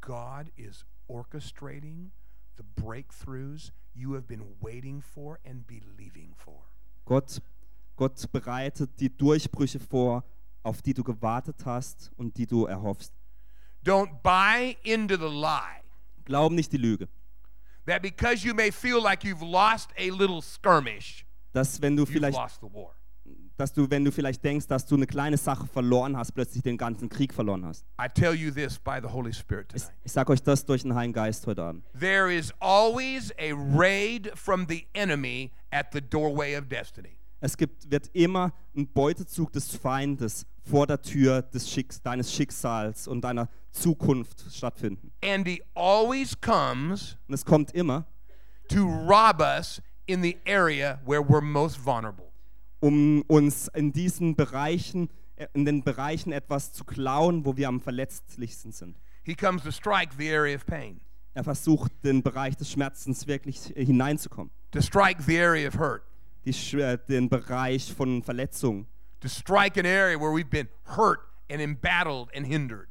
God 0.01 0.47
is 0.57 0.85
orchestrating 1.09 2.11
the 2.57 2.63
breakthroughs 2.81 3.71
you 3.93 4.13
have 4.13 4.27
been 4.27 4.55
waiting 4.61 5.01
for 5.01 5.39
and 5.45 5.65
believing 5.67 6.33
for. 6.35 6.63
Gott, 7.05 7.41
Gott 7.95 8.31
bereitet 8.31 8.99
die 8.99 9.09
Durchbrüche 9.09 9.79
vor, 9.79 10.23
auf 10.63 10.81
die 10.81 10.93
du 10.93 11.03
gewartet 11.03 11.65
hast 11.65 12.11
und 12.17 12.37
die 12.37 12.45
du 12.45 12.65
erhoffst. 12.65 13.13
Don't 13.83 14.21
buy 14.21 14.77
into 14.83 15.15
the 15.15 15.29
lie 15.29 15.81
Glaub 16.25 16.51
nicht 16.51 16.73
die 16.73 16.77
Lüge, 16.77 17.07
that 17.85 18.01
because 18.01 18.45
you 18.45 18.53
may 18.53 18.69
feel 18.69 19.01
like 19.01 19.23
you've 19.23 19.41
lost 19.41 19.91
a 19.97 20.09
little 20.11 20.41
skirmish, 20.41 21.25
dass 21.53 21.81
wenn 21.81 21.95
du 21.95 22.05
vielleicht. 22.05 22.37
Dass 23.57 23.73
du, 23.73 23.89
wenn 23.89 24.05
du 24.05 24.11
vielleicht 24.11 24.43
denkst, 24.43 24.67
dass 24.67 24.85
du 24.85 24.95
eine 24.95 25.07
kleine 25.07 25.37
Sache 25.37 25.67
verloren 25.67 26.15
hast, 26.15 26.31
plötzlich 26.31 26.63
den 26.63 26.77
ganzen 26.77 27.09
Krieg 27.09 27.33
verloren 27.33 27.65
hast. 27.65 27.85
I 27.99 28.07
tell 28.07 28.33
you 28.33 28.51
this 28.51 28.79
by 28.79 28.99
the 29.01 29.09
Holy 29.09 29.33
Spirit 29.33 29.73
Ich, 29.75 29.83
ich 30.03 30.11
sage 30.11 30.31
euch 30.31 30.41
das 30.41 30.65
durch 30.65 30.83
den 30.83 30.93
Heiligen 30.95 31.13
Geist 31.13 31.45
heute 31.47 31.63
Abend. 31.63 31.83
There 31.99 32.33
is 32.33 32.53
always 32.59 33.31
a 33.39 33.53
raid 33.53 34.31
from 34.35 34.67
the 34.69 34.87
enemy 34.93 35.51
at 35.71 35.87
the 35.91 36.01
doorway 36.01 36.57
of 36.57 36.67
destiny. 36.69 37.17
Es 37.39 37.55
gibt, 37.55 37.91
wird 37.91 38.09
immer 38.13 38.51
ein 38.75 38.87
Beutezug 38.87 39.51
des 39.51 39.75
Feindes 39.75 40.45
vor 40.63 40.87
der 40.87 41.01
Tür 41.01 41.43
des 41.43 41.69
Schicks, 41.69 42.01
deines 42.01 42.33
Schicksals 42.33 43.07
und 43.07 43.21
deiner 43.21 43.47
Zukunft 43.71 44.43
stattfinden. 44.51 45.11
And 45.23 45.47
he 45.47 45.61
always 45.75 46.39
comes 46.39 47.17
Und 47.27 47.35
es 47.35 47.45
kommt 47.45 47.73
immer, 47.73 48.05
to 48.69 48.85
rob 48.85 49.39
us 49.39 49.81
in 50.07 50.21
the 50.23 50.37
area 50.45 50.99
where 51.05 51.21
we're 51.21 51.41
most 51.41 51.77
vulnerable. 51.83 52.26
Um 52.79 53.21
uns 53.27 53.67
in 53.69 53.91
diesen 53.93 54.35
Bereichen, 54.35 55.09
äh, 55.35 55.47
in 55.53 55.65
den 55.65 55.83
Bereichen 55.83 56.31
etwas 56.31 56.73
zu 56.73 56.83
klauen, 56.83 57.45
wo 57.45 57.57
wir 57.57 57.67
am 57.67 57.79
verletzlichsten 57.81 58.71
sind. 58.71 58.97
He 59.23 59.35
comes 59.35 59.63
to 59.63 59.71
strike 59.71 60.13
the 60.17 60.29
area 60.33 60.55
of 60.55 60.65
pain, 60.65 61.01
Er 61.33 61.43
versucht, 61.43 61.91
den 62.03 62.23
Bereich 62.23 62.55
des 62.55 62.71
Schmerzens 62.71 63.27
wirklich 63.27 63.73
hineinzukommen. 63.75 64.51
to 64.71 64.81
strike 64.81 65.21
the 65.23 65.39
area 65.39 65.67
of 65.67 65.77
hurt, 65.77 66.03
Die, 66.45 66.51
äh, 66.79 66.97
den 67.09 67.29
Bereich 67.29 67.93
von 67.93 68.23
Verletzungen. 68.23 68.87
to 69.19 69.27
strike 69.27 69.77
an 69.79 69.85
area 69.85 70.17
where 70.19 70.31
we've 70.31 70.49
been 70.49 70.67
hurt 70.95 71.19
and 71.49 71.59
embattled 71.61 72.29
and 72.35 72.45
hindered. 72.45 72.87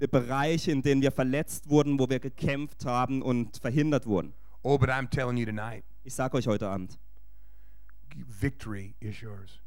Die 0.00 0.06
Bereiche, 0.06 0.70
in 0.70 0.82
denen 0.82 1.02
wir 1.02 1.10
verletzt 1.10 1.68
wurden, 1.68 1.98
wo 1.98 2.08
wir 2.08 2.20
gekämpft 2.20 2.84
haben 2.84 3.20
und 3.22 3.56
verhindert 3.58 4.06
wurden. 4.06 4.32
Oh, 4.62 4.78
but 4.78 4.88
I'm 4.90 5.08
telling 5.10 5.36
you 5.36 5.44
tonight, 5.46 5.84
Ich 6.04 6.14
sage 6.14 6.36
euch 6.36 6.46
heute 6.46 6.68
Abend, 6.68 6.98
victory 8.26 8.94
is 9.00 9.20
yours. 9.20 9.60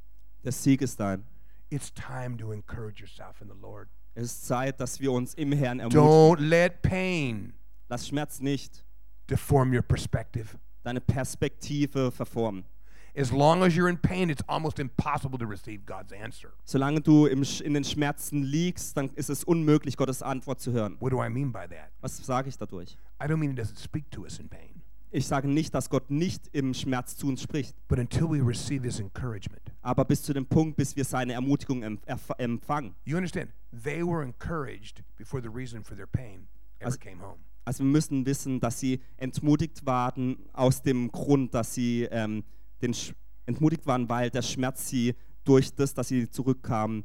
der 0.43 0.51
Sieg 0.51 0.81
ist 0.81 0.99
dein. 0.99 1.23
It's 1.69 1.91
time 1.93 2.37
to 2.37 2.51
encourage 2.51 2.99
yourself 2.99 3.41
in 3.41 3.47
the 3.47 3.55
Lord. 3.59 3.87
Es 4.13 4.25
ist 4.25 4.45
Zeit, 4.45 4.79
dass 4.79 4.99
wir 4.99 5.11
uns 5.11 5.33
im 5.35 5.51
Herrn 5.53 5.79
ermutigen. 5.79 6.03
Don't 6.03 6.39
let 6.41 6.81
pain 6.81 7.53
Lass 7.87 8.07
Schmerz 8.07 8.39
nicht 8.41 8.83
deform 9.29 9.73
your 9.73 9.81
perspective. 9.81 10.57
deine 10.83 10.99
Perspektive 11.01 12.11
verformen. 12.11 12.65
As 13.13 13.29
long 13.31 13.61
as 13.61 13.75
you're 13.75 13.89
in 13.89 13.97
pain, 13.97 14.29
it's 14.29 14.41
almost 14.47 14.79
impossible 14.79 15.37
to 15.37 15.45
receive 15.45 15.85
God's 15.85 16.13
answer. 16.13 16.53
Solange 16.63 17.01
du 17.01 17.25
im, 17.25 17.43
in 17.63 17.73
den 17.73 17.83
Schmerzen 17.83 18.41
liegst, 18.43 18.95
dann 18.95 19.09
ist 19.15 19.29
es 19.29 19.43
unmöglich, 19.43 19.97
Gottes 19.97 20.21
Antwort 20.21 20.61
zu 20.61 20.71
hören. 20.71 20.95
What 21.01 21.11
do 21.11 21.21
I 21.21 21.29
mean 21.29 21.51
by 21.51 21.67
that? 21.67 21.91
Was 21.99 22.17
sage 22.17 22.47
ich 22.47 22.57
dadurch? 22.57 22.97
I 23.21 23.25
don't 23.25 23.37
mean 23.37 23.51
He 23.51 23.61
doesn't 23.61 23.77
speak 23.79 24.09
to 24.11 24.23
us 24.23 24.39
in 24.39 24.47
pain, 24.47 24.80
Ich 25.13 25.27
sage 25.27 25.47
nicht, 25.49 25.73
dass 25.73 25.89
Gott 25.89 26.09
nicht 26.09 26.47
im 26.53 26.73
Schmerz 26.73 27.17
zu 27.17 27.27
uns 27.27 27.41
spricht, 27.41 27.75
but 27.89 27.99
until 27.99 28.29
we 28.29 28.39
receive 28.45 28.83
His 28.85 28.99
encouragement. 29.01 29.61
aber 29.81 30.05
bis 30.05 30.23
zu 30.23 30.31
dem 30.33 30.45
Punkt, 30.45 30.77
bis 30.77 30.95
wir 30.95 31.03
seine 31.03 31.33
Ermutigung 31.33 31.83
empfangen. 31.83 32.95
You 33.03 33.17
understand? 33.17 33.51
They 33.83 34.01
were 34.05 34.23
encouraged 34.23 35.03
before 35.17 35.41
the 35.43 35.49
reason 35.49 35.83
for 35.83 35.95
their 35.97 36.07
pain 36.07 36.47
ever 36.79 36.85
Also- 36.85 36.97
came 36.99 37.21
home. 37.21 37.39
Also 37.65 37.83
wir 37.83 37.91
müssen 37.91 38.25
wissen, 38.25 38.59
dass 38.59 38.79
sie 38.79 39.01
entmutigt 39.17 39.85
waren 39.85 40.49
aus 40.53 40.81
dem 40.81 41.11
Grund, 41.11 41.53
dass 41.53 41.73
sie 41.75 42.07
ähm, 42.09 42.43
den 42.81 42.93
Sch 42.93 43.13
entmutigt 43.45 43.85
waren, 43.85 44.07
weil 44.09 44.29
der 44.31 44.41
Schmerz 44.41 44.87
sie 44.89 45.13
durch 45.43 45.73
das, 45.75 45.93
dass 45.93 46.07
sie 46.07 46.29
zurückkamen, 46.29 47.03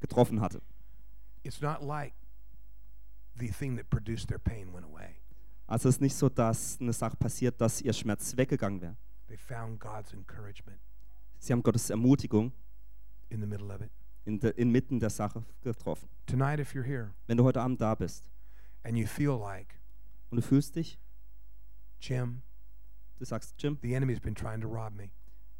getroffen 0.00 0.40
hatte. 0.40 0.62
It's 1.42 1.60
not 1.60 1.82
like 1.82 2.14
the 3.38 3.48
thing 3.48 3.76
that 3.76 3.90
produced 3.90 4.28
their 4.28 4.38
pain 4.38 4.72
went 4.72 4.86
away. 4.86 5.16
Also 5.68 5.88
es 5.88 5.96
ist 5.96 6.00
nicht 6.00 6.16
so, 6.16 6.28
dass 6.28 6.80
eine 6.80 6.92
Sache 6.92 7.16
passiert, 7.16 7.60
dass 7.60 7.80
ihr 7.82 7.92
Schmerz 7.92 8.36
weggegangen 8.36 8.80
wäre. 8.80 8.96
They 9.28 9.36
found 9.36 9.78
God's 9.78 10.12
encouragement 10.14 10.80
Sie 11.38 11.52
haben 11.52 11.62
Gottes 11.62 11.90
Ermutigung 11.90 12.52
in 13.28 13.40
the 13.40 13.46
middle 13.46 13.72
of 13.72 13.80
it. 13.82 13.90
in 14.24 14.40
de, 14.40 14.50
inmitten 14.56 14.98
der 14.98 15.10
Sache 15.10 15.44
getroffen. 15.62 16.08
Tonight, 16.26 16.58
if 16.58 16.72
you're 16.74 16.82
here 16.84 17.12
Wenn 17.26 17.36
du 17.36 17.44
heute 17.44 17.60
Abend 17.60 17.80
da 17.80 17.94
bist 17.94 18.30
and 18.82 18.96
you 18.96 19.06
feel 19.06 19.38
like, 19.38 19.78
und 20.30 20.36
du 20.36 20.42
fühlst 20.42 20.74
dich, 20.74 20.98
Jim, 22.00 22.42
du 23.18 23.24
sagst, 23.24 23.54
Jim, 23.62 23.78
the 23.82 23.92
enemy's 23.94 24.20
been 24.20 24.34
trying 24.34 24.60
to 24.62 24.68
rob 24.68 24.94
me. 24.94 25.10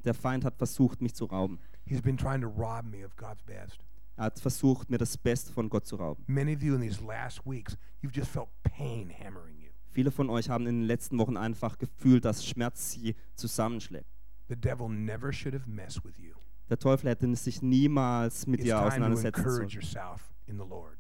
der 0.05 0.15
Feind 0.15 0.45
hat 0.45 0.57
versucht, 0.57 1.03
mich 1.03 1.15
zu 1.15 1.27
rauben. 1.27 1.59
He's 1.85 2.01
been 2.01 2.17
trying 2.17 2.41
to 2.41 2.49
rob 2.49 2.85
me 2.87 3.05
of 3.05 3.15
God's 3.17 3.43
best. 3.43 3.79
Er 4.17 4.25
hat 4.25 4.41
versucht, 4.41 4.89
mir 4.91 4.99
das 4.99 5.17
Beste 5.19 5.53
von 5.53 5.69
Gott 5.69 5.87
zu 5.87 5.97
rauben. 5.97 6.25
Many 6.27 6.55
of 6.55 6.63
you 6.63 6.75
in 6.75 6.81
these 6.81 7.03
last 7.05 7.45
weeks, 7.47 7.77
you've 8.03 8.15
just 8.15 8.31
felt 8.31 8.49
pain 8.63 9.11
hammering. 9.11 9.58
Viele 9.99 10.13
von 10.13 10.31
euch 10.31 10.49
haben 10.49 10.69
in 10.69 10.83
den 10.83 10.87
letzten 10.87 11.19
Wochen 11.19 11.37
einfach 11.37 11.77
gefühlt, 11.77 12.25
dass 12.25 12.47
Schmerz 12.47 12.93
sie 12.93 13.17
zusammenschlägt. 13.35 14.07
The 14.49 14.55
devil 14.55 14.89
never 14.89 15.33
should 15.33 15.57
have 15.57 15.69
messed 15.69 16.05
with 16.05 16.17
you. 16.19 16.35
Der 16.71 16.79
Teufel 16.79 17.11
hätte 17.11 17.35
sich 17.35 17.63
niemals 17.63 18.47
mit 18.47 18.61
It's 18.61 18.67
dir 18.67 18.81
auseinandersetzen 18.81 19.43
sollen. 19.43 19.69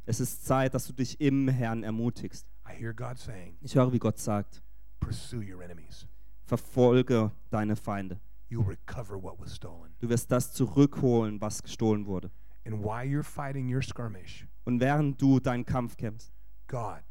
Es 0.04 0.18
ist 0.18 0.44
Zeit, 0.44 0.74
dass 0.74 0.88
du 0.88 0.92
dich 0.94 1.20
im 1.20 1.46
Herrn 1.46 1.84
ermutigst. 1.84 2.44
Saying, 3.14 3.56
Ich 3.60 3.76
höre, 3.76 3.92
wie 3.92 4.00
Gott 4.00 4.18
sagt, 4.18 4.64
verfolge 6.42 7.30
deine 7.50 7.76
Feinde. 7.76 8.18
Du 8.50 10.08
wirst 10.08 10.32
das 10.32 10.52
zurückholen, 10.54 11.40
was 11.40 11.62
gestohlen 11.62 12.04
wurde. 12.04 12.32
Skirmish, 13.80 14.48
Und 14.64 14.80
während 14.80 15.22
du 15.22 15.38
deinen 15.38 15.64
Kampf 15.64 15.96
kämpfst, 15.96 16.32
God 16.66 17.04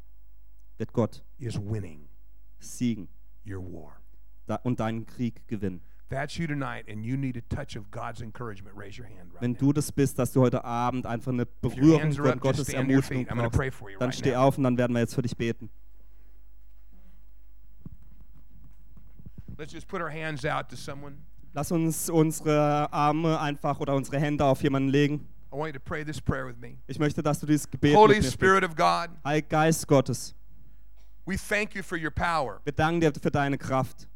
wird 0.78 0.92
Gott 0.92 1.22
is 1.38 1.58
winning 1.58 2.08
siegen 2.58 3.08
your 3.46 3.60
war. 3.60 4.00
da 4.46 4.56
und 4.56 4.80
deinen 4.80 5.06
Krieg 5.06 5.46
gewinnen. 5.46 5.80
That's 6.08 6.38
you 6.38 6.46
tonight, 6.46 6.88
and 6.88 7.04
you 7.04 7.18
need 7.18 7.36
a 7.36 7.42
touch 7.54 7.76
of 7.76 7.90
God's 7.90 8.22
encouragement. 8.22 8.74
Raise 8.74 8.98
your 8.98 9.06
hand 9.06 9.30
right 9.34 9.42
Wenn 9.42 9.54
du 9.54 9.74
das 9.74 9.92
bist, 9.92 10.18
dass 10.18 10.32
du 10.32 10.40
heute 10.40 10.64
Abend 10.64 11.04
einfach 11.04 11.32
eine 11.32 11.44
Berührung 11.44 12.12
von 12.12 12.30
up, 12.30 12.40
Gottes 12.40 12.70
Ermutigung 12.70 13.26
brauchst, 13.26 13.58
dann 13.98 14.00
right 14.00 14.14
steh 14.14 14.30
now. 14.30 14.38
auf 14.38 14.56
und 14.56 14.64
dann 14.64 14.78
werden 14.78 14.94
wir 14.94 15.00
jetzt 15.00 15.14
für 15.14 15.20
dich 15.20 15.36
beten. 15.36 15.68
Let's 19.58 19.72
just 19.72 19.86
put 19.86 20.00
our 20.00 20.10
hands 20.10 20.46
out 20.46 20.68
to 20.70 20.76
someone. 20.76 21.16
Lass 21.52 21.72
uns 21.72 22.08
unsere 22.08 22.90
Arme 22.92 23.38
einfach 23.40 23.80
oder 23.80 23.94
unsere 23.94 24.18
Hände 24.18 24.44
auf 24.44 24.62
jemanden 24.62 24.88
legen. 24.88 25.26
I 25.52 25.56
want 25.56 25.74
you 25.74 25.78
to 25.78 25.84
pray 25.84 26.04
this 26.04 26.20
prayer 26.20 26.46
with 26.46 26.56
me. 26.58 26.78
Ich 26.86 26.98
möchte, 26.98 27.22
dass 27.22 27.40
du 27.40 27.46
dieses 27.46 27.68
Gebet 27.70 27.96
Holy 27.96 28.14
mit 28.14 28.24
mir. 28.24 28.30
Spirit 28.30 28.64
of 28.64 28.76
God, 28.76 29.10
Geist 29.48 29.88
Gottes, 29.88 30.34
we 31.28 31.36
thank 31.36 31.74
you 31.74 31.82
for 31.82 31.98
your 31.98 32.10
power. 32.10 32.60
wir 32.64 32.72
danken 32.72 33.00
dir 33.00 33.12
für 33.12 33.30
deine 33.30 33.58
Kraft. 33.58 34.08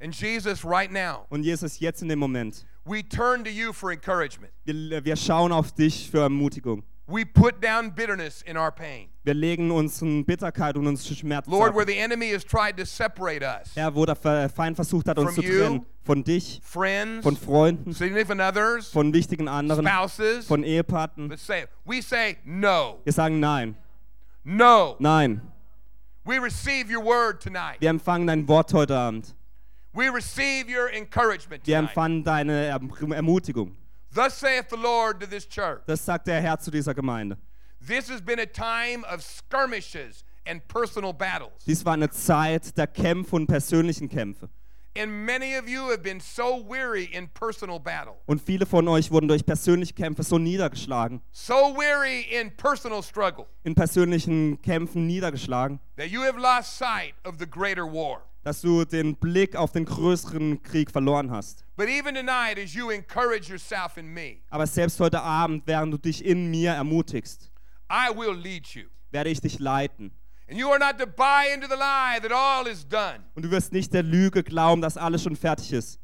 And 0.00 0.12
Jesus, 0.14 0.64
right 0.64 0.90
now, 0.92 1.24
Und 1.30 1.42
Jesus, 1.44 1.78
jetzt 1.80 2.02
in 2.02 2.08
dem 2.08 2.18
Moment, 2.18 2.66
we 2.84 3.02
turn 3.08 3.44
to 3.44 3.50
you 3.50 3.72
for 3.72 3.90
encouragement. 3.92 4.52
wir, 4.64 5.04
wir 5.04 5.16
schauen 5.16 5.52
auf 5.52 5.72
dich 5.72 6.10
für 6.10 6.20
Ermutigung. 6.22 6.82
We 7.08 7.24
put 7.24 7.62
down 7.62 7.92
bitterness 7.94 8.42
in 8.42 8.56
our 8.56 8.72
pain. 8.72 9.08
Wir 9.22 9.32
legen 9.34 9.70
unsere 9.70 10.24
Bitterkeit 10.24 10.76
und 10.76 10.88
unseren 10.88 11.14
Schmerz 11.16 11.46
Lord, 11.46 11.72
where 11.74 11.86
the 11.86 11.96
enemy 11.96 12.32
has 12.32 12.44
tried 12.44 12.76
to 12.76 12.84
separate 12.84 13.42
us, 13.44 13.70
Herr, 13.76 13.94
wo 13.94 14.04
der 14.04 14.16
Fe- 14.16 14.48
Feind 14.48 14.74
versucht 14.74 15.06
hat, 15.08 15.16
uns 15.16 15.36
zu 15.36 15.40
trennen. 15.40 15.86
Von 16.02 16.24
dich, 16.24 16.60
friends, 16.64 17.22
von 17.22 17.36
Freunden, 17.36 17.92
significant 17.92 18.40
others, 18.40 18.88
von 18.90 19.12
wichtigen 19.14 19.46
anderen, 19.48 19.86
spouses, 19.86 20.46
von 20.46 20.64
Ehepartnern. 20.64 21.32
say, 21.38 21.66
we 21.84 22.02
say 22.02 22.36
no, 22.44 22.98
Wir 23.04 23.12
sagen 23.12 23.38
nein, 23.40 23.76
no. 24.44 24.96
nein. 24.98 25.40
We 26.26 26.38
receive 26.38 26.90
your 26.90 27.04
word 27.04 27.40
tonight. 27.40 27.76
Wir 27.80 27.90
empfangen 27.90 28.26
dein 28.26 28.48
Wort 28.48 28.72
heute 28.72 28.96
Abend. 28.96 29.34
We 29.92 30.08
receive 30.12 30.68
your 30.68 30.88
encouragement 30.92 31.64
Wir 31.66 31.76
tonight. 31.78 31.90
empfangen 31.90 32.24
deine 32.24 32.66
Erm- 32.70 33.12
Ermutigung. 33.12 33.76
Thus 34.12 34.38
saith 34.40 34.68
the 34.70 34.76
Lord 34.76 35.20
to 35.20 35.26
this 35.26 35.46
church. 35.48 35.82
Das 35.86 36.04
sagt 36.04 36.26
der 36.26 36.40
Herr 36.40 36.58
zu 36.58 36.70
dieser 36.70 36.94
Gemeinde. 36.94 37.36
This 37.86 38.08
has 38.10 38.20
been 38.20 38.40
a 38.40 38.46
time 38.46 39.04
of 39.04 39.22
skirmishes 39.22 40.24
and 40.46 40.66
personal 40.68 41.12
battles. 41.12 41.52
Dies 41.66 41.84
war 41.84 41.92
eine 41.94 42.10
Zeit 42.10 42.76
der 42.76 42.86
Kämpfe 42.88 43.36
und 43.36 43.46
persönlichen 43.46 44.08
Kämpfe. 44.08 44.48
And 44.98 45.26
many 45.26 45.56
of 45.58 45.68
you 45.68 45.90
have 45.90 45.98
been 46.02 46.20
so 46.20 46.64
weary 46.68 47.04
in 47.12 47.28
personal 47.28 47.78
battle, 47.78 48.14
Und 48.26 48.40
viele 48.40 48.66
von 48.66 48.88
euch 48.88 49.10
wurden 49.10 49.28
durch 49.28 49.44
persönliche 49.44 49.92
Kämpfe 49.94 50.22
so 50.22 50.38
niedergeschlagen, 50.38 51.20
so 51.32 51.54
weary 51.76 52.22
in 52.30 52.50
personal 52.56 53.02
struggle, 53.02 53.46
in 53.64 53.74
persönlichen 53.74 54.60
Kämpfen 54.62 55.06
niedergeschlagen, 55.06 55.80
that 55.96 56.08
you 56.08 56.22
have 56.22 56.38
lost 56.38 56.78
sight 56.78 57.14
of 57.24 57.36
the 57.38 57.46
greater 57.46 57.84
war. 57.84 58.22
dass 58.42 58.60
du 58.60 58.84
den 58.84 59.16
Blick 59.16 59.56
auf 59.56 59.72
den 59.72 59.84
größeren 59.84 60.62
Krieg 60.62 60.90
verloren 60.90 61.30
hast. 61.32 61.64
But 61.76 61.88
even 61.88 62.14
tonight, 62.14 62.58
as 62.62 62.74
you 62.74 62.90
encourage 62.90 63.50
yourself 63.50 63.96
in 63.96 64.06
me, 64.14 64.36
Aber 64.50 64.66
selbst 64.66 65.00
heute 65.00 65.20
Abend, 65.20 65.64
während 65.66 65.92
du 65.92 65.98
dich 65.98 66.24
in 66.24 66.50
mir 66.50 66.70
ermutigst, 66.72 67.50
I 67.90 68.16
will 68.16 68.34
lead 68.36 68.66
you. 68.68 68.84
werde 69.10 69.30
ich 69.30 69.40
dich 69.40 69.58
leiten. 69.58 70.12
And 70.48 70.58
you 70.58 70.70
are 70.70 70.78
not 70.78 70.98
to 70.98 71.06
buy 71.06 71.48
into 71.52 71.66
the 71.66 71.74
lie 71.74 72.20
that 72.20 72.30
all 72.32 72.66
is 72.68 72.86
done. 72.86 73.24
Und 73.34 73.44
du 73.44 73.50
wirst 73.50 73.72
nicht 73.72 73.92
der 73.92 74.02
Lüge 74.02 74.42
glauben, 74.44 74.80
dass 74.80 74.96
alles 74.96 75.22
schon 75.22 75.34
fertig 75.34 75.72
ist. 75.72 75.98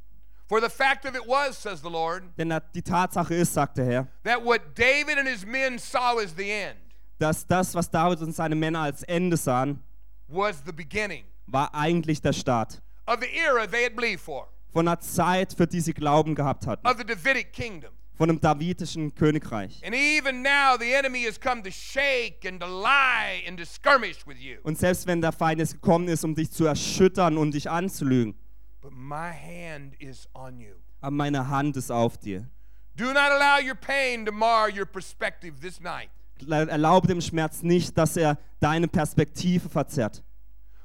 For 0.49 0.61
the 0.61 0.69
fact 0.69 1.07
of 1.07 1.15
it 1.15 1.27
was, 1.27 1.57
says 1.63 1.81
the 1.81 1.89
Lord, 1.89 2.25
Denn 2.37 2.53
die 2.75 2.83
Tatsache 2.83 3.35
ist, 3.35 3.55
sagt 3.55 3.79
der 3.79 3.87
Herr, 3.87 4.09
that 4.25 4.45
what 4.45 4.77
David 4.77 5.19
and 5.19 5.29
his 5.29 5.47
men 5.47 5.79
saw 5.79 6.19
as 6.19 6.35
the 6.37 6.51
end 6.51 6.77
dass 7.19 7.47
das, 7.47 7.75
was 7.75 7.89
David 7.89 8.21
und 8.21 8.35
seine 8.35 8.57
Männer 8.57 8.81
als 8.81 9.03
Ende 9.05 9.37
sahen, 9.37 9.81
was 10.27 10.63
the 10.67 10.73
beginning 10.73 11.25
war 11.47 11.73
eigentlich 11.73 12.21
der 12.21 12.33
Start 12.33 12.83
of 13.07 13.19
the 13.21 13.29
era 13.29 13.67
they 13.67 13.85
had 13.85 13.95
believed 13.95 14.21
for, 14.21 14.49
von 14.73 14.89
einer 14.89 14.99
Zeit, 15.01 15.55
für 15.55 15.67
die 15.67 15.81
sie 15.81 15.95
Glauben 15.95 16.35
gehabt 16.35 16.67
hatten, 16.67 16.87
of 16.87 16.99
the 16.99 17.05
Davidic 17.05 17.53
kingdom. 17.53 17.93
Von 18.23 18.31
einem 18.31 18.41
davidischen 18.41 19.13
Königreich. 19.17 19.83
And 19.85 19.97
even 19.97 20.43
now, 20.43 20.77
the 20.79 20.95
enemy 20.95 21.25
has 21.27 21.41
come 21.41 21.61
to 21.65 21.71
shake 21.73 22.47
and 22.47 22.61
to 22.61 22.67
lie 22.69 23.43
and 23.49 23.59
to 23.59 23.65
skirmish 23.65 24.25
with 24.25 24.39
you. 24.39 24.59
Und 24.63 24.79
selbst 24.79 25.09
wenn 25.09 25.21
der 25.21 25.33
Feind 25.33 25.59
jetzt 25.59 25.73
gekommen 25.75 26.07
ist, 26.07 26.23
um 26.23 26.33
dich 26.37 26.53
zu 26.53 26.65
erschüttern 26.65 27.37
und 27.37 27.53
dich 27.53 27.69
anzulügen, 27.69 28.37
But 28.81 28.93
my 28.93 29.33
hand 29.33 30.01
is 30.01 30.29
on 30.35 30.61
you. 30.61 30.75
aber 31.01 31.11
meine 31.11 31.49
Hand 31.49 31.77
ist 31.77 31.91
auf 31.91 32.17
dir. 32.17 32.49
Do 32.95 33.07
not 33.07 33.17
allow 33.17 33.59
your 33.61 33.75
pain 33.75 34.25
to 34.25 34.31
mar 34.31 34.69
your 34.69 34.87
perspective 34.87 35.59
this 35.61 35.81
night. 35.81 36.09
Erlaube 36.49 37.09
dem 37.09 37.21
Schmerz 37.21 37.63
nicht, 37.63 37.99
dass 37.99 38.17
er 38.17 38.39
deine 38.61 38.87
Perspektive 38.87 39.69
verzerrt. 39.69 40.23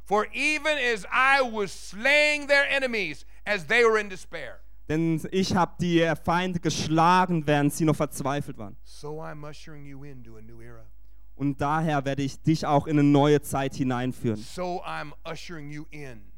For 0.06 0.26
even 0.34 0.76
as 0.92 1.06
I 1.06 1.42
was 1.44 1.72
slaying 1.72 2.48
their 2.48 2.68
enemies 2.68 3.28
as 3.46 3.68
they 3.68 3.84
were 3.84 4.00
in 4.00 4.10
despair, 4.10 4.60
Denn 4.90 5.22
ich 5.32 5.56
habe 5.56 5.74
die 5.82 6.14
Feinde 6.24 6.60
geschlagen, 6.60 7.46
während 7.46 7.74
sie 7.74 7.84
noch 7.86 7.96
verzweifelt 7.96 8.58
waren. 8.58 8.78
so 8.84 9.22
I'm 9.22 9.44
ushering 9.48 9.86
you 9.86 10.04
into 10.06 10.38
a 10.38 10.42
new 10.42 10.62
era. 10.62 10.86
Und 11.36 11.62
daher 11.62 12.04
werde 12.06 12.24
ich 12.24 12.42
dich 12.42 12.66
auch 12.66 12.88
in 12.88 12.98
eine 12.98 13.08
neue 13.08 13.42
Zeit 13.42 13.76
hineinführen. 13.76 14.38
So 14.38 14.82
I'm 14.84 15.12
ushering 15.30 15.70
you 15.70 15.86
in 15.92 16.32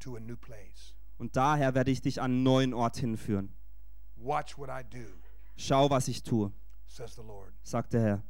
to 0.00 0.16
a 0.16 0.20
new 0.20 0.36
place. 0.36 0.94
Und 1.16 1.36
daher 1.36 1.74
werde 1.74 1.90
ich 1.90 2.02
dich 2.02 2.20
an 2.20 2.32
einen 2.32 2.42
neuen 2.42 2.74
Ort 2.74 2.96
hinführen. 2.96 3.54
Watch 4.16 4.58
what 4.58 4.68
I 4.68 4.82
do, 4.84 5.04
Schau, 5.56 5.88
was 5.90 6.08
ich 6.08 6.22
tue, 6.22 6.52
says 6.86 7.14
the 7.14 7.22
Lord. 7.22 7.52
sagt 7.62 7.92
der 7.92 8.02
Herr. 8.02 8.22